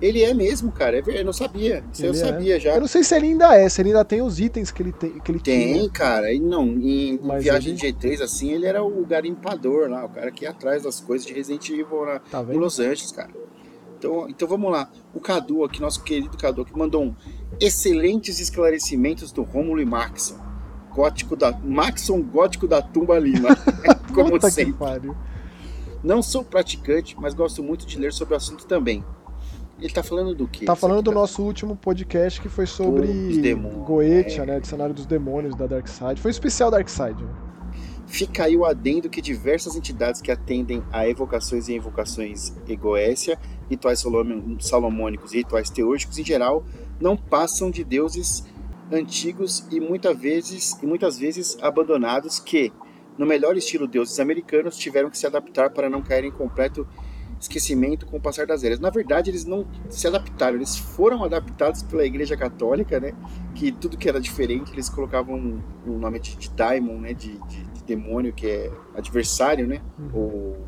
Ele 0.00 0.22
é 0.22 0.32
mesmo, 0.32 0.72
cara. 0.72 0.98
É 0.98 1.02
eu 1.06 1.24
não 1.24 1.32
sabia. 1.32 1.84
Isso 1.92 2.06
eu 2.06 2.12
é. 2.12 2.14
sabia 2.14 2.58
já. 2.58 2.74
Eu 2.74 2.80
não 2.80 2.86
sei 2.86 3.04
se 3.04 3.14
ele 3.14 3.26
ainda 3.26 3.54
é, 3.54 3.68
se 3.68 3.82
ele 3.82 3.90
ainda 3.90 4.04
tem 4.04 4.22
os 4.22 4.40
itens 4.40 4.70
que 4.70 4.82
ele 4.82 4.92
tem. 4.92 5.18
Que 5.18 5.32
ele 5.32 5.40
tem, 5.40 5.74
tinha. 5.74 5.90
cara. 5.90 6.32
E 6.32 6.40
não, 6.40 6.66
em, 6.66 7.14
em 7.14 7.38
Viagem 7.38 7.74
ele... 7.74 7.92
G3, 7.92 8.22
assim, 8.22 8.52
ele 8.52 8.66
era 8.66 8.82
o 8.82 9.04
garimpador 9.04 9.88
lá, 9.90 10.04
o 10.04 10.08
cara 10.08 10.30
que 10.30 10.44
ia 10.44 10.50
atrás 10.50 10.84
das 10.84 11.00
coisas 11.00 11.26
de 11.26 11.34
Resident 11.34 11.68
Evil 11.68 12.06
na, 12.06 12.18
tá 12.18 12.42
em 12.42 12.56
Los 12.56 12.80
Angeles, 12.80 13.12
cara. 13.12 13.30
Então, 13.98 14.26
então 14.30 14.48
vamos 14.48 14.72
lá. 14.72 14.90
O 15.12 15.20
Cadu 15.20 15.62
aqui, 15.62 15.78
nosso 15.78 16.02
querido 16.02 16.34
Cadu, 16.38 16.64
que 16.64 16.76
mandou 16.76 17.04
um 17.04 17.14
excelentes 17.60 18.40
esclarecimentos 18.40 19.30
do 19.30 19.42
Rômulo 19.42 19.80
e 19.80 19.84
Maxon. 19.84 20.38
Gótico 20.94 21.36
da. 21.36 21.52
Maxon 21.52 22.22
Gótico 22.22 22.66
da 22.66 22.80
Tumba 22.80 23.18
Lima. 23.18 23.50
Como 24.14 24.30
Puta 24.30 24.50
sempre. 24.50 24.74
Não 26.02 26.22
sou 26.22 26.42
praticante, 26.42 27.14
mas 27.20 27.34
gosto 27.34 27.62
muito 27.62 27.86
de 27.86 27.98
ler 27.98 28.12
sobre 28.12 28.32
o 28.32 28.36
assunto 28.38 28.66
também. 28.66 29.04
Ele 29.80 29.92
tá 29.92 30.02
falando 30.02 30.34
do 30.34 30.46
quê? 30.46 30.66
Tá 30.66 30.76
falando 30.76 31.02
do 31.02 31.10
tá... 31.10 31.14
nosso 31.14 31.42
último 31.42 31.74
podcast 31.74 32.40
que 32.40 32.48
foi 32.48 32.66
sobre 32.66 33.08
Goetia, 33.86 34.42
é... 34.42 34.46
né? 34.46 34.60
Dicionário 34.60 34.94
dos 34.94 35.06
Demônios 35.06 35.56
da 35.56 35.66
Dark 35.66 35.88
Side. 35.88 36.20
Foi 36.20 36.30
um 36.30 36.32
especial 36.32 36.70
Dark 36.70 36.88
Side. 36.88 37.22
Né? 37.22 37.30
Fica 38.06 38.44
aí 38.44 38.56
o 38.56 38.64
adendo 38.64 39.08
que 39.08 39.22
diversas 39.22 39.76
entidades 39.76 40.20
que 40.20 40.32
atendem 40.32 40.82
a 40.92 41.08
evocações 41.08 41.68
e 41.68 41.74
invocações 41.74 42.52
egoécia, 42.68 43.38
rituais 43.70 44.02
salomônicos 44.58 45.32
e 45.32 45.38
rituais 45.38 45.70
teúrgicos 45.70 46.18
em 46.18 46.24
geral, 46.24 46.64
não 47.00 47.16
passam 47.16 47.70
de 47.70 47.84
deuses 47.84 48.44
antigos 48.92 49.64
e 49.70 49.78
muitas 49.78 50.18
vezes, 50.18 50.76
e 50.82 50.86
muitas 50.86 51.18
vezes 51.18 51.56
abandonados 51.62 52.40
que, 52.40 52.72
no 53.16 53.24
melhor 53.24 53.56
estilo 53.56 53.86
deuses 53.86 54.18
americanos, 54.18 54.76
tiveram 54.76 55.08
que 55.08 55.16
se 55.16 55.26
adaptar 55.26 55.70
para 55.70 55.88
não 55.88 56.02
caírem 56.02 56.30
em 56.30 56.32
completo 56.32 56.86
esquecimento 57.40 58.04
com 58.06 58.18
o 58.18 58.20
passar 58.20 58.46
das 58.46 58.62
eras. 58.62 58.78
Na 58.78 58.90
verdade, 58.90 59.30
eles 59.30 59.44
não 59.44 59.66
se 59.88 60.06
adaptaram, 60.06 60.56
eles 60.56 60.76
foram 60.76 61.24
adaptados 61.24 61.82
pela 61.82 62.04
Igreja 62.04 62.36
Católica, 62.36 63.00
né? 63.00 63.14
Que 63.54 63.72
tudo 63.72 63.96
que 63.96 64.08
era 64.08 64.20
diferente, 64.20 64.72
eles 64.72 64.88
colocavam 64.90 65.60
o 65.86 65.98
nome 65.98 66.20
de, 66.20 66.36
de 66.36 66.50
Daimon, 66.50 67.00
né? 67.00 67.14
De, 67.14 67.38
de, 67.48 67.64
de, 67.64 67.84
demônio, 67.84 68.32
que 68.32 68.46
é 68.46 68.70
adversário, 68.94 69.66
né? 69.66 69.80
Uhum. 69.98 70.10
Ou, 70.14 70.66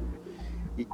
e, 0.78 0.88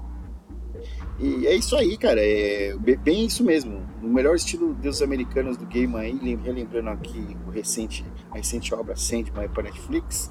e, 1.20 1.46
é 1.46 1.54
isso 1.54 1.76
aí, 1.76 1.96
cara. 1.96 2.20
É 2.20 2.74
bem 2.76 3.24
isso 3.24 3.44
mesmo. 3.44 3.86
No 4.02 4.08
melhor 4.08 4.34
estilo 4.34 4.74
dos 4.74 5.00
americanos 5.00 5.56
do 5.56 5.64
game 5.64 5.94
aí, 5.96 6.36
relembrando 6.42 6.90
aqui 6.90 7.36
o 7.46 7.50
recente, 7.50 8.04
a 8.32 8.36
recente 8.36 8.74
obra 8.74 8.96
Sandman 8.96 9.48
para 9.48 9.62
Netflix, 9.62 10.30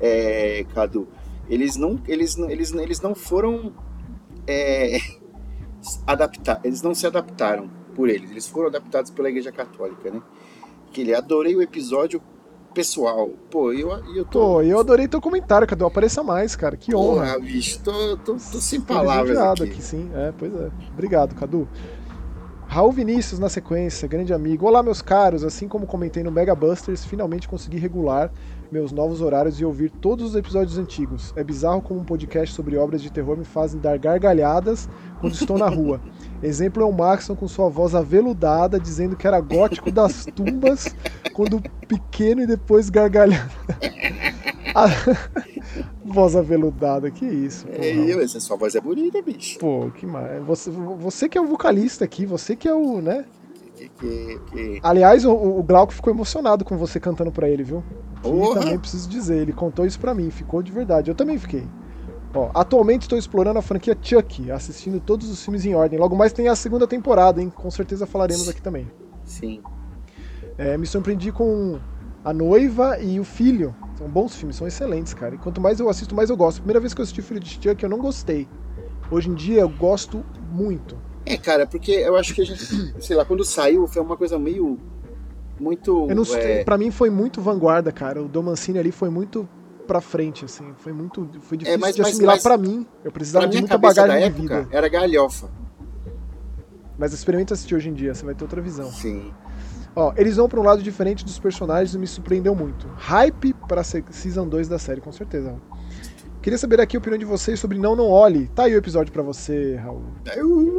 é, 0.00 0.64
Cadu, 0.74 1.08
eles 1.48 1.76
não, 1.76 1.98
eles, 2.06 2.36
eles, 2.36 2.72
eles 2.72 3.00
não 3.00 3.14
foram 3.14 3.72
é, 4.48 4.98
adaptar, 6.06 6.60
eles 6.64 6.82
não 6.82 6.94
se 6.94 7.06
adaptaram 7.06 7.68
por 7.94 8.08
eles, 8.08 8.30
eles 8.30 8.48
foram 8.48 8.68
adaptados 8.68 9.10
pela 9.10 9.28
Igreja 9.28 9.52
Católica, 9.52 10.10
né? 10.10 10.22
Que 10.90 11.02
ele 11.02 11.14
adorei 11.14 11.54
o 11.54 11.60
episódio 11.60 12.22
pessoal. 12.72 13.30
Pô, 13.50 13.72
eu, 13.72 13.90
eu 14.14 14.24
tô. 14.24 14.40
Pô, 14.40 14.62
eu 14.62 14.78
adorei 14.78 15.06
teu 15.06 15.20
comentário, 15.20 15.66
Cadu. 15.66 15.84
Apareça 15.84 16.22
mais, 16.22 16.56
cara. 16.56 16.76
Que 16.76 16.94
honra. 16.94 17.34
Ah, 17.34 17.38
bicho, 17.38 17.80
tô, 17.82 18.16
tô, 18.18 18.34
tô 18.34 18.58
sem 18.58 18.80
palavras. 18.80 19.36
Aqui. 19.36 19.64
aqui, 19.64 19.82
sim. 19.82 20.10
É, 20.14 20.32
pois 20.36 20.54
é. 20.54 20.70
Obrigado, 20.92 21.34
Cadu. 21.34 21.68
Raul 22.66 22.92
Vinícius 22.92 23.38
na 23.38 23.48
sequência, 23.48 24.06
grande 24.06 24.32
amigo. 24.32 24.66
Olá, 24.66 24.82
meus 24.82 25.02
caros. 25.02 25.42
Assim 25.42 25.66
como 25.66 25.86
comentei 25.86 26.22
no 26.22 26.30
Mega 26.30 26.54
Busters, 26.54 27.04
finalmente 27.04 27.48
consegui 27.48 27.78
regular 27.78 28.30
meus 28.70 28.92
novos 28.92 29.20
horários 29.20 29.60
e 29.60 29.64
ouvir 29.64 29.90
todos 29.90 30.30
os 30.30 30.34
episódios 30.34 30.78
antigos. 30.78 31.32
É 31.36 31.42
bizarro 31.42 31.80
como 31.80 32.00
um 32.00 32.04
podcast 32.04 32.54
sobre 32.54 32.76
obras 32.76 33.02
de 33.02 33.10
terror 33.10 33.36
me 33.36 33.44
fazem 33.44 33.80
dar 33.80 33.98
gargalhadas 33.98 34.88
quando 35.20 35.34
estou 35.34 35.58
na 35.58 35.68
rua. 35.68 36.00
Exemplo 36.42 36.82
é 36.82 36.86
o 36.86 36.92
Maxon 36.92 37.34
com 37.34 37.48
sua 37.48 37.68
voz 37.68 37.94
aveludada 37.94 38.78
dizendo 38.78 39.16
que 39.16 39.26
era 39.26 39.40
gótico 39.40 39.90
das 39.90 40.26
tumbas 40.26 40.94
quando 41.32 41.62
pequeno 41.86 42.42
e 42.42 42.46
depois 42.46 42.90
gargalhando. 42.90 43.50
voz 46.04 46.36
aveludada, 46.36 47.10
que 47.10 47.24
isso. 47.24 47.66
Pô, 47.66 47.82
é, 47.82 47.94
eu, 47.94 48.20
essa 48.20 48.40
sua 48.40 48.56
voz 48.56 48.74
é 48.74 48.80
bonita, 48.80 49.20
bicho. 49.22 49.58
Pô, 49.58 49.90
que 49.94 50.06
mais. 50.06 50.42
Você, 50.44 50.70
você 50.70 51.28
que 51.28 51.36
é 51.36 51.40
o 51.40 51.46
vocalista 51.46 52.04
aqui, 52.04 52.24
você 52.24 52.56
que 52.56 52.68
é 52.68 52.74
o, 52.74 53.00
né? 53.00 53.24
Que, 53.76 53.88
que, 53.88 54.40
que... 54.50 54.80
Aliás, 54.82 55.24
o, 55.24 55.32
o 55.32 55.62
Glauco 55.62 55.92
ficou 55.92 56.12
emocionado 56.12 56.64
com 56.64 56.76
você 56.76 56.98
cantando 56.98 57.30
pra 57.30 57.48
ele, 57.48 57.62
viu? 57.62 57.84
Que 58.22 58.60
também 58.60 58.78
preciso 58.78 59.08
dizer, 59.08 59.38
ele 59.38 59.52
contou 59.52 59.86
isso 59.86 59.98
pra 59.98 60.14
mim, 60.14 60.30
ficou 60.30 60.62
de 60.62 60.72
verdade. 60.72 61.10
Eu 61.10 61.14
também 61.14 61.38
fiquei. 61.38 61.66
Ó, 62.34 62.50
atualmente 62.54 63.02
estou 63.02 63.18
explorando 63.18 63.58
a 63.58 63.62
franquia 63.62 63.96
Chuck, 64.00 64.50
assistindo 64.50 65.00
todos 65.00 65.30
os 65.30 65.42
filmes 65.42 65.64
em 65.64 65.74
ordem. 65.74 65.98
Logo 65.98 66.14
mais 66.14 66.32
tem 66.32 66.48
a 66.48 66.56
segunda 66.56 66.86
temporada, 66.86 67.40
hein? 67.40 67.50
Com 67.54 67.70
certeza 67.70 68.06
falaremos 68.06 68.48
aqui 68.48 68.60
também. 68.60 68.90
Sim. 69.24 69.62
É, 70.56 70.76
me 70.76 70.86
surpreendi 70.86 71.32
com 71.32 71.78
A 72.24 72.32
Noiva 72.32 72.98
e 73.00 73.18
o 73.18 73.24
Filho. 73.24 73.74
São 73.96 74.08
bons 74.08 74.34
filmes, 74.36 74.56
são 74.56 74.66
excelentes, 74.66 75.14
cara. 75.14 75.34
E 75.34 75.38
quanto 75.38 75.60
mais 75.60 75.80
eu 75.80 75.88
assisto, 75.88 76.14
mais 76.14 76.30
eu 76.30 76.36
gosto. 76.36 76.58
Primeira 76.58 76.80
vez 76.80 76.92
que 76.92 77.00
eu 77.00 77.02
assisti 77.02 77.22
Filho 77.22 77.40
de 77.40 77.50
Chuck, 77.50 77.82
eu 77.82 77.88
não 77.88 77.98
gostei. 77.98 78.46
Hoje 79.10 79.30
em 79.30 79.34
dia 79.34 79.62
eu 79.62 79.68
gosto 79.68 80.24
muito. 80.52 80.96
É, 81.24 81.36
cara, 81.36 81.66
porque 81.66 81.92
eu 81.92 82.16
acho 82.16 82.34
que 82.34 82.42
a 82.42 82.44
gente, 82.46 82.64
sei 83.02 83.16
lá, 83.16 83.24
quando 83.24 83.44
saiu 83.44 83.86
foi 83.86 84.02
uma 84.02 84.16
coisa 84.16 84.38
meio 84.38 84.78
muito. 85.60 86.06
Eu 86.08 86.14
não, 86.16 86.24
é... 86.34 86.64
Pra 86.64 86.78
mim 86.78 86.90
foi 86.90 87.10
muito 87.10 87.40
vanguarda, 87.40 87.92
cara. 87.92 88.22
O 88.22 88.28
Domancini 88.28 88.78
ali 88.78 88.92
foi 88.92 89.10
muito 89.10 89.48
pra 89.86 90.00
frente, 90.00 90.44
assim. 90.44 90.72
Foi 90.78 90.92
muito. 90.92 91.28
Foi 91.40 91.56
é, 91.56 91.58
difícil 91.58 91.74
é, 91.74 91.76
mas, 91.76 91.96
de 91.96 92.02
assimilar 92.02 92.36
mas, 92.36 92.42
pra 92.42 92.56
mim. 92.56 92.86
Eu 93.04 93.10
precisava 93.10 93.46
de 93.48 93.58
muita 93.58 93.78
bagagem 93.78 94.30
de 94.30 94.40
vida. 94.40 94.68
Era 94.70 94.88
galhofa. 94.88 95.50
Mas 96.98 97.12
experimenta 97.12 97.54
assistir 97.54 97.76
hoje 97.76 97.88
em 97.88 97.94
dia, 97.94 98.12
você 98.12 98.24
vai 98.24 98.34
ter 98.34 98.42
outra 98.42 98.60
visão. 98.60 98.90
Sim. 98.90 99.32
Ó, 99.94 100.12
eles 100.16 100.36
vão 100.36 100.48
para 100.48 100.60
um 100.60 100.64
lado 100.64 100.82
diferente 100.82 101.24
dos 101.24 101.38
personagens 101.38 101.94
e 101.94 101.98
me 101.98 102.06
surpreendeu 102.06 102.54
muito. 102.54 102.88
Hype 102.96 103.52
para 103.68 103.82
Season 103.82 104.48
2 104.48 104.68
da 104.68 104.78
série, 104.78 105.00
com 105.00 105.12
certeza. 105.12 105.56
Queria 106.48 106.56
saber 106.56 106.80
aqui 106.80 106.96
a 106.96 106.98
opinião 106.98 107.18
de 107.18 107.26
vocês 107.26 107.60
sobre 107.60 107.76
Não 107.76 107.94
Não 107.94 108.08
Olhe. 108.08 108.48
Tá 108.54 108.62
aí 108.62 108.74
o 108.74 108.78
episódio 108.78 109.12
para 109.12 109.22
você, 109.22 109.76
Raul. 109.76 110.02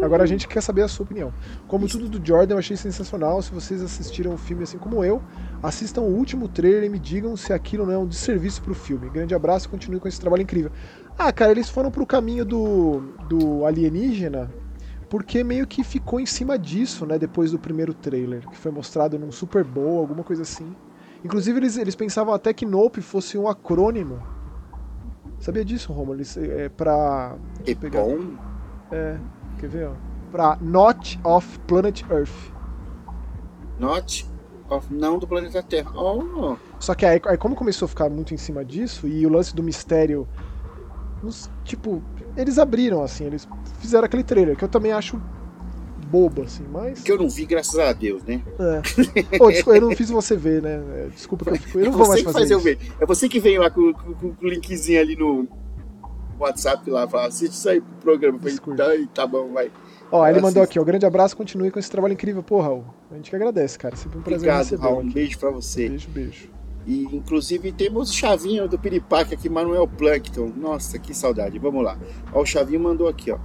Agora 0.04 0.24
a 0.24 0.26
gente 0.26 0.48
quer 0.48 0.62
saber 0.62 0.82
a 0.82 0.88
sua 0.88 1.04
opinião. 1.04 1.32
Como 1.68 1.88
tudo 1.88 2.10
do 2.10 2.28
Jordan, 2.28 2.56
eu 2.56 2.58
achei 2.58 2.76
sensacional. 2.76 3.40
Se 3.44 3.52
vocês 3.52 3.80
assistiram 3.84 4.34
o 4.34 4.38
filme 4.38 4.64
assim 4.64 4.80
como 4.80 5.04
eu, 5.04 5.22
assistam 5.62 6.02
o 6.02 6.12
último 6.12 6.48
trailer 6.48 6.86
e 6.86 6.90
me 6.90 6.98
digam 6.98 7.38
se 7.38 7.54
aquilo 7.54 7.86
não 7.86 7.94
é 7.94 7.98
um 8.00 8.08
desserviço 8.08 8.64
pro 8.64 8.74
filme. 8.74 9.12
Grande 9.12 9.36
abraço 9.36 9.68
e 9.68 9.70
continue 9.70 10.00
com 10.00 10.08
esse 10.08 10.20
trabalho 10.20 10.42
incrível. 10.42 10.72
Ah, 11.16 11.32
cara, 11.32 11.52
eles 11.52 11.70
foram 11.70 11.92
pro 11.92 12.04
caminho 12.04 12.44
do, 12.44 13.02
do 13.30 13.64
alienígena 13.64 14.52
porque 15.08 15.44
meio 15.44 15.68
que 15.68 15.84
ficou 15.84 16.20
em 16.20 16.26
cima 16.26 16.58
disso, 16.58 17.06
né, 17.06 17.20
depois 17.20 17.52
do 17.52 17.60
primeiro 17.60 17.94
trailer, 17.94 18.48
que 18.50 18.58
foi 18.58 18.72
mostrado 18.72 19.20
num 19.20 19.32
Super 19.32 19.64
Bowl, 19.64 20.00
alguma 20.00 20.24
coisa 20.24 20.42
assim. 20.42 20.76
Inclusive 21.24 21.60
eles, 21.60 21.78
eles 21.78 21.96
pensavam 21.96 22.34
até 22.34 22.54
que 22.54 22.66
Nope 22.66 23.02
fosse 23.02 23.38
um 23.38 23.48
acrônimo. 23.48 24.39
Sabia 25.40 25.64
disso, 25.64 25.94
Romulo? 25.94 26.18
Eles, 26.18 26.36
é, 26.38 26.70
pra... 26.70 27.36
Que 27.64 27.76
pegar... 27.76 28.02
bom! 28.02 28.20
É, 28.92 29.18
quer 29.58 29.70
ver, 29.70 29.88
ó? 29.88 29.94
Pra 30.32 30.58
Not 30.62 31.20
of 31.24 31.60
Planet 31.60 32.04
Earth. 32.10 32.52
Not 33.80 34.30
of... 34.70 34.94
não 34.94 35.18
do 35.18 35.28
planeta 35.28 35.64
Terra. 35.64 35.92
Oh. 35.96 36.58
Só 36.80 36.94
que 36.94 37.06
aí, 37.06 37.22
aí 37.26 37.38
como 37.38 37.56
começou 37.56 37.86
a 37.86 37.90
ficar 37.90 38.10
muito 38.10 38.34
em 38.34 38.38
cima 38.38 38.64
disso, 38.66 39.08
e 39.08 39.26
o 39.26 39.30
lance 39.30 39.56
do 39.56 39.64
mistério... 39.64 40.28
Nos, 41.24 41.50
tipo, 41.66 42.02
eles 42.38 42.58
abriram, 42.58 43.04
assim, 43.04 43.26
eles 43.26 43.48
fizeram 43.80 44.06
aquele 44.06 44.24
trailer, 44.24 44.56
que 44.56 44.64
eu 44.64 44.70
também 44.70 44.94
acho 44.94 45.22
bobo, 46.10 46.44
assim, 46.44 46.66
mas. 46.72 47.02
Que 47.02 47.12
eu 47.12 47.18
não 47.18 47.30
vi, 47.30 47.46
graças 47.46 47.78
a 47.78 47.94
Deus, 47.94 48.24
né? 48.24 48.42
É. 48.60 48.82
desculpa, 48.82 49.76
eu 49.76 49.82
não 49.82 49.96
fiz 49.96 50.10
você 50.10 50.36
ver, 50.36 50.62
né? 50.62 50.82
É, 50.96 51.08
desculpa 51.08 51.46
que 51.46 51.52
eu, 51.52 51.56
fico, 51.56 51.80
eu 51.80 51.86
não 51.86 51.94
é 51.94 51.98
vou 51.98 52.08
mais 52.08 52.22
fazer. 52.22 52.40
fazer 52.40 52.54
eu 52.54 52.60
ver. 52.60 52.78
É 53.00 53.06
você 53.06 53.30
que 53.30 53.40
veio 53.40 53.62
lá 53.62 53.70
com, 53.70 53.94
com, 53.94 54.14
com, 54.14 54.36
o 54.42 54.48
linkzinho 54.48 55.00
ali 55.00 55.16
no. 55.16 55.48
WhatsApp 56.40 56.90
lá, 56.90 57.06
falava, 57.06 57.28
assiste 57.28 57.52
isso 57.52 57.68
aí 57.68 57.82
pro 57.82 57.96
programa. 57.98 58.40
Eu 58.42 58.58
falei, 58.62 59.06
tá, 59.08 59.24
tá 59.24 59.28
bom, 59.28 59.52
vai. 59.52 59.70
Ó, 60.10 60.26
ele 60.26 60.40
mandou 60.40 60.64
aqui, 60.64 60.80
ó, 60.80 60.84
grande 60.86 61.06
abraço, 61.06 61.36
continue 61.36 61.70
com 61.70 61.78
esse 61.80 61.92
trabalho 61.92 62.14
incrível. 62.14 62.42
Pô, 62.42 62.62
Raul, 62.62 62.86
a 63.12 63.16
gente 63.16 63.30
que 63.30 63.36
agradece, 63.36 63.78
cara. 63.78 63.96
Sempre 63.98 64.20
um 64.20 64.22
prazer 64.22 64.50
Obrigado, 64.50 64.82
Raul, 64.82 65.02
um 65.02 65.12
beijo 65.12 65.38
pra 65.38 65.52
você. 65.52 65.90
Beijo, 65.90 66.10
beijo. 66.10 66.50
E, 66.88 67.04
inclusive, 67.16 67.72
temos 67.72 68.10
o 68.10 68.14
Chavinho 68.14 68.68
do 68.68 68.80
Piripaque 68.80 69.34
aqui, 69.34 69.50
Manuel 69.50 69.88
Plankton. 69.88 70.52
Nossa, 70.56 70.98
que 70.98 71.14
saudade. 71.14 71.60
Vamos 71.60 71.84
lá. 71.84 72.00
Ó, 72.34 72.42
o 72.42 72.46
Chavinho 72.46 72.80
mandou 72.80 73.08
aqui, 73.08 73.32
ó. 73.32 73.38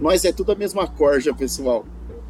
Nós 0.00 0.24
é 0.24 0.32
tudo 0.32 0.52
a 0.52 0.54
mesma 0.54 0.86
corja, 0.86 1.34
pessoal. 1.34 1.84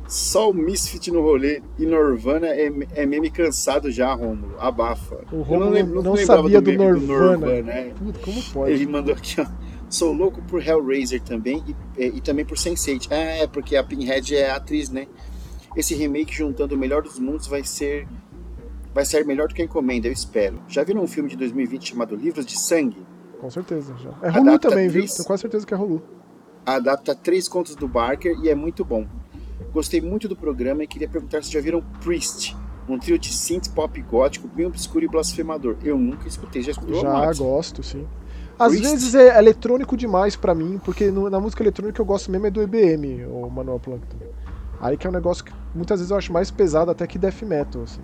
Só 0.09 0.51
o 0.51 0.53
Misfit 0.55 1.09
no 1.13 1.23
rolê 1.23 1.63
e 1.79 1.87
Norvana 1.87 2.49
é, 2.49 2.69
é 2.95 3.07
meme 3.07 3.31
cansado 3.31 3.93
já, 3.93 4.13
Romulo. 4.13 4.57
Abafa. 4.59 5.25
O 5.31 5.43
Romulo 5.43 5.71
não, 5.71 5.87
não, 5.87 6.03
não 6.03 6.17
sabia 6.17 6.61
do, 6.61 6.73
do 6.73 6.77
Norvana. 6.77 7.37
Do 7.37 7.47
Norvana 7.47 7.73
é. 7.73 7.95
Como 8.21 8.43
pode? 8.53 8.73
Ele 8.73 8.87
mandou 8.87 9.15
aqui, 9.15 9.41
ó. 9.41 9.47
Sou 9.89 10.13
louco 10.13 10.43
por 10.43 10.67
Hellraiser 10.67 11.21
também 11.23 11.65
e, 11.97 12.05
e, 12.07 12.21
também 12.21 12.45
por 12.45 12.57
Sense8. 12.57 13.11
É, 13.11 13.47
porque 13.47 13.77
a 13.77 13.85
Pinhead 13.85 14.35
é 14.35 14.51
a 14.51 14.57
atriz, 14.57 14.91
né? 14.91 15.07
Esse 15.77 15.95
remake 15.95 16.35
juntando 16.35 16.75
o 16.75 16.79
melhor 16.79 17.03
dos 17.03 17.21
mundos 17.21 17.47
vai 17.47 17.63
ser 17.63 18.09
vai 18.93 19.05
ser 19.05 19.25
melhor 19.25 19.47
do 19.47 19.55
que 19.55 19.63
a 19.63 19.65
encomenda, 19.65 20.09
eu 20.09 20.13
espero. 20.13 20.61
Já 20.67 20.83
viram 20.83 21.03
um 21.03 21.07
filme 21.07 21.31
de 21.31 21.37
2020 21.37 21.91
chamado 21.91 22.17
Livros 22.17 22.45
de 22.45 22.59
Sangue? 22.59 23.07
Com 23.41 23.49
certeza, 23.49 23.95
já. 23.97 24.11
É 24.23 24.31
Hulu 24.31 24.59
também, 24.59 24.91
três... 24.91 24.93
viu? 24.93 25.07
Tenho 25.07 25.25
quase 25.25 25.43
certeza 25.43 25.65
que 25.65 25.73
é 25.73 25.77
Hulu. 25.77 26.03
Adapta 26.65 27.15
três 27.15 27.49
contos 27.49 27.75
do 27.75 27.89
Barker 27.89 28.37
e 28.43 28.49
é 28.49 28.55
muito 28.55 28.85
bom. 28.85 29.07
Gostei 29.73 30.01
muito 30.01 30.29
do 30.29 30.37
programa 30.37 30.83
e 30.83 30.87
queria 30.87 31.09
perguntar 31.09 31.43
se 31.43 31.53
já 31.53 31.61
viram 31.61 31.83
Priest, 32.03 32.57
um 32.89 32.99
trio 32.99 33.19
de 33.19 33.33
synth 33.33 33.69
pop 33.69 34.01
gótico 34.03 34.49
bem 34.49 34.67
obscuro 34.67 35.05
e 35.05 35.09
blasfemador. 35.09 35.77
Eu 35.83 35.99
nunca 35.99 36.27
escutei, 36.27 36.63
já 36.63 36.73
escutou? 36.73 37.01
Já 37.01 37.33
gosto, 37.33 37.83
sim. 37.83 38.07
Às 38.59 38.73
Priest? 38.73 38.91
vezes 38.91 39.15
é 39.15 39.39
eletrônico 39.39 39.97
demais 39.97 40.37
para 40.37 40.55
mim, 40.55 40.81
porque 40.85 41.11
no, 41.11 41.31
na 41.31 41.41
música 41.41 41.63
eletrônica 41.63 42.01
eu 42.01 42.05
gosto 42.05 42.31
mesmo 42.31 42.47
é 42.47 42.51
do 42.51 42.61
EBM, 42.61 43.27
o 43.27 43.49
Manuel 43.49 43.81
Plankton. 43.81 44.19
Aí 44.81 44.97
que 44.97 45.07
é 45.07 45.11
um 45.11 45.13
negócio 45.13 45.45
que 45.45 45.53
muitas 45.75 46.01
vezes 46.01 46.11
eu 46.11 46.17
acho 46.17 46.33
mais 46.33 46.51
pesado 46.51 46.91
até 46.91 47.07
que 47.07 47.19
death 47.19 47.43
metal, 47.43 47.83
assim. 47.83 48.03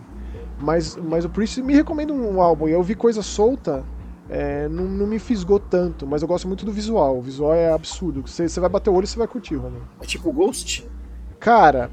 Mas, 0.58 0.96
mas 0.96 1.24
o 1.24 1.28
Priest 1.28 1.60
me 1.62 1.74
recomenda 1.74 2.12
um 2.12 2.40
álbum, 2.40 2.68
e 2.68 2.72
eu 2.72 2.82
vi 2.82 2.94
coisa 2.94 3.22
solta, 3.22 3.84
é, 4.28 4.68
não, 4.68 4.84
não, 4.84 5.06
me 5.06 5.18
fisgou 5.18 5.58
tanto, 5.58 6.06
mas 6.06 6.22
eu 6.22 6.28
gosto 6.28 6.48
muito 6.48 6.64
do 6.64 6.72
visual. 6.72 7.18
O 7.18 7.22
visual 7.22 7.54
é 7.54 7.72
absurdo. 7.72 8.22
Você, 8.26 8.48
você 8.48 8.58
vai 8.60 8.68
bater 8.68 8.90
o 8.90 8.94
olho 8.94 9.04
e 9.04 9.06
você 9.06 9.18
vai 9.18 9.28
curtir, 9.28 9.54
Romano. 9.54 9.88
É 10.00 10.06
tipo 10.06 10.32
Ghost? 10.32 10.86
Cara, 11.38 11.90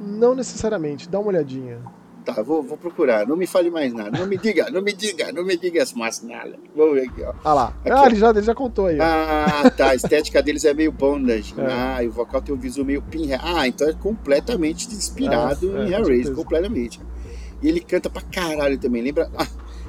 não 0.00 0.34
necessariamente. 0.34 1.08
Dá 1.08 1.18
uma 1.18 1.28
olhadinha. 1.28 1.80
Tá, 2.24 2.42
vou, 2.42 2.60
vou 2.60 2.76
procurar. 2.76 3.24
Não 3.24 3.36
me 3.36 3.46
fale 3.46 3.70
mais 3.70 3.92
nada. 3.92 4.18
Não 4.18 4.26
me 4.26 4.36
diga, 4.36 4.68
não 4.68 4.82
me 4.82 4.92
diga, 4.92 5.30
não 5.30 5.44
me 5.44 5.56
diga 5.56 5.84
mais 5.94 6.20
nada. 6.22 6.58
Vamos 6.74 6.94
ver 6.94 7.08
aqui, 7.08 7.22
ó. 7.22 7.32
Ah 7.44 7.54
lá. 7.54 7.66
Aqui, 7.84 7.90
ah, 7.92 8.06
ele 8.06 8.16
já, 8.16 8.30
ele 8.30 8.42
já 8.42 8.54
contou 8.54 8.86
aí. 8.86 8.98
Ó. 8.98 9.04
Ah, 9.04 9.70
tá. 9.70 9.90
A 9.90 9.94
estética 9.94 10.42
deles 10.42 10.64
é 10.64 10.74
meio 10.74 10.90
bondage. 10.90 11.54
É. 11.56 11.66
Ah, 11.70 12.02
e 12.02 12.08
o 12.08 12.10
vocal 12.10 12.42
tem 12.42 12.52
um 12.52 12.58
visual 12.58 12.84
meio 12.84 13.00
pinhead. 13.00 13.40
Ah, 13.44 13.68
então 13.68 13.88
é 13.88 13.92
completamente 13.92 14.88
inspirado 14.88 15.78
é, 15.78 15.84
em 15.84 15.92
é, 15.92 15.96
Hellraiser. 15.96 16.34
Completamente. 16.34 17.00
E 17.62 17.68
ele 17.68 17.80
canta 17.80 18.10
pra 18.10 18.22
caralho 18.22 18.76
também. 18.76 19.02
Lembra, 19.02 19.30
ah, 19.38 19.46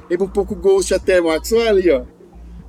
lembra 0.08 0.26
um 0.26 0.30
pouco 0.30 0.54
Ghost 0.54 0.92
até, 0.94 1.20
Max. 1.20 1.52
Olha 1.52 1.70
ali, 1.70 1.90
ó. 1.90 2.04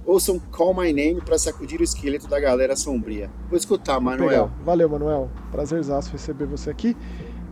Ouçam 0.06 0.40
Call 0.40 0.74
My 0.74 0.92
Name 0.92 1.22
pra 1.22 1.38
sacudir 1.38 1.80
o 1.80 1.84
esqueleto 1.84 2.28
da 2.28 2.40
galera 2.40 2.76
sombria. 2.76 3.30
Vou 3.48 3.58
escutar, 3.58 4.00
Manuel. 4.00 4.50
Valeu, 4.64 4.90
Manuel. 4.90 5.30
Prazerzaço 5.52 6.12
receber 6.12 6.46
você 6.46 6.70
aqui. 6.70 6.98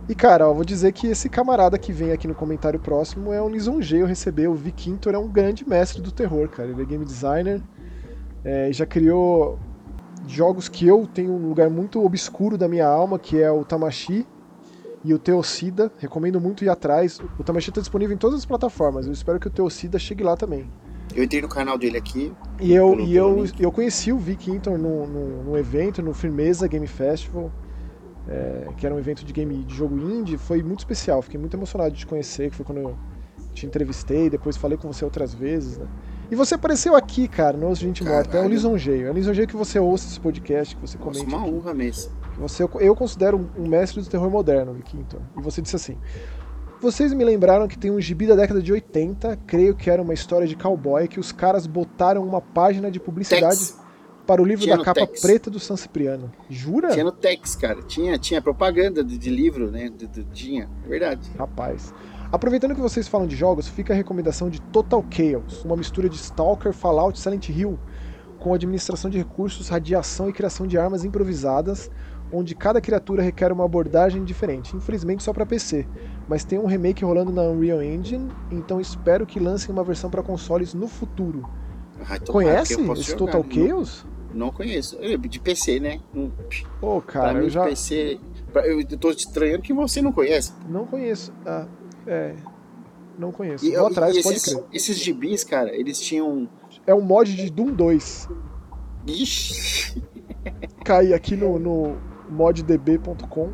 E, 0.08 0.14
cara, 0.14 0.48
ó, 0.48 0.54
vou 0.54 0.64
dizer 0.64 0.92
que 0.92 1.06
esse 1.06 1.28
camarada 1.28 1.78
que 1.78 1.92
vem 1.92 2.12
aqui 2.12 2.26
no 2.26 2.34
comentário 2.34 2.80
próximo 2.80 3.32
é 3.32 3.42
um 3.42 3.48
lisonjeio 3.48 4.06
receber. 4.06 4.48
O 4.48 4.54
Vic 4.54 4.98
é 5.06 5.18
um 5.18 5.28
grande 5.28 5.68
mestre 5.68 6.00
do 6.00 6.10
terror, 6.10 6.48
cara. 6.48 6.70
Ele 6.70 6.82
é 6.82 6.84
game 6.84 7.04
designer, 7.04 7.62
é, 8.42 8.72
já 8.72 8.86
criou 8.86 9.58
jogos 10.26 10.68
que 10.68 10.86
eu 10.86 11.06
tenho 11.06 11.32
um 11.32 11.48
lugar 11.48 11.68
muito 11.68 12.02
obscuro 12.04 12.56
da 12.56 12.66
minha 12.66 12.86
alma, 12.86 13.18
que 13.18 13.40
é 13.40 13.50
o 13.50 13.64
Tamashi, 13.64 14.26
e 15.04 15.14
o 15.14 15.18
Teocida. 15.18 15.90
Recomendo 15.98 16.40
muito 16.40 16.64
ir 16.64 16.68
atrás. 16.68 17.20
O 17.38 17.44
Tamashi 17.44 17.70
está 17.70 17.80
disponível 17.80 18.14
em 18.14 18.18
todas 18.18 18.38
as 18.38 18.46
plataformas. 18.46 19.06
Eu 19.06 19.12
espero 19.12 19.38
que 19.38 19.46
o 19.46 19.50
Teocida 19.50 19.98
chegue 19.98 20.22
lá 20.22 20.36
também. 20.36 20.70
Eu 21.14 21.24
entrei 21.24 21.40
no 21.40 21.48
canal 21.48 21.78
dele 21.78 21.96
aqui. 21.96 22.32
E 22.60 22.74
eu, 22.74 22.90
pelo, 22.90 23.02
e 23.04 23.16
eu, 23.16 23.44
eu 23.58 23.72
conheci 23.72 24.12
o 24.12 24.18
Vic 24.18 24.50
Hinton 24.50 24.76
no, 24.76 25.06
no, 25.44 25.56
evento, 25.56 26.02
no 26.02 26.12
Firmeza 26.12 26.68
Game 26.68 26.86
Festival, 26.86 27.50
é, 28.28 28.68
que 28.76 28.84
era 28.84 28.94
um 28.94 28.98
evento 28.98 29.24
de 29.24 29.32
game 29.32 29.64
de 29.64 29.74
jogo 29.74 29.98
indie. 29.98 30.36
Foi 30.36 30.62
muito 30.62 30.80
especial. 30.80 31.22
Fiquei 31.22 31.40
muito 31.40 31.56
emocionado 31.56 31.92
de 31.92 32.00
te 32.00 32.06
conhecer, 32.06 32.50
que 32.50 32.56
foi 32.56 32.66
quando 32.66 32.78
eu 32.78 32.98
te 33.54 33.66
entrevistei, 33.66 34.30
depois 34.30 34.56
falei 34.56 34.78
com 34.78 34.92
você 34.92 35.04
outras 35.04 35.34
vezes, 35.34 35.78
né? 35.78 35.86
E 36.30 36.36
você 36.36 36.54
apareceu 36.54 36.94
aqui, 36.94 37.26
cara, 37.26 37.56
no 37.56 37.74
Gente 37.74 38.04
Morta. 38.04 38.36
É 38.36 38.42
um 38.42 38.48
lisonjeio. 38.48 39.08
É 39.08 39.10
um 39.10 39.14
lisonjeio 39.14 39.48
que 39.48 39.56
você 39.56 39.78
ouça 39.78 40.06
esse 40.06 40.20
podcast, 40.20 40.76
que 40.76 40.80
você 40.82 40.98
comente. 40.98 41.24
Nossa, 41.24 41.36
uma 41.36 41.46
honra 41.46 41.72
mesmo. 41.72 42.12
Você, 42.38 42.62
eu 42.62 42.94
considero 42.94 43.50
um 43.56 43.68
mestre 43.68 44.00
do 44.00 44.08
terror 44.08 44.30
moderno, 44.30 44.74
Quinton. 44.84 45.20
E 45.36 45.42
você 45.42 45.60
disse 45.60 45.76
assim: 45.76 45.98
Vocês 46.80 47.12
me 47.12 47.24
lembraram 47.24 47.66
que 47.66 47.78
tem 47.78 47.90
um 47.90 48.00
gibi 48.00 48.26
da 48.26 48.36
década 48.36 48.62
de 48.62 48.72
80, 48.72 49.36
creio 49.46 49.74
que 49.74 49.90
era 49.90 50.00
uma 50.00 50.14
história 50.14 50.46
de 50.46 50.56
cowboy, 50.56 51.08
que 51.08 51.18
os 51.18 51.32
caras 51.32 51.66
botaram 51.66 52.22
uma 52.22 52.40
página 52.40 52.90
de 52.90 53.00
publicidade 53.00 53.58
Tex. 53.58 53.80
para 54.26 54.40
o 54.40 54.44
livro 54.44 54.64
tinha 54.64 54.76
da 54.76 54.84
capa 54.84 55.06
Tex. 55.06 55.20
preta 55.20 55.50
do 55.50 55.58
San 55.58 55.76
Cipriano. 55.76 56.30
Jura? 56.48 56.90
Tinha 56.90 57.04
no 57.04 57.12
Tex, 57.12 57.56
cara. 57.56 57.82
Tinha, 57.82 58.16
tinha 58.18 58.40
propaganda 58.40 59.02
de, 59.02 59.18
de 59.18 59.30
livro, 59.30 59.70
né? 59.70 59.90
De, 59.90 60.06
de, 60.06 60.24
tinha, 60.24 60.70
é 60.84 60.88
verdade. 60.88 61.28
Rapaz. 61.36 61.92
Aproveitando 62.30 62.74
que 62.74 62.80
vocês 62.80 63.08
falam 63.08 63.26
de 63.26 63.34
jogos, 63.34 63.66
fica 63.68 63.94
a 63.94 63.96
recomendação 63.96 64.50
de 64.50 64.60
Total 64.60 65.02
Chaos, 65.10 65.64
uma 65.64 65.74
mistura 65.74 66.10
de 66.10 66.16
Stalker, 66.16 66.74
Fallout 66.74 67.18
e 67.18 67.22
Silent 67.22 67.48
Hill, 67.48 67.78
com 68.38 68.52
administração 68.52 69.10
de 69.10 69.16
recursos, 69.16 69.68
radiação 69.68 70.28
e 70.28 70.32
criação 70.32 70.66
de 70.66 70.76
armas 70.76 71.04
improvisadas, 71.04 71.90
onde 72.32 72.54
cada 72.54 72.80
criatura 72.80 73.22
requer 73.22 73.52
uma 73.52 73.64
abordagem 73.64 74.24
diferente. 74.24 74.76
Infelizmente 74.76 75.22
só 75.22 75.32
para 75.32 75.46
PC, 75.46 75.86
mas 76.28 76.44
tem 76.44 76.58
um 76.58 76.66
remake 76.66 77.04
rolando 77.04 77.32
na 77.32 77.42
Unreal 77.42 77.82
Engine, 77.82 78.30
então 78.50 78.80
espero 78.80 79.26
que 79.26 79.40
lancem 79.40 79.70
uma 79.70 79.84
versão 79.84 80.10
para 80.10 80.22
consoles 80.22 80.74
no 80.74 80.86
futuro. 80.86 81.48
Ah, 82.08 82.18
Conhece 82.20 82.80
esse 82.92 83.16
Total 83.16 83.44
Chaos? 83.50 84.06
Não, 84.32 84.46
não 84.46 84.52
conheço. 84.52 84.98
De 85.18 85.40
PC, 85.40 85.80
né? 85.80 86.00
Pô, 86.80 86.98
oh, 86.98 87.00
cara, 87.00 87.40
eu 87.40 87.50
já... 87.50 87.64
PC... 87.64 88.20
Eu 88.54 88.84
tô 88.98 89.10
estranhando 89.10 89.62
que 89.62 89.72
você 89.72 90.00
não 90.00 90.12
conhece. 90.12 90.52
Não 90.68 90.86
conheço. 90.86 91.32
Ah, 91.44 91.66
é... 92.06 92.34
Não 93.18 93.32
conheço. 93.32 93.66
E, 93.66 93.76
Vou 93.76 93.88
atrás, 93.88 94.16
esses, 94.16 94.24
pode 94.24 94.40
crer. 94.40 94.64
Esses 94.72 94.98
gibis, 94.98 95.42
cara, 95.42 95.74
eles 95.74 95.98
tinham... 96.00 96.48
É 96.86 96.94
um 96.94 97.00
mod 97.00 97.34
de 97.34 97.50
Doom 97.50 97.72
2. 97.72 98.28
Ixi! 99.06 100.02
Cai 100.84 101.12
aqui 101.12 101.36
no, 101.36 101.58
no 101.58 101.96
moddb.com. 102.30 103.52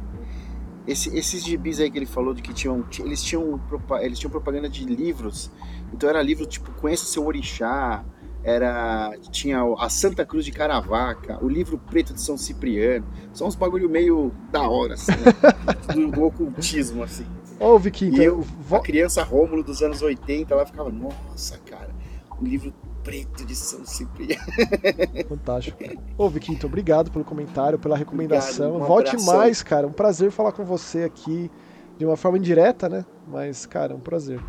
Esse, 0.87 1.17
esses 1.17 1.43
gibis 1.43 1.81
aí 1.81 1.91
que 1.91 1.99
ele 1.99 2.07
falou 2.07 2.35
de 2.35 2.43
que 2.43 2.53
tinham, 2.53 2.85
eles 2.99 3.23
tinham, 3.23 3.59
eles 4.01 4.19
tinham 4.19 4.31
propaganda 4.31 4.69
de 4.69 4.85
livros. 4.85 5.51
Então 5.93 6.09
era 6.09 6.21
livro 6.21 6.45
tipo 6.45 6.71
Conheça 6.73 7.07
seu 7.07 7.25
orixá, 7.25 8.05
era 8.45 9.17
tinha 9.31 9.61
a 9.79 9.89
Santa 9.89 10.27
Cruz 10.27 10.45
de 10.45 10.53
Caravaca, 10.53 11.43
o 11.43 11.49
livro 11.49 11.79
preto 11.79 12.13
de 12.13 12.21
São 12.21 12.37
Cipriano. 12.37 13.07
São 13.33 13.47
uns 13.49 13.55
bagulho 13.55 13.89
meio 13.89 14.31
da 14.53 14.69
hora 14.69 14.95
assim, 14.95 15.13
né? 15.13 16.11
do, 16.13 16.21
ocultismo 16.23 17.03
assim. 17.03 17.27
Oh, 17.59 17.79
Vicky, 17.79 18.11
e 18.11 18.23
eu, 18.23 18.45
a 18.71 18.81
criança 18.81 19.23
Rômulo 19.23 19.63
dos 19.63 19.81
anos 19.81 20.03
80, 20.03 20.53
ela 20.53 20.67
ficava, 20.67 20.91
nossa, 20.91 21.57
cara, 21.59 21.91
um 22.39 22.45
livro 22.45 22.75
preto 23.05 23.45
de 23.45 23.55
São 23.55 23.85
Cipriano. 23.85 24.43
Fantástico. 25.29 25.79
Ô, 26.17 26.29
Viquinto, 26.29 26.67
obrigado 26.67 27.11
pelo 27.11 27.25
comentário, 27.25 27.79
pela 27.79 27.97
recomendação. 27.97 28.71
Obrigado, 28.71 28.85
um 28.85 28.89
Volte 28.89 29.09
abração. 29.11 29.37
mais, 29.37 29.63
cara. 29.63 29.87
Um 29.87 29.93
prazer 29.93 30.31
falar 30.31 30.53
com 30.53 30.65
você 30.65 31.05
aqui 31.05 31.51
de 31.99 32.05
uma 32.05 32.17
forma 32.17 32.39
indireta, 32.39 32.89
né? 32.89 33.05
Mas, 33.29 33.67
cara, 33.67 33.95
um 33.95 34.01
prazer. 34.01 34.41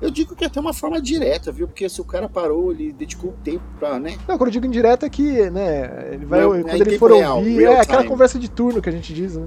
Eu 0.00 0.10
digo 0.10 0.34
que 0.34 0.44
é 0.44 0.46
até 0.46 0.58
uma 0.58 0.72
forma 0.72 1.00
direta, 1.00 1.52
viu? 1.52 1.68
Porque 1.68 1.86
se 1.88 2.00
o 2.00 2.04
cara 2.04 2.26
parou, 2.26 2.72
ele 2.72 2.90
dedicou 2.90 3.34
tempo 3.44 3.64
pra, 3.78 3.98
né? 3.98 4.16
Não, 4.26 4.38
quando 4.38 4.48
eu 4.48 4.52
digo 4.52 4.66
indireta 4.66 5.04
é 5.04 5.10
que, 5.10 5.50
né, 5.50 6.14
ele 6.14 6.24
vai, 6.24 6.40
Não, 6.40 6.48
quando 6.62 6.70
é 6.70 6.76
ele 6.76 6.98
for 6.98 7.12
real, 7.12 7.36
ouvir, 7.36 7.64
é 7.64 7.80
aquela 7.80 8.04
conversa 8.04 8.38
de 8.38 8.50
turno 8.50 8.80
que 8.80 8.88
a 8.88 8.92
gente 8.92 9.12
diz, 9.12 9.36
né? 9.36 9.46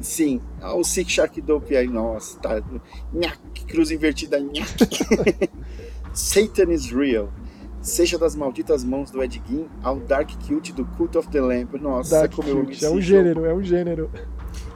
Sim, 0.00 0.40
ah, 0.60 0.74
o 0.74 0.82
Sick 0.82 1.08
Shark 1.08 1.40
Dope 1.40 1.76
aí, 1.76 1.86
nossa, 1.86 2.36
tá. 2.40 2.60
Nhaque, 3.12 3.64
cruz 3.64 3.92
invertida, 3.92 4.40
nhaque. 4.40 4.88
Satan 6.12 6.72
is 6.72 6.90
real. 6.90 7.28
Seja 7.82 8.16
das 8.16 8.36
malditas 8.36 8.84
mãos 8.84 9.10
do 9.10 9.20
Ed 9.24 9.42
Gein 9.44 9.66
ao 9.82 9.98
Dark 9.98 10.30
Cute 10.46 10.72
do 10.72 10.86
Cult 10.86 11.18
of 11.18 11.28
the 11.28 11.40
Lamp. 11.40 11.74
Nossa, 11.74 12.20
Dark 12.20 12.32
como 12.32 12.48
eu 12.48 12.64
É 12.80 12.88
um 12.88 13.00
gênero, 13.00 13.44
é 13.44 13.52
um 13.52 13.62
gênero. 13.62 14.08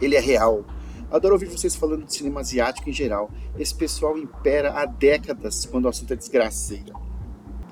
Ele 0.01 0.17
é 0.17 0.21
real. 0.21 0.65
Adoro 1.09 1.35
ouvir 1.35 1.47
vocês 1.47 1.77
falando 1.77 2.05
de 2.05 2.13
cinema 2.13 2.41
asiático 2.41 2.91
em 2.91 2.93
geral. 2.93 3.31
Esse 3.57 3.73
pessoal 3.73 4.19
impera 4.19 4.73
há 4.73 4.85
décadas 4.85 5.65
quando 5.67 5.85
o 5.85 5.89
assunto 5.89 6.13
é 6.13 6.17
desgraceira. 6.17 6.93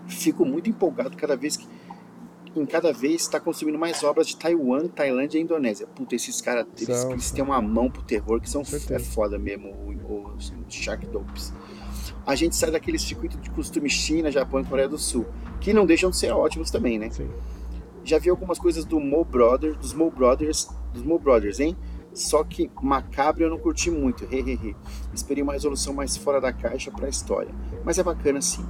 Fico 0.06 0.44
muito 0.44 0.70
empolgado 0.70 1.16
cada 1.16 1.36
vez 1.36 1.56
que. 1.56 1.66
Em 2.54 2.64
cada 2.64 2.92
vez 2.92 3.22
está 3.22 3.40
consumindo 3.40 3.76
mais 3.76 4.04
obras 4.04 4.28
de 4.28 4.36
Taiwan, 4.36 4.86
Tailândia 4.86 5.38
e 5.38 5.42
Indonésia. 5.42 5.88
Puta, 5.88 6.14
esses 6.14 6.40
caras, 6.40 6.64
eles, 6.80 7.04
eles 7.06 7.30
têm 7.32 7.42
uma 7.42 7.60
mão 7.60 7.90
pro 7.90 8.04
terror 8.04 8.40
que 8.40 8.48
são 8.48 8.62
é 8.62 8.98
foda 9.00 9.36
mesmo, 9.36 9.74
os 10.36 10.52
Shark 10.68 11.04
Dopes 11.08 11.52
a 12.26 12.34
gente 12.34 12.56
sai 12.56 12.70
daqueles 12.70 13.02
circuitos 13.02 13.40
de 13.40 13.50
costume 13.50 13.88
China, 13.90 14.30
Japão 14.30 14.60
e 14.60 14.64
Coreia 14.64 14.88
do 14.88 14.98
Sul, 14.98 15.26
que 15.60 15.72
não 15.72 15.84
deixam 15.86 16.10
de 16.10 16.16
ser 16.16 16.32
ótimos 16.32 16.70
também, 16.70 16.98
né? 16.98 17.10
Sim. 17.10 17.28
Já 18.04 18.18
vi 18.18 18.28
algumas 18.30 18.58
coisas 18.58 18.84
do 18.84 19.00
Mo 19.00 19.24
Brothers, 19.24 19.76
dos 19.76 19.94
Mo 19.94 20.10
Brothers, 20.10 20.68
dos 20.92 21.02
Mo 21.02 21.18
Brothers, 21.18 21.60
hein? 21.60 21.76
Só 22.12 22.44
que 22.44 22.70
macabro 22.80 23.42
eu 23.44 23.50
não 23.50 23.58
curti 23.58 23.90
muito, 23.90 24.24
hehehe. 24.24 24.76
Esperei 25.12 25.42
uma 25.42 25.52
resolução 25.54 25.92
mais 25.92 26.16
fora 26.16 26.40
da 26.40 26.52
caixa 26.52 26.90
pra 26.90 27.08
história. 27.08 27.52
Mas 27.84 27.98
é 27.98 28.02
bacana 28.02 28.40
sim. 28.40 28.64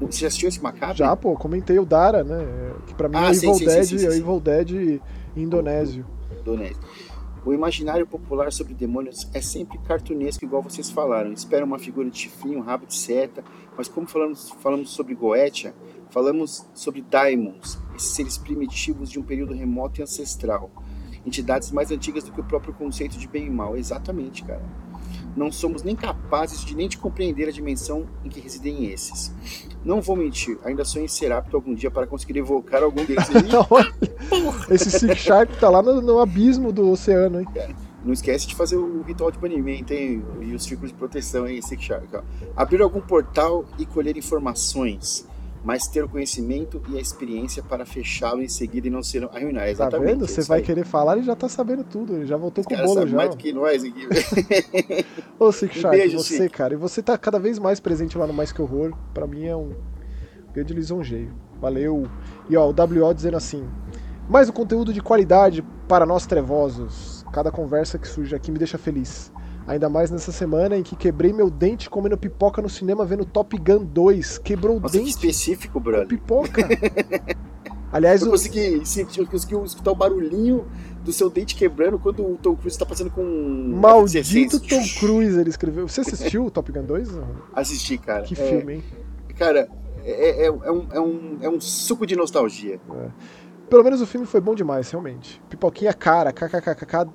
Você 0.00 0.20
já 0.20 0.28
assistiu 0.28 0.48
esse 0.48 0.62
macabro? 0.62 0.96
Já, 0.96 1.16
pô, 1.16 1.34
comentei 1.34 1.78
o 1.78 1.84
Dara, 1.84 2.22
né? 2.22 2.46
Que 2.86 2.94
pra 2.94 3.08
mim 3.08 3.16
Ah, 3.16 3.28
é 3.28 3.30
o 3.30 3.34
Evil 3.34 3.54
sim, 3.54 3.64
Dead, 3.64 3.84
sim, 3.84 3.98
sim, 3.98 4.06
é 4.06 4.08
o 4.08 4.12
sim. 4.12 4.18
Evil 4.20 4.40
Dead 4.40 5.00
indonésio. 5.36 6.06
Indonésio. 6.40 6.78
O 7.48 7.54
imaginário 7.54 8.06
popular 8.06 8.52
sobre 8.52 8.74
demônios 8.74 9.26
é 9.32 9.40
sempre 9.40 9.78
cartunesco, 9.78 10.44
igual 10.44 10.62
vocês 10.62 10.90
falaram. 10.90 11.32
Espera 11.32 11.64
uma 11.64 11.78
figura 11.78 12.10
de 12.10 12.18
chifrinho, 12.18 12.60
rabo 12.60 12.84
de 12.84 12.94
seta, 12.94 13.42
mas 13.74 13.88
como 13.88 14.06
falamos, 14.06 14.50
falamos 14.60 14.90
sobre 14.90 15.14
Goetia, 15.14 15.74
falamos 16.10 16.66
sobre 16.74 17.00
daimons, 17.00 17.78
esses 17.96 18.10
seres 18.10 18.36
primitivos 18.36 19.10
de 19.10 19.18
um 19.18 19.22
período 19.22 19.54
remoto 19.54 19.98
e 19.98 20.02
ancestral. 20.02 20.70
Entidades 21.24 21.70
mais 21.70 21.90
antigas 21.90 22.22
do 22.22 22.32
que 22.32 22.40
o 22.42 22.44
próprio 22.44 22.74
conceito 22.74 23.16
de 23.16 23.26
bem 23.26 23.46
e 23.46 23.50
mal. 23.50 23.78
Exatamente, 23.78 24.44
cara. 24.44 24.60
Não 25.36 25.52
somos 25.52 25.82
nem 25.82 25.94
capazes 25.94 26.64
de 26.64 26.74
nem 26.74 26.88
de 26.88 26.98
compreender 26.98 27.48
a 27.48 27.52
dimensão 27.52 28.06
em 28.24 28.28
que 28.28 28.40
residem 28.40 28.86
esses. 28.86 29.32
Não 29.84 30.00
vou 30.00 30.16
mentir, 30.16 30.58
ainda 30.64 30.84
sonho 30.84 31.04
em 31.04 31.08
ser 31.08 31.32
apto 31.32 31.56
algum 31.56 31.74
dia 31.74 31.90
para 31.90 32.06
conseguir 32.06 32.38
evocar 32.38 32.82
algum 32.82 33.04
deles. 33.04 33.24
Esse 34.70 34.90
Sick 34.90 35.16
Shark 35.16 35.56
tá 35.58 35.68
lá 35.68 35.82
no, 35.82 36.00
no 36.00 36.18
abismo 36.18 36.72
do 36.72 36.90
oceano, 36.90 37.40
hein? 37.40 37.46
Não 38.04 38.12
esquece 38.12 38.46
de 38.46 38.54
fazer 38.54 38.76
o 38.76 39.02
ritual 39.02 39.30
de 39.30 39.38
banimento 39.38 39.92
hein? 39.92 40.24
e 40.40 40.54
os 40.54 40.64
círculos 40.64 40.92
de 40.92 40.96
proteção 40.96 41.44
aí, 41.44 41.62
Sick 41.62 41.82
Shark. 41.82 42.08
ó. 42.14 42.22
Abrir 42.56 42.80
algum 42.80 43.00
portal 43.00 43.66
e 43.78 43.84
colher 43.84 44.16
informações, 44.16 45.27
mas 45.64 45.86
ter 45.88 46.04
o 46.04 46.08
conhecimento 46.08 46.80
e 46.88 46.96
a 46.96 47.00
experiência 47.00 47.62
para 47.62 47.84
fechá-lo 47.84 48.42
em 48.42 48.48
seguida 48.48 48.86
e 48.86 48.90
não 48.90 49.02
ser 49.02 49.24
arruinar. 49.24 49.64
Tá 49.64 49.70
Exatamente. 49.70 50.10
vendo? 50.10 50.24
é 50.24 50.28
Você 50.28 50.42
vai 50.42 50.58
aí. 50.58 50.64
querer 50.64 50.84
falar, 50.84 51.16
ele 51.16 51.26
já 51.26 51.34
tá 51.36 51.48
sabendo 51.48 51.84
tudo. 51.84 52.14
Ele 52.16 52.26
já 52.26 52.36
voltou 52.36 52.62
Os 52.62 52.66
com 52.66 52.74
o 52.74 52.84
bolo 52.86 53.06
já. 53.06 53.16
mais 53.16 53.30
do 53.30 53.36
que 53.36 53.52
nós 53.52 53.82
aqui. 53.84 54.06
Ô, 55.38 55.50
Sick 55.52 55.78
Um 55.84 55.90
beijo, 55.90 56.18
você, 56.18 56.48
cara, 56.48 56.74
e 56.74 56.76
você 56.76 57.02
tá 57.02 57.16
cada 57.18 57.38
vez 57.38 57.58
mais 57.58 57.80
presente 57.80 58.16
lá 58.16 58.26
no 58.26 58.32
Mais 58.32 58.52
Que 58.52 58.62
Horror. 58.62 58.92
Pra 59.12 59.26
mim 59.26 59.44
é 59.44 59.56
um 59.56 59.72
grande 60.52 60.72
lisonjeio. 60.74 61.32
Valeu. 61.60 62.06
E 62.48 62.56
ó, 62.56 62.68
o 62.68 62.70
WO 62.72 63.12
dizendo 63.14 63.36
assim: 63.36 63.64
mais 64.28 64.48
um 64.48 64.52
conteúdo 64.52 64.92
de 64.92 65.00
qualidade 65.00 65.62
para 65.88 66.06
nós 66.06 66.26
trevosos. 66.26 67.24
Cada 67.32 67.50
conversa 67.50 67.98
que 67.98 68.08
surge 68.08 68.34
aqui 68.34 68.50
me 68.50 68.58
deixa 68.58 68.78
feliz. 68.78 69.32
Ainda 69.68 69.88
mais 69.88 70.10
nessa 70.10 70.32
semana 70.32 70.76
em 70.76 70.82
que 70.82 70.96
quebrei 70.96 71.32
meu 71.32 71.50
dente 71.50 71.90
comendo 71.90 72.16
pipoca 72.16 72.62
no 72.62 72.68
cinema 72.70 73.04
vendo 73.04 73.24
Top 73.24 73.56
Gun 73.56 73.84
2. 73.84 74.38
Quebrou 74.38 74.78
o 74.78 74.80
Nossa, 74.80 74.92
que 74.92 74.98
dente 74.98 75.10
específico, 75.10 75.78
brother. 75.78 76.06
pipoca. 76.08 76.66
Aliás, 77.92 78.20
Eu 78.20 78.28
o, 78.28 78.30
consegui, 78.32 78.84
sentir- 78.84 79.20
eu 79.20 79.26
consegui 79.26 79.54
escutar 79.64 79.90
o 79.92 79.94
barulhinho 79.94 80.66
do 81.02 81.10
seu 81.12 81.30
dente 81.30 81.54
quebrando 81.54 81.98
quando 81.98 82.22
o 82.22 82.36
Tom 82.36 82.54
Cruise 82.54 82.78
tá 82.78 82.84
passando 82.84 83.10
com 83.10 83.22
maldito 83.22 84.18
F-16. 84.28 84.68
Tom 84.68 85.00
Cruise, 85.00 85.38
ele 85.40 85.48
escreveu. 85.48 85.88
Você 85.88 86.02
assistiu 86.02 86.44
o 86.46 86.50
Top 86.50 86.70
Gun 86.70 86.84
2? 86.84 87.08
Assisti, 87.54 87.96
cara. 87.96 88.24
Que 88.24 88.34
É, 88.34 88.36
filme, 88.36 88.74
hein? 88.74 88.84
Cara, 89.38 89.68
é, 90.04 90.42
é- 90.42 90.46
é 90.46 90.50
um, 90.50 90.86
é, 90.92 91.00
um, 91.00 91.38
é 91.42 91.48
um 91.48 91.60
suco 91.60 92.06
de 92.06 92.14
nostalgia. 92.14 92.78
Pelo 93.70 93.84
menos 93.84 94.00
o 94.02 94.06
filme 94.06 94.26
foi 94.26 94.40
bom 94.40 94.54
demais, 94.54 94.90
realmente. 94.90 95.40
Pipoquinha 95.48 95.92
cara, 95.94 96.30
kkkk, 96.32 97.10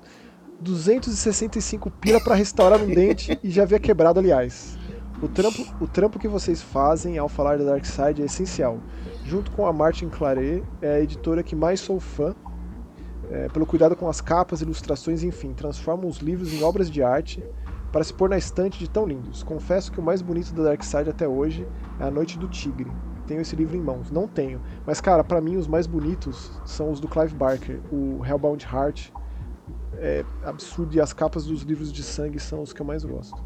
265 0.64 1.90
pila 1.90 2.20
pra 2.20 2.34
restaurar 2.34 2.80
um 2.80 2.86
dente 2.86 3.38
e 3.42 3.50
já 3.50 3.62
havia 3.62 3.78
quebrado, 3.78 4.18
aliás. 4.18 4.78
O 5.22 5.28
trampo, 5.28 5.62
o 5.80 5.86
trampo 5.86 6.18
que 6.18 6.26
vocês 6.26 6.60
fazem 6.60 7.18
ao 7.18 7.28
falar 7.28 7.58
da 7.58 7.64
Dark 7.64 7.84
Side 7.84 8.22
é 8.22 8.24
essencial. 8.24 8.80
Junto 9.24 9.50
com 9.52 9.66
a 9.66 9.72
Martin 9.72 10.08
Claret, 10.08 10.62
é 10.82 10.96
a 10.96 11.00
editora 11.00 11.42
que 11.42 11.54
mais 11.54 11.80
sou 11.80 12.00
fã, 12.00 12.34
é, 13.30 13.48
pelo 13.48 13.64
cuidado 13.64 13.94
com 13.94 14.08
as 14.08 14.20
capas, 14.20 14.60
ilustrações, 14.60 15.22
enfim, 15.22 15.52
transformam 15.52 16.08
os 16.08 16.18
livros 16.18 16.52
em 16.52 16.62
obras 16.62 16.90
de 16.90 17.02
arte 17.02 17.42
para 17.92 18.02
se 18.02 18.12
pôr 18.12 18.28
na 18.28 18.36
estante 18.36 18.78
de 18.78 18.90
tão 18.90 19.06
lindos. 19.06 19.42
Confesso 19.42 19.92
que 19.92 20.00
o 20.00 20.02
mais 20.02 20.20
bonito 20.20 20.52
da 20.52 20.64
Dark 20.64 20.82
Side 20.82 21.08
até 21.08 21.28
hoje 21.28 21.66
é 22.00 22.04
A 22.04 22.10
Noite 22.10 22.38
do 22.38 22.48
Tigre. 22.48 22.90
Tenho 23.26 23.40
esse 23.40 23.56
livro 23.56 23.76
em 23.76 23.80
mãos, 23.80 24.10
não 24.10 24.26
tenho. 24.26 24.60
Mas, 24.84 25.00
cara, 25.00 25.24
pra 25.24 25.40
mim 25.40 25.56
os 25.56 25.66
mais 25.66 25.86
bonitos 25.86 26.60
são 26.64 26.90
os 26.90 27.00
do 27.00 27.08
Clive 27.08 27.34
Barker, 27.34 27.80
o 27.90 28.20
Hellbound 28.26 28.66
Heart. 28.70 29.12
É 29.98 30.26
absurdo 30.42 30.94
e 30.96 31.00
as 31.00 31.12
capas 31.12 31.44
dos 31.46 31.62
livros 31.62 31.92
de 31.92 32.02
sangue 32.02 32.38
são 32.40 32.62
os 32.62 32.72
que 32.72 32.80
eu 32.82 32.86
mais 32.86 33.04
gosto. 33.04 33.42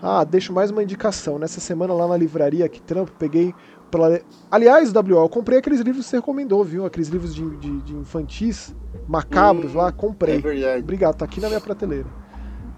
Ah, 0.00 0.24
deixo 0.24 0.52
mais 0.52 0.70
uma 0.70 0.82
indicação. 0.82 1.38
Nessa 1.38 1.60
semana 1.60 1.94
lá 1.94 2.06
na 2.08 2.16
livraria 2.16 2.68
que 2.68 2.80
trampo, 2.82 3.12
peguei. 3.12 3.54
Pela... 3.90 4.20
Aliás, 4.50 4.92
WO, 4.92 5.24
eu 5.24 5.28
comprei 5.28 5.58
aqueles 5.58 5.80
livros 5.80 6.04
que 6.04 6.10
você 6.10 6.16
recomendou, 6.16 6.64
viu? 6.64 6.84
Aqueles 6.84 7.08
livros 7.08 7.34
de, 7.34 7.56
de, 7.56 7.80
de 7.82 7.94
infantis, 7.96 8.74
macabros 9.06 9.74
Hum, 9.74 9.76
lá, 9.76 9.88
É 9.88 9.92
comprei. 9.92 10.38
verdade. 10.38 10.82
Obrigado, 10.82 11.16
tá 11.16 11.24
aqui 11.24 11.40
na 11.40 11.48
minha 11.48 11.60
prateleira. 11.60 12.10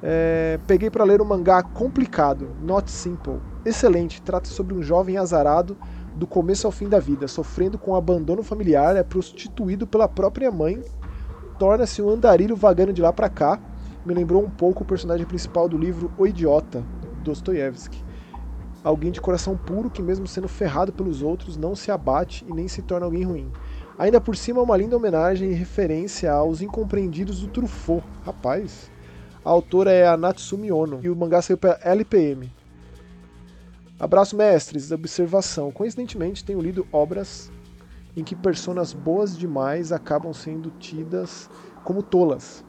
É, 0.03 0.61
peguei 0.67 0.91
para 0.91 1.05
ler 1.05 1.21
um 1.21 1.25
mangá 1.25 1.63
complicado, 1.63 2.55
Not 2.61 2.91
Simple. 2.91 3.41
Excelente, 3.65 4.23
trata 4.23 4.49
sobre 4.49 4.75
um 4.75 4.83
jovem 4.83 5.17
azarado 5.17 5.77
do 6.15 6.27
começo 6.27 6.67
ao 6.67 6.73
fim 6.73 6.89
da 6.89 7.01
vida, 7.01 7.27
sofrendo 7.29 7.79
com 7.79 7.95
abandono 7.95 8.43
familiar, 8.43 8.97
é 8.97 9.03
prostituído 9.03 9.87
pela 9.87 10.09
própria 10.09 10.51
mãe, 10.51 10.85
torna-se 11.59 12.03
um 12.03 12.11
andarilho 12.11 12.57
vagando 12.57 12.93
de 12.93 13.03
lá 13.03 13.13
pra 13.13 13.29
cá. 13.29 13.59
Me 14.05 14.15
lembrou 14.15 14.43
um 14.43 14.51
pouco 14.51 14.83
o 14.83 14.87
personagem 14.87 15.27
principal 15.27 15.69
do 15.69 15.77
livro 15.77 16.13
O 16.17 16.27
Idiota, 16.27 16.85
Dostoiévski. 17.23 18.05
Alguém 18.85 19.11
de 19.11 19.21
coração 19.21 19.57
puro 19.57 19.91
que, 19.91 20.01
mesmo 20.01 20.29
sendo 20.29 20.47
ferrado 20.47 20.93
pelos 20.93 21.23
outros, 21.23 21.57
não 21.57 21.75
se 21.75 21.91
abate 21.91 22.45
e 22.49 22.53
nem 22.53 22.69
se 22.69 22.83
torna 22.83 23.07
alguém 23.07 23.25
ruim. 23.25 23.51
Ainda 23.99 24.21
por 24.21 24.37
cima, 24.37 24.63
uma 24.63 24.77
linda 24.77 24.97
homenagem 24.97 25.51
e 25.51 25.55
referência 25.55 26.31
aos 26.31 26.63
incompreendidos 26.63 27.41
do 27.41 27.49
Truffaut. 27.49 28.05
Rapaz, 28.25 28.91
a 29.45 29.51
autora 29.51 29.91
é 29.91 30.07
a 30.07 30.17
Natsumi 30.17 30.71
Ono 30.71 31.01
e 31.03 31.11
o 31.11 31.17
mangá 31.17 31.43
saiu 31.43 31.59
pela 31.59 31.79
LPM. 31.83 32.53
Abraço, 33.99 34.37
mestres. 34.37 34.93
Observação. 34.93 35.73
Coincidentemente, 35.73 36.45
tenho 36.45 36.61
lido 36.61 36.87
obras 36.93 37.51
em 38.17 38.25
que 38.25 38.35
personas 38.35 38.93
boas 38.95 39.37
demais 39.37 39.93
acabam 39.93 40.33
sendo 40.33 40.71
tidas 40.71 41.51
como 41.85 42.03
tolas, 42.03 42.64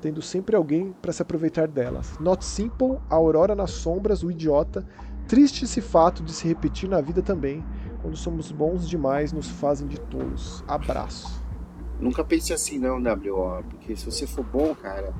tendo 0.00 0.20
sempre 0.20 0.54
alguém 0.54 0.94
para 1.00 1.12
se 1.12 1.22
aproveitar 1.22 1.66
delas. 1.66 2.18
Not 2.20 2.44
Simple, 2.44 2.98
A 3.08 3.14
Aurora 3.14 3.54
nas 3.54 3.70
Sombras, 3.70 4.22
O 4.22 4.30
Idiota. 4.30 4.86
Triste 5.26 5.64
esse 5.64 5.80
fato 5.80 6.22
de 6.22 6.32
se 6.32 6.46
repetir 6.46 6.88
na 6.88 7.00
vida 7.00 7.22
também. 7.22 7.64
Quando 8.02 8.16
somos 8.16 8.52
bons 8.52 8.88
demais, 8.88 9.32
nos 9.32 9.48
fazem 9.48 9.86
de 9.88 9.98
tolos. 9.98 10.64
Abraço. 10.68 11.40
Nunca 11.98 12.24
pense 12.24 12.52
assim, 12.52 12.78
não, 12.78 12.96
WO. 12.96 13.62
Porque 13.70 13.94
se 13.94 14.04
você 14.04 14.26
for 14.26 14.44
bom, 14.44 14.74
cara, 14.74 15.12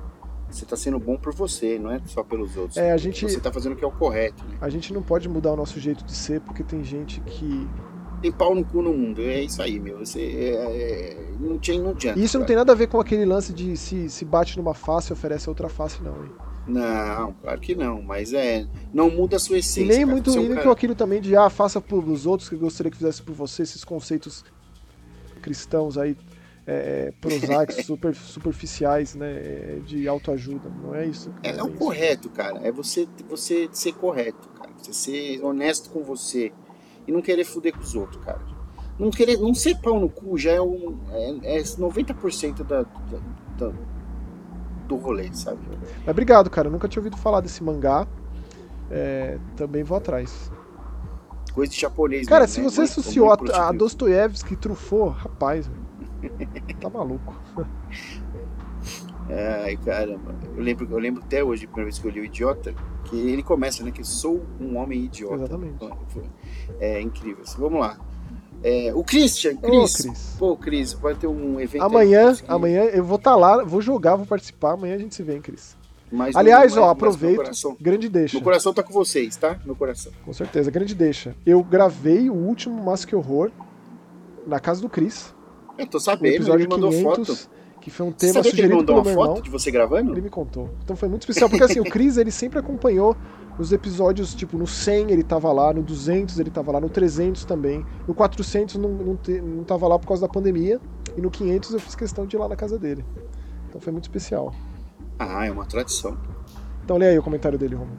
você 0.51 0.65
tá 0.65 0.77
sendo 0.77 0.99
bom 0.99 1.17
por 1.17 1.33
você, 1.33 1.79
não 1.79 1.93
é 1.93 2.01
só 2.07 2.25
pelos 2.25 2.57
outros. 2.57 2.77
É, 2.77 2.91
a 2.91 2.97
gente, 2.97 3.25
Você 3.29 3.39
tá 3.39 3.53
fazendo 3.53 3.73
o 3.73 3.77
que 3.77 3.85
é 3.85 3.87
o 3.87 3.93
correto, 3.93 4.45
né? 4.45 4.57
a 4.61 4.69
gente 4.69 4.93
não 4.93 5.03
pode 5.03 5.29
mudar 5.29 5.53
o 5.53 5.57
nosso 5.57 5.79
jeito 5.79 6.05
de 6.05 6.13
ser 6.13 6.41
porque 6.41 6.63
tem 6.63 6.83
gente 6.83 7.21
que. 7.21 7.69
Tem 8.21 8.31
pau 8.31 8.55
no 8.55 8.65
cu 8.65 8.83
no 8.83 8.93
mundo, 8.93 9.23
é 9.23 9.43
isso 9.43 9.63
aí, 9.63 9.81
meu. 9.81 9.99
Você 10.01 10.21
é, 10.21 10.55
é, 10.55 11.17
não, 11.41 11.59
tinha, 11.59 11.81
não 11.81 11.91
adianta. 11.91 12.19
E 12.19 12.25
isso 12.25 12.37
não 12.39 12.43
cara. 12.43 12.47
tem 12.49 12.57
nada 12.57 12.73
a 12.73 12.75
ver 12.75 12.87
com 12.89 13.01
aquele 13.01 13.25
lance 13.25 13.53
de 13.53 13.77
se, 13.77 14.11
se 14.11 14.25
bate 14.25 14.57
numa 14.59 14.75
face 14.75 15.11
e 15.11 15.15
oferece 15.15 15.49
outra 15.49 15.69
face, 15.69 16.03
não, 16.03 16.23
hein? 16.25 16.31
Não, 16.67 17.33
claro 17.33 17.59
que 17.61 17.75
não, 17.75 18.03
mas 18.03 18.33
é. 18.35 18.67
Não 18.93 19.11
muda 19.11 19.37
a 19.37 19.39
sua 19.39 19.57
E 19.57 19.61
essência. 19.61 19.87
nem 19.89 20.01
cara. 20.01 20.07
muito 20.13 20.31
Você 20.31 20.39
é 20.45 20.55
cara- 20.55 20.71
aquilo 20.73 20.95
também 20.95 21.21
de 21.21 21.35
ah, 21.35 21.49
faça 21.49 21.81
pelos 21.81 22.27
outros 22.27 22.49
que 22.49 22.57
gostaria 22.57 22.91
que 22.91 22.99
fizesse 22.99 23.23
por 23.23 23.35
você, 23.35 23.63
esses 23.63 23.83
conceitos 23.85 24.45
cristãos 25.41 25.97
aí, 25.97 26.17
é, 26.67 27.09
é, 27.09 27.13
prosaicos, 27.21 27.77
super, 27.87 28.15
superficiais, 28.15 29.15
né? 29.15 29.31
é, 29.33 29.79
De 29.87 30.07
autoajuda. 30.07 30.69
Não 30.83 30.95
é 30.95 31.07
isso. 31.07 31.33
É, 31.43 31.57
é 31.57 31.63
o 31.63 31.69
isso. 31.69 31.77
correto, 31.79 32.29
cara. 32.29 32.61
É 32.63 32.71
você, 32.71 33.09
você 33.29 33.69
ser 33.73 33.95
correto, 33.95 34.47
cara. 34.51 34.71
Você 34.77 34.93
ser 34.93 35.43
honesto 35.43 35.91
com 35.91 36.03
você. 36.05 36.53
E 37.07 37.13
não 37.13 37.21
querer 37.23 37.45
fuder 37.45 37.73
com 37.73 37.81
os 37.81 37.95
outros, 37.95 38.23
cara. 38.25 38.41
Não 38.99 39.11
querer. 39.11 39.39
Não 39.39 39.55
ser 39.55 39.77
pau 39.81 39.99
no 39.99 40.09
cu 40.09 40.37
já 40.37 40.53
é, 40.53 40.61
um, 40.61 40.99
é, 41.11 41.59
é 41.59 41.63
90% 41.63 42.63
da, 42.65 42.83
da, 42.83 43.19
da- 43.59 43.73
do 44.87 44.97
rolê, 44.97 45.33
sabe? 45.33 45.59
Mas 46.01 46.09
obrigado, 46.09 46.51
cara. 46.51 46.69
Eu 46.69 46.73
nunca 46.73 46.89
tinha 46.89 47.01
ouvido 47.01 47.17
falar 47.17 47.41
desse 47.41 47.63
mangá. 47.63 48.07
É, 48.91 49.39
também 49.57 49.83
vou 49.85 49.97
atrás. 49.97 50.51
Coisa 51.55 51.73
de 51.73 51.81
japonês. 51.81 52.27
Cara, 52.29 52.43
mesmo, 52.43 52.55
se 52.55 52.61
né? 52.61 52.69
você 52.69 52.81
Muito- 52.81 52.91
associou 52.91 53.31
a, 53.33 53.69
a. 53.69 53.73
Dostoiévski 53.73 54.57
Truffaut, 54.57 55.17
rapaz, 55.17 55.71
tá 56.81 56.91
maluco. 56.91 57.35
Ai, 59.65 59.77
caramba. 59.77 60.35
Eu 60.57 60.63
lembro, 60.63 60.89
eu 60.91 60.99
lembro 60.99 61.23
até 61.23 61.43
hoje, 61.43 61.65
a 61.65 61.69
primeira 61.69 61.85
vez 61.91 61.99
que 62.01 62.07
eu 62.07 62.11
li 62.11 62.21
o 62.21 62.25
Idiota, 62.25 62.75
que 63.05 63.17
ele 63.17 63.43
começa, 63.45 63.85
né? 63.85 63.91
Que 63.93 64.03
sou 64.03 64.45
um 64.61 64.77
homem 64.77 65.05
idiota. 65.05 65.35
Exatamente. 65.37 65.79
É 66.79 67.01
incrível. 67.01 67.43
Vamos 67.59 67.81
lá. 67.81 67.99
É, 68.63 68.93
o 68.95 69.03
Christian, 69.03 69.55
Ô, 69.55 69.61
Cris. 69.63 69.97
Cris. 69.97 70.37
Pô, 70.39 70.57
Cris, 70.57 70.93
vai 70.93 71.15
ter 71.15 71.27
um 71.27 71.59
evento 71.59 71.81
aí, 71.83 71.87
Amanhã, 71.89 72.35
que- 72.35 72.45
amanhã 72.47 72.83
eu 72.85 73.03
vou 73.03 73.17
estar 73.17 73.35
lá, 73.35 73.65
vou 73.65 73.81
jogar, 73.81 74.17
vou 74.17 74.27
participar. 74.27 74.73
Amanhã 74.73 74.95
a 74.97 74.99
gente 74.99 75.15
se 75.15 75.23
vê, 75.23 75.35
hein, 75.37 75.41
Cris. 75.41 75.75
mas 76.13 76.37
Aliás, 76.37 76.75
no- 76.75 76.83
ó, 76.83 76.91
aproveito. 76.91 77.37
Coração, 77.37 77.77
Grande 77.81 78.09
deixa. 78.09 78.37
meu 78.37 78.45
coração 78.45 78.75
tá 78.75 78.83
com 78.83 78.93
vocês, 78.93 79.35
tá? 79.37 79.59
Meu 79.65 79.75
coração. 79.75 80.13
Com 80.25 80.33
certeza, 80.35 80.71
grande 80.71 80.95
deixa. 80.95 81.35
Eu 81.47 81.63
gravei 81.65 82.29
o 82.29 82.35
último 82.35 82.83
Mask 82.85 83.11
Horror 83.15 83.51
na 84.47 84.61
casa 84.61 84.83
do 84.83 84.89
Cris. 84.91 85.33
Eu 85.79 85.87
tô 85.87 85.99
sabendo, 85.99 86.33
o 86.33 86.37
episódio 86.37 86.65
ele 86.65 86.69
mandou 86.69 86.91
500, 86.91 87.29
foto. 87.45 87.51
Que 87.81 87.91
foi 87.91 88.07
um 88.07 88.13
tema 88.13 88.35
Você 88.35 88.51
sugerido 88.51 88.69
que 88.69 88.73
ele 88.73 88.75
mandou 88.75 88.97
uma 88.97 89.05
foto 89.05 89.29
irmão. 89.29 89.43
de 89.43 89.51
você 89.51 89.71
gravando? 89.71 90.13
Ele 90.13 90.21
me 90.21 90.31
contou. 90.31 90.71
Então 90.85 90.95
foi 90.95 91.09
muito 91.09 91.23
especial, 91.23 91.49
porque 91.49 91.65
assim, 91.65 91.81
o 91.81 91.85
Chris, 91.85 92.19
ele 92.19 92.31
sempre 92.31 92.59
acompanhou 92.59 93.17
os 93.59 93.73
episódios, 93.73 94.35
tipo, 94.35 94.57
no 94.59 94.67
100 94.67 95.11
ele 95.11 95.23
tava 95.23 95.51
lá, 95.53 95.73
no 95.73 95.83
200 95.83 96.39
ele 96.39 96.51
tava 96.51 96.73
lá, 96.73 96.81
no 96.81 96.89
300 96.89 97.45
também, 97.45 97.85
no 98.07 98.15
400 98.15 98.77
não, 98.77 98.91
não, 98.91 99.17
te, 99.17 99.41
não 99.41 99.65
tava 99.65 99.87
lá 99.89 99.99
por 99.99 100.07
causa 100.09 100.23
da 100.27 100.29
pandemia, 100.33 100.81
e 101.17 101.21
no 101.21 101.31
500 101.31 101.73
eu 101.75 101.81
fiz 101.81 101.95
questão 101.95 102.27
de 102.27 102.37
ir 102.37 102.39
lá 102.39 102.49
na 102.49 102.57
casa 102.57 102.79
dele. 102.79 103.05
Então 103.69 103.81
foi 103.81 103.93
muito 103.93 104.05
especial. 104.05 104.55
Ah, 105.19 105.47
é 105.47 105.51
uma 105.51 105.67
tradição. 105.67 106.17
Então 106.85 106.97
lê 106.97 107.09
aí 107.09 107.19
o 107.19 107.23
comentário 107.23 107.59
dele, 107.59 107.75
Romulo. 107.75 107.99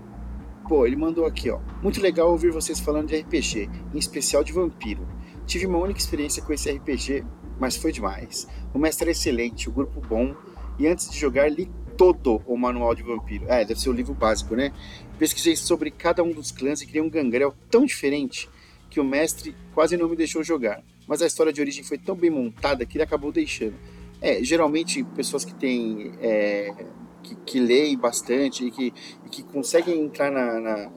Pô, 0.67 0.85
ele 0.85 0.95
mandou 0.95 1.25
aqui, 1.25 1.49
ó. 1.49 1.59
Muito 1.81 2.01
legal 2.01 2.29
ouvir 2.31 2.51
vocês 2.51 2.79
falando 2.79 3.07
de 3.07 3.17
RPG, 3.19 3.69
em 3.93 3.97
especial 3.97 4.43
de 4.43 4.53
vampiro. 4.53 5.05
Tive 5.45 5.65
uma 5.65 5.79
única 5.79 5.99
experiência 5.99 6.41
com 6.41 6.53
esse 6.53 6.71
RPG, 6.71 7.25
mas 7.61 7.77
foi 7.77 7.91
demais. 7.91 8.47
O 8.73 8.79
mestre 8.79 9.09
é 9.09 9.11
excelente, 9.11 9.69
o 9.69 9.71
grupo 9.71 10.01
bom, 10.01 10.35
e 10.79 10.87
antes 10.87 11.11
de 11.11 11.19
jogar 11.19 11.47
li 11.47 11.69
todo 11.95 12.41
o 12.47 12.57
manual 12.57 12.95
de 12.95 13.03
vampiro. 13.03 13.45
É, 13.47 13.63
deve 13.63 13.79
ser 13.79 13.89
o 13.89 13.93
livro 13.93 14.15
básico, 14.15 14.55
né? 14.55 14.73
Pesquisei 15.19 15.55
sobre 15.55 15.91
cada 15.91 16.23
um 16.23 16.31
dos 16.31 16.51
clãs 16.51 16.81
e 16.81 16.87
criei 16.87 17.03
um 17.03 17.09
gangrel 17.09 17.53
tão 17.69 17.85
diferente 17.85 18.49
que 18.89 18.99
o 18.99 19.03
mestre 19.03 19.55
quase 19.75 19.95
não 19.95 20.09
me 20.09 20.15
deixou 20.15 20.43
jogar. 20.43 20.81
Mas 21.07 21.21
a 21.21 21.27
história 21.27 21.53
de 21.53 21.61
origem 21.61 21.83
foi 21.83 21.99
tão 21.99 22.15
bem 22.15 22.31
montada 22.31 22.83
que 22.83 22.97
ele 22.97 23.03
acabou 23.03 23.31
deixando. 23.31 23.75
É, 24.19 24.43
geralmente 24.43 25.03
pessoas 25.03 25.45
que 25.45 25.53
têm. 25.53 26.13
É, 26.19 26.73
que, 27.21 27.35
que 27.45 27.59
leem 27.59 27.95
bastante 27.95 28.65
e 28.65 28.71
que, 28.71 28.91
e 29.23 29.29
que 29.29 29.43
conseguem 29.43 30.01
entrar 30.03 30.31
na. 30.31 30.59
na 30.59 30.91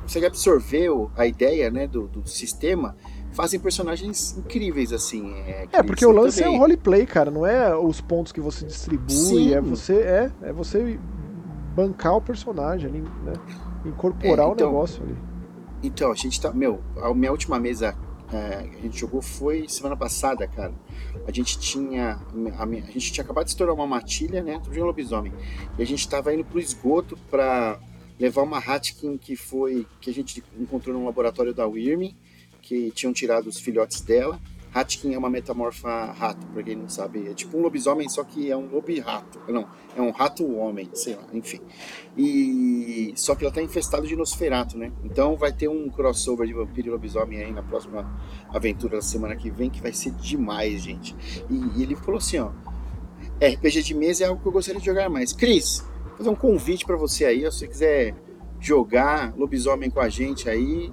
conseguem 0.00 0.26
absorver 0.26 0.90
a 1.16 1.24
ideia 1.24 1.70
né, 1.70 1.86
do, 1.86 2.08
do 2.08 2.28
sistema 2.28 2.96
fazem 3.32 3.58
personagens 3.58 4.36
incríveis, 4.36 4.92
assim. 4.92 5.32
É, 5.46 5.68
é 5.72 5.82
porque 5.82 6.04
o 6.04 6.10
lance 6.10 6.38
também. 6.38 6.54
é 6.54 6.56
o 6.56 6.60
roleplay, 6.60 7.06
cara, 7.06 7.30
não 7.30 7.46
é 7.46 7.76
os 7.76 8.00
pontos 8.00 8.32
que 8.32 8.40
você 8.40 8.64
distribui, 8.64 9.10
Sim. 9.10 9.54
é 9.54 9.60
você 9.60 9.94
é, 9.94 10.30
é 10.42 10.52
você 10.52 10.98
bancar 11.74 12.16
o 12.16 12.20
personagem 12.20 12.88
ali, 12.88 13.00
né? 13.00 13.32
Incorporar 13.84 14.48
é, 14.48 14.52
então, 14.52 14.68
o 14.68 14.72
negócio 14.72 15.02
ali. 15.02 15.16
Então, 15.82 16.12
a 16.12 16.14
gente 16.14 16.40
tá. 16.40 16.52
Meu, 16.52 16.80
a 16.96 17.12
minha 17.12 17.32
última 17.32 17.58
mesa 17.58 17.96
é, 18.32 18.68
a 18.78 18.82
gente 18.82 18.98
jogou 18.98 19.20
foi 19.20 19.68
semana 19.68 19.96
passada, 19.96 20.46
cara. 20.46 20.72
A 21.26 21.32
gente 21.32 21.58
tinha. 21.58 22.20
A, 22.58 22.66
minha, 22.66 22.84
a 22.84 22.90
gente 22.90 23.12
tinha 23.12 23.24
acabado 23.24 23.44
de 23.44 23.50
estourar 23.50 23.74
uma 23.74 23.86
matilha, 23.86 24.42
né? 24.42 24.60
De 24.70 24.80
um 24.80 24.84
lobisomem. 24.84 25.32
E 25.78 25.82
a 25.82 25.86
gente 25.86 26.08
tava 26.08 26.32
indo 26.32 26.44
pro 26.44 26.60
esgoto 26.60 27.18
pra 27.30 27.78
levar 28.18 28.42
uma 28.42 28.58
Hatkin 28.58 29.18
que 29.18 29.34
foi. 29.34 29.86
que 30.00 30.08
a 30.08 30.14
gente 30.14 30.42
encontrou 30.58 30.96
no 30.96 31.04
laboratório 31.04 31.52
da 31.52 31.66
Wyrm 31.66 32.14
que 32.72 32.90
tinham 32.92 33.12
tirado 33.12 33.48
os 33.48 33.60
filhotes 33.60 34.00
dela. 34.00 34.40
Hatkin 34.74 35.12
é 35.12 35.18
uma 35.18 35.28
metamorfa 35.28 36.06
rato, 36.12 36.46
pra 36.46 36.62
quem 36.62 36.74
não 36.74 36.88
sabe. 36.88 37.28
É 37.28 37.34
tipo 37.34 37.58
um 37.58 37.60
lobisomem, 37.60 38.08
só 38.08 38.24
que 38.24 38.50
é 38.50 38.56
um 38.56 38.66
lobi-rato. 38.70 39.38
Não, 39.46 39.68
é 39.94 40.00
um 40.00 40.10
rato-homem, 40.10 40.88
sei 40.94 41.14
lá, 41.14 41.24
enfim. 41.34 41.60
E 42.16 43.12
só 43.14 43.34
que 43.34 43.44
ela 43.44 43.52
tá 43.52 43.60
infestada 43.60 44.06
de 44.06 44.16
Nosferato, 44.16 44.78
né? 44.78 44.90
Então 45.04 45.36
vai 45.36 45.52
ter 45.52 45.68
um 45.68 45.90
crossover 45.90 46.46
de 46.46 46.54
vampiro 46.54 46.88
e 46.88 46.90
lobisomem 46.90 47.42
aí 47.42 47.52
na 47.52 47.62
próxima 47.62 48.10
aventura 48.48 48.96
da 48.96 49.02
semana 49.02 49.36
que 49.36 49.50
vem, 49.50 49.68
que 49.68 49.82
vai 49.82 49.92
ser 49.92 50.12
demais, 50.12 50.80
gente. 50.80 51.14
E, 51.50 51.78
e 51.78 51.82
ele 51.82 51.94
falou 51.94 52.16
assim, 52.16 52.38
ó. 52.38 52.52
RPG 53.42 53.82
de 53.82 53.94
mesa 53.94 54.24
é 54.24 54.28
algo 54.28 54.40
que 54.40 54.48
eu 54.48 54.52
gostaria 54.52 54.80
de 54.80 54.86
jogar 54.86 55.10
mais. 55.10 55.34
Cris, 55.34 55.84
vou 56.06 56.16
fazer 56.16 56.30
um 56.30 56.34
convite 56.34 56.86
para 56.86 56.96
você 56.96 57.26
aí, 57.26 57.40
se 57.40 57.58
você 57.58 57.68
quiser 57.68 58.14
jogar 58.58 59.34
lobisomem 59.36 59.90
com 59.90 60.00
a 60.00 60.08
gente 60.08 60.48
aí, 60.48 60.90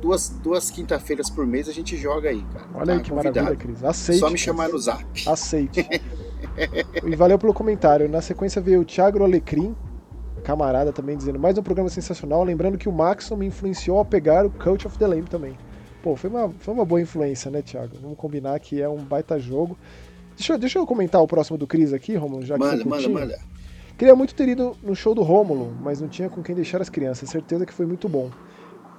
duas, 0.00 0.28
duas 0.28 0.70
quinta-feiras 0.70 1.30
por 1.30 1.46
mês 1.46 1.68
a 1.68 1.72
gente 1.72 1.96
joga 1.96 2.30
aí, 2.30 2.42
cara. 2.52 2.66
Olha 2.74 2.86
tá 2.86 2.92
aí 2.92 3.00
que 3.00 3.10
convidado. 3.10 3.36
maravilha, 3.36 3.56
Cris. 3.56 3.84
Aceite. 3.84 4.20
Só 4.20 4.30
me 4.30 4.38
chamar 4.38 4.68
no 4.68 4.78
zap. 4.78 5.04
Aceite. 5.26 5.86
e 7.04 7.16
valeu 7.16 7.38
pelo 7.38 7.52
comentário. 7.52 8.08
Na 8.08 8.20
sequência 8.20 8.60
veio 8.60 8.80
o 8.80 8.84
Thiago 8.84 9.22
Alecrim, 9.22 9.74
camarada 10.44 10.92
também, 10.92 11.16
dizendo 11.16 11.38
mais 11.38 11.58
um 11.58 11.62
programa 11.62 11.88
sensacional. 11.88 12.44
Lembrando 12.44 12.78
que 12.78 12.88
o 12.88 12.92
Maxon 12.92 13.36
me 13.36 13.46
influenciou 13.46 14.00
a 14.00 14.04
pegar 14.04 14.46
o 14.46 14.50
Coach 14.50 14.86
of 14.86 14.98
the 14.98 15.06
Lamb 15.06 15.28
também. 15.28 15.56
Pô, 16.02 16.14
foi 16.14 16.30
uma, 16.30 16.50
foi 16.58 16.72
uma 16.72 16.84
boa 16.84 17.00
influência, 17.00 17.50
né, 17.50 17.62
Thiago? 17.62 17.96
Vamos 18.00 18.16
combinar 18.16 18.58
que 18.60 18.80
é 18.80 18.88
um 18.88 18.98
baita 18.98 19.38
jogo. 19.38 19.76
Deixa, 20.36 20.56
deixa 20.56 20.78
eu 20.78 20.86
comentar 20.86 21.20
o 21.22 21.26
próximo 21.26 21.58
do 21.58 21.66
Cris 21.66 21.92
aqui, 21.92 22.14
Romulo, 22.14 22.44
já 22.44 22.54
que 22.54 22.60
Manda, 22.60 22.84
manda, 22.84 23.08
manda. 23.08 23.38
Queria 23.98 24.14
muito 24.14 24.34
ter 24.34 24.48
ido 24.48 24.76
no 24.82 24.94
show 24.94 25.14
do 25.14 25.22
Rômulo, 25.22 25.74
mas 25.80 26.00
não 26.00 26.08
tinha 26.08 26.28
com 26.28 26.42
quem 26.42 26.54
deixar 26.54 26.82
as 26.82 26.90
crianças. 26.90 27.30
Certeza 27.30 27.64
que 27.64 27.72
foi 27.72 27.86
muito 27.86 28.08
bom 28.08 28.30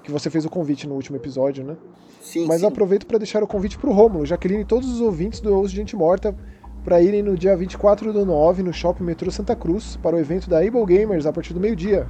que 0.08 0.12
você 0.12 0.30
fez 0.30 0.45
o 0.45 0.49
convite 0.49 0.88
no 0.88 0.95
último 0.95 1.18
episódio, 1.18 1.66
né? 1.66 1.76
Sim, 2.22 2.47
Mas 2.47 2.62
sim. 2.62 2.66
aproveito 2.66 3.05
para 3.05 3.18
deixar 3.18 3.43
o 3.43 3.47
convite 3.47 3.78
pro 3.78 3.91
Rômulo, 3.91 4.26
Jaqueline 4.26 4.62
e 4.62 4.66
todos 4.66 4.89
os 4.89 5.01
ouvintes 5.01 5.41
do 5.41 5.53
Ouço 5.53 5.76
Gente 5.76 5.97
Morta 5.97 6.34
para 6.82 7.01
irem 7.01 7.22
no 7.22 7.38
dia 7.38 7.58
24 7.58 8.14
do 8.14 8.26
9 8.26 8.64
no 8.64 8.72
Shopping 8.72 9.03
Metrô 9.03 9.30
Santa 9.30 9.53
Cruz 9.53 9.97
para 9.97 10.16
o 10.16 10.20
evento 10.20 10.49
da 10.49 10.60
Able 10.60 10.86
Gamers 10.86 11.26
a 11.26 11.34
partir 11.34 11.53
do 11.53 11.60
meio-dia. 11.60 12.08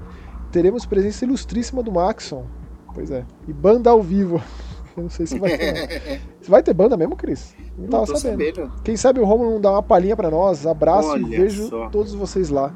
Teremos 0.52 0.86
presença 0.86 1.26
ilustríssima 1.26 1.82
do 1.82 1.92
Maxon. 1.92 2.46
Pois 2.94 3.10
é. 3.10 3.26
E 3.48 3.54
banda 3.54 3.90
ao 3.90 4.02
vivo. 4.04 4.40
Eu 4.96 5.04
não 5.04 5.10
sei 5.10 5.26
se 5.26 5.40
vai 5.40 5.58
ter. 5.58 6.22
vai 6.48 6.62
ter 6.62 6.74
banda 6.76 6.96
mesmo, 6.96 7.16
Cris? 7.16 7.56
Não, 7.76 7.84
não 7.84 7.90
tava 7.90 8.06
sabendo. 8.18 8.56
sabendo. 8.56 8.82
Quem 8.84 8.96
sabe 8.96 9.20
o 9.20 9.26
Romulo 9.26 9.52
não 9.52 9.62
dá 9.62 9.72
uma 9.72 9.84
palhinha 9.84 10.16
para 10.16 10.30
nós. 10.30 10.68
Abraço 10.68 11.10
Olha 11.10 11.26
e 11.26 11.30
vejo 11.30 11.70
só. 11.70 11.90
todos 11.90 12.14
vocês 12.14 12.50
lá. 12.50 12.72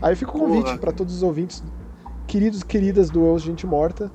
Aí 0.00 0.14
fica 0.14 0.30
o 0.30 0.38
convite 0.38 0.78
para 0.78 0.92
todos 0.92 1.16
os 1.16 1.22
ouvintes, 1.24 1.62
queridos 2.28 2.60
e 2.60 2.66
queridas 2.66 3.10
do 3.10 3.22
Ouço 3.24 3.46
Gente 3.46 3.66
Morta, 3.66 4.10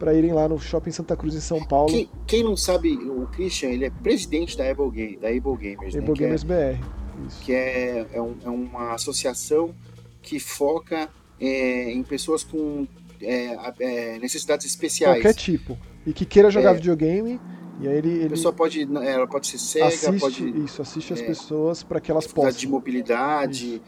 para 0.00 0.14
irem 0.14 0.32
lá 0.32 0.48
no 0.48 0.58
Shopping 0.58 0.90
Santa 0.90 1.14
Cruz 1.14 1.34
em 1.34 1.40
São 1.40 1.62
Paulo. 1.62 1.92
Quem, 1.92 2.08
quem, 2.26 2.42
não 2.42 2.56
sabe, 2.56 2.94
o 2.94 3.26
Christian, 3.26 3.68
ele 3.68 3.84
é 3.84 3.90
presidente 3.90 4.56
da 4.56 4.68
Able, 4.68 4.90
Game, 4.90 5.16
da 5.18 5.28
Able 5.28 5.56
Gamers. 5.58 5.94
Able 5.94 6.08
né? 6.08 6.14
Gamers 6.16 6.42
que 6.42 6.52
é, 6.52 6.72
BR. 6.72 6.84
Isso. 7.28 7.42
Que 7.42 7.52
é, 7.52 8.06
é, 8.14 8.22
um, 8.22 8.34
é, 8.42 8.48
uma 8.48 8.94
associação 8.94 9.74
que 10.22 10.40
foca 10.40 11.10
é, 11.38 11.92
em 11.92 12.02
pessoas 12.02 12.42
com 12.42 12.88
é, 13.20 13.58
é, 13.78 14.18
necessidades 14.18 14.64
especiais. 14.64 15.18
Qualquer 15.18 15.34
tipo. 15.34 15.78
E 16.06 16.14
que 16.14 16.24
queira 16.24 16.50
jogar 16.50 16.70
é. 16.70 16.74
videogame. 16.74 17.38
E 17.78 17.88
aí 17.88 17.96
ele, 17.96 18.10
ele, 18.10 18.26
a 18.26 18.30
pessoa 18.30 18.52
pode, 18.52 18.82
ela 18.82 19.26
pode 19.26 19.46
ser 19.46 19.58
cega, 19.58 19.86
assiste, 19.86 20.20
pode. 20.20 20.64
Isso, 20.64 20.82
assiste 20.82 21.12
as 21.12 21.20
pessoas 21.22 21.82
para 21.82 22.00
que 22.00 22.10
elas 22.10 22.26
possam. 22.26 22.52
de 22.52 22.68
mobilidade, 22.68 23.80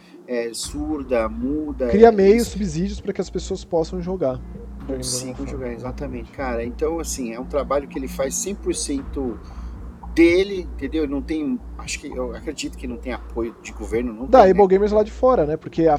surda, 0.54 1.28
muda. 1.28 1.88
Cria 1.88 2.10
meios, 2.10 2.48
subsídios 2.48 3.00
para 3.00 3.12
que 3.12 3.20
as 3.20 3.28
pessoas 3.28 3.64
possam 3.64 4.00
jogar 4.00 4.40
consigo 4.82 5.46
jogar, 5.46 5.72
exatamente. 5.72 6.30
Cara, 6.32 6.64
então 6.64 6.98
assim, 7.00 7.32
é 7.32 7.40
um 7.40 7.44
trabalho 7.44 7.88
que 7.88 7.98
ele 7.98 8.08
faz 8.08 8.34
100% 8.34 9.38
dele, 10.14 10.68
entendeu? 10.74 11.08
Não 11.08 11.22
tem, 11.22 11.58
acho 11.78 11.98
que 11.98 12.06
eu 12.06 12.34
acredito 12.34 12.76
que 12.76 12.86
não 12.86 12.96
tem 12.96 13.12
apoio 13.12 13.54
de 13.62 13.72
governo, 13.72 14.12
não 14.12 14.26
Da 14.26 14.42
tem, 14.42 14.50
Able 14.50 14.62
né? 14.62 14.68
Gamers 14.68 14.92
lá 14.92 15.02
de 15.02 15.10
fora, 15.10 15.46
né? 15.46 15.56
Porque 15.56 15.86
a, 15.88 15.98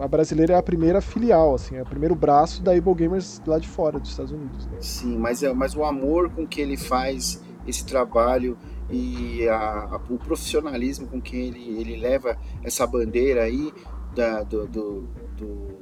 a 0.00 0.08
brasileira 0.08 0.54
é 0.54 0.56
a 0.56 0.62
primeira 0.62 1.00
filial, 1.00 1.54
assim, 1.54 1.76
é 1.76 1.82
o 1.82 1.86
primeiro 1.86 2.14
braço 2.14 2.62
da 2.62 2.72
Able 2.72 2.94
Gamers 2.94 3.40
lá 3.46 3.58
de 3.58 3.68
fora 3.68 3.98
dos 3.98 4.10
Estados 4.10 4.32
Unidos. 4.32 4.66
Né? 4.66 4.78
Sim, 4.80 5.18
mas 5.18 5.42
é, 5.42 5.52
mas 5.52 5.74
o 5.76 5.84
amor 5.84 6.30
com 6.30 6.46
que 6.46 6.60
ele 6.60 6.76
faz 6.76 7.42
esse 7.66 7.84
trabalho 7.84 8.56
e 8.88 9.46
a, 9.48 9.56
a, 9.56 10.00
o 10.08 10.18
profissionalismo 10.18 11.06
com 11.06 11.20
que 11.20 11.36
ele, 11.36 11.80
ele 11.80 11.96
leva 11.96 12.36
essa 12.62 12.86
bandeira 12.86 13.42
aí 13.42 13.72
da, 14.14 14.42
do, 14.42 14.66
do, 14.66 15.08
do 15.36 15.79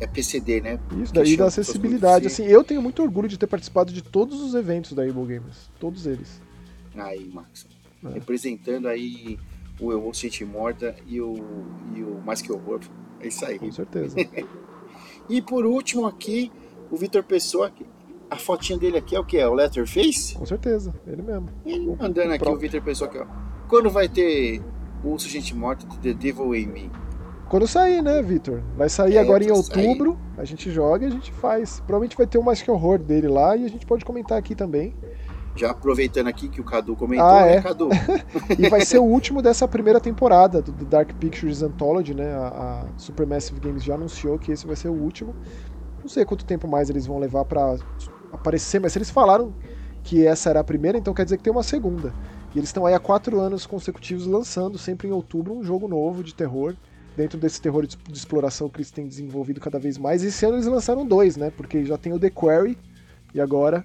é 0.00 0.06
PCD, 0.06 0.60
né? 0.60 0.80
Isso, 1.02 1.12
daí 1.12 1.36
da 1.36 1.46
acessibilidade. 1.46 2.26
Assim, 2.26 2.44
eu 2.44 2.64
tenho 2.64 2.80
muito 2.80 3.02
orgulho 3.02 3.28
de 3.28 3.38
ter 3.38 3.46
participado 3.46 3.92
de 3.92 4.02
todos 4.02 4.40
os 4.40 4.54
eventos 4.54 4.92
da 4.92 5.02
Able 5.02 5.26
Gamers. 5.26 5.70
Todos 5.78 6.06
eles. 6.06 6.40
Aí, 6.96 7.28
Max. 7.28 7.66
É. 8.04 8.14
Representando 8.14 8.88
aí 8.88 9.38
o 9.78 9.92
Eu 9.92 10.10
Gente 10.12 10.44
Morta 10.44 10.96
e 11.06 11.20
o, 11.20 11.34
e 11.94 12.02
o 12.02 12.20
Mais 12.24 12.40
Que 12.40 12.50
Horror. 12.50 12.80
É 13.20 13.28
isso 13.28 13.44
aí. 13.44 13.58
Com 13.58 13.70
certeza. 13.70 14.16
e 15.28 15.42
por 15.42 15.66
último 15.66 16.06
aqui, 16.06 16.50
o 16.90 16.96
Vitor 16.96 17.22
Pessoa. 17.22 17.72
A 18.30 18.36
fotinha 18.36 18.78
dele 18.78 18.96
aqui 18.96 19.16
é 19.16 19.20
o 19.20 19.24
que? 19.24 19.36
É 19.36 19.48
o 19.48 19.52
Letterface? 19.52 20.36
Com 20.36 20.46
certeza, 20.46 20.94
ele 21.04 21.20
mesmo. 21.20 21.48
Ele 21.66 21.88
o, 21.88 21.92
andando 21.94 22.28
o 22.28 22.34
aqui, 22.34 22.38
próprio. 22.38 22.54
o 22.54 22.58
Vitor 22.58 22.80
Pessoa 22.80 23.10
aqui, 23.10 23.18
ó. 23.18 23.26
Quando 23.68 23.90
vai 23.90 24.08
ter 24.08 24.62
o 25.02 25.08
Urso 25.08 25.28
Gente 25.28 25.52
Morta 25.54 25.84
The 26.00 26.14
Devil 26.14 26.54
in 26.54 26.66
Me? 26.66 26.90
Quando 27.50 27.66
sair, 27.66 28.00
né, 28.00 28.22
Vitor? 28.22 28.62
Vai 28.76 28.88
sair 28.88 29.16
é, 29.16 29.18
agora 29.18 29.42
em 29.42 29.50
outubro, 29.50 30.12
sair. 30.12 30.40
a 30.40 30.44
gente 30.44 30.70
joga 30.70 31.04
e 31.04 31.08
a 31.08 31.10
gente 31.10 31.32
faz. 31.32 31.80
Provavelmente 31.80 32.16
vai 32.16 32.24
ter 32.24 32.38
o 32.38 32.44
Mais 32.44 32.62
Que 32.62 32.70
Horror 32.70 32.96
dele 32.96 33.26
lá 33.26 33.56
e 33.56 33.64
a 33.64 33.68
gente 33.68 33.84
pode 33.84 34.04
comentar 34.04 34.38
aqui 34.38 34.54
também. 34.54 34.94
Já 35.56 35.72
aproveitando 35.72 36.28
aqui 36.28 36.48
que 36.48 36.60
o 36.60 36.64
Cadu 36.64 36.94
comentou, 36.94 37.26
ah, 37.26 37.46
né, 37.46 37.56
é. 37.56 37.60
Cadu? 37.60 37.88
e 38.56 38.68
vai 38.68 38.82
ser 38.82 38.98
o 38.98 39.02
último 39.02 39.42
dessa 39.42 39.66
primeira 39.66 39.98
temporada 39.98 40.62
do, 40.62 40.70
Dark 40.84 41.12
Pictures 41.14 41.60
Anthology, 41.60 42.14
né? 42.14 42.32
A, 42.34 42.86
a 42.86 42.86
Supermassive 42.96 43.58
Games 43.58 43.82
já 43.82 43.96
anunciou 43.96 44.38
que 44.38 44.52
esse 44.52 44.64
vai 44.64 44.76
ser 44.76 44.86
o 44.86 44.94
último. 44.94 45.34
Não 46.00 46.08
sei 46.08 46.24
quanto 46.24 46.44
tempo 46.44 46.68
mais 46.68 46.88
eles 46.88 47.04
vão 47.04 47.18
levar 47.18 47.44
para 47.46 47.76
aparecer, 48.32 48.80
mas 48.80 48.92
se 48.92 48.98
eles 48.98 49.10
falaram 49.10 49.52
que 50.04 50.24
essa 50.24 50.50
era 50.50 50.60
a 50.60 50.64
primeira, 50.64 50.96
então 50.96 51.12
quer 51.12 51.24
dizer 51.24 51.36
que 51.36 51.42
tem 51.42 51.52
uma 51.52 51.64
segunda. 51.64 52.14
E 52.54 52.58
eles 52.58 52.68
estão 52.68 52.86
aí 52.86 52.94
há 52.94 53.00
quatro 53.00 53.40
anos 53.40 53.66
consecutivos 53.66 54.24
lançando, 54.24 54.78
sempre 54.78 55.08
em 55.08 55.10
outubro, 55.10 55.52
um 55.52 55.64
jogo 55.64 55.88
novo 55.88 56.22
de 56.22 56.32
terror 56.32 56.76
dentro 57.20 57.38
desse 57.38 57.60
terror 57.60 57.86
de, 57.86 57.96
de, 57.96 58.16
exploração 58.16 58.68
que 58.70 58.78
eles 58.78 58.90
têm 58.90 59.06
desenvolvido 59.06 59.60
cada 59.60 59.78
vez 59.78 59.98
mais. 59.98 60.24
Esse 60.24 60.46
ano 60.46 60.56
eles 60.56 60.66
lançaram 60.66 61.04
dois, 61.04 61.36
né? 61.36 61.52
Porque 61.54 61.84
já 61.84 61.98
tem 61.98 62.14
o 62.14 62.18
The 62.18 62.30
Quarry 62.30 62.78
e 63.34 63.40
agora 63.40 63.84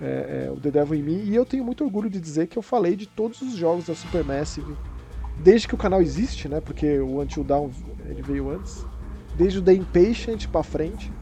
é, 0.00 0.46
é, 0.46 0.50
o 0.50 0.56
The 0.56 0.72
Devil 0.72 0.98
in 0.98 1.02
Me, 1.02 1.22
e 1.22 1.36
eu 1.36 1.44
tenho 1.44 1.64
muito 1.64 1.84
orgulho 1.84 2.10
de 2.10 2.20
dizer 2.20 2.48
que 2.48 2.58
eu 2.58 2.62
falei 2.62 2.96
de 2.96 3.06
todos 3.06 3.40
os 3.42 3.54
jogos 3.54 3.86
da 3.86 3.94
Supermassive, 3.94 4.76
desde 5.38 5.68
que 5.68 5.74
o 5.74 5.78
canal 5.78 6.02
existe, 6.02 6.48
né? 6.48 6.60
Porque 6.60 6.98
o 6.98 7.20
Until 7.20 7.44
Dawn 7.44 7.70
ele 8.06 8.22
veio 8.22 8.50
antes. 8.50 8.84
Desde 9.36 9.60
o 9.60 9.62
The 9.62 9.74
Impatient 9.74 10.48
pra 10.48 10.64
frente, 10.64 11.12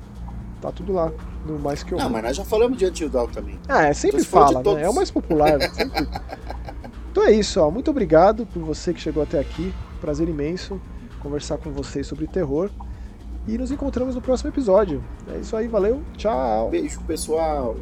tá 0.62 0.72
tudo 0.72 0.95
lá, 0.95 1.12
no 1.45 1.59
mais 1.59 1.82
que 1.82 1.93
eu. 1.93 1.99
Não, 1.99 2.09
mas 2.09 2.22
nós 2.22 2.37
já 2.37 2.47
falamos 2.47 2.78
de 2.78 2.87
Until 2.87 3.11
Dawn 3.11 3.28
também. 3.28 3.59
Ah, 3.68 3.84
é, 3.84 3.93
sempre 3.93 4.22
então, 4.22 4.30
fala, 4.30 4.62
né? 4.74 4.84
É 4.84 4.89
o 4.89 4.95
mais 4.95 5.11
popular. 5.11 5.61
sempre... 5.72 6.07
Então 7.11 7.24
é 7.24 7.32
isso, 7.32 7.59
ó. 7.62 7.70
Muito 7.70 7.91
obrigado 7.91 8.45
por 8.45 8.62
você 8.62 8.93
que 8.93 9.01
chegou 9.01 9.22
até 9.22 9.39
aqui. 9.39 9.72
Prazer 10.03 10.28
imenso 10.28 10.78
conversar 11.17 11.59
com 11.59 11.71
vocês 11.71 12.07
sobre 12.07 12.27
terror. 12.27 12.71
E 13.47 13.57
nos 13.57 13.71
encontramos 13.71 14.14
no 14.14 14.21
próximo 14.21 14.51
episódio. 14.51 15.03
É 15.33 15.39
isso 15.39 15.57
aí, 15.57 15.69
valeu, 15.69 16.03
tchau. 16.17 16.69
Beijo, 16.69 17.01
pessoal. 17.03 17.77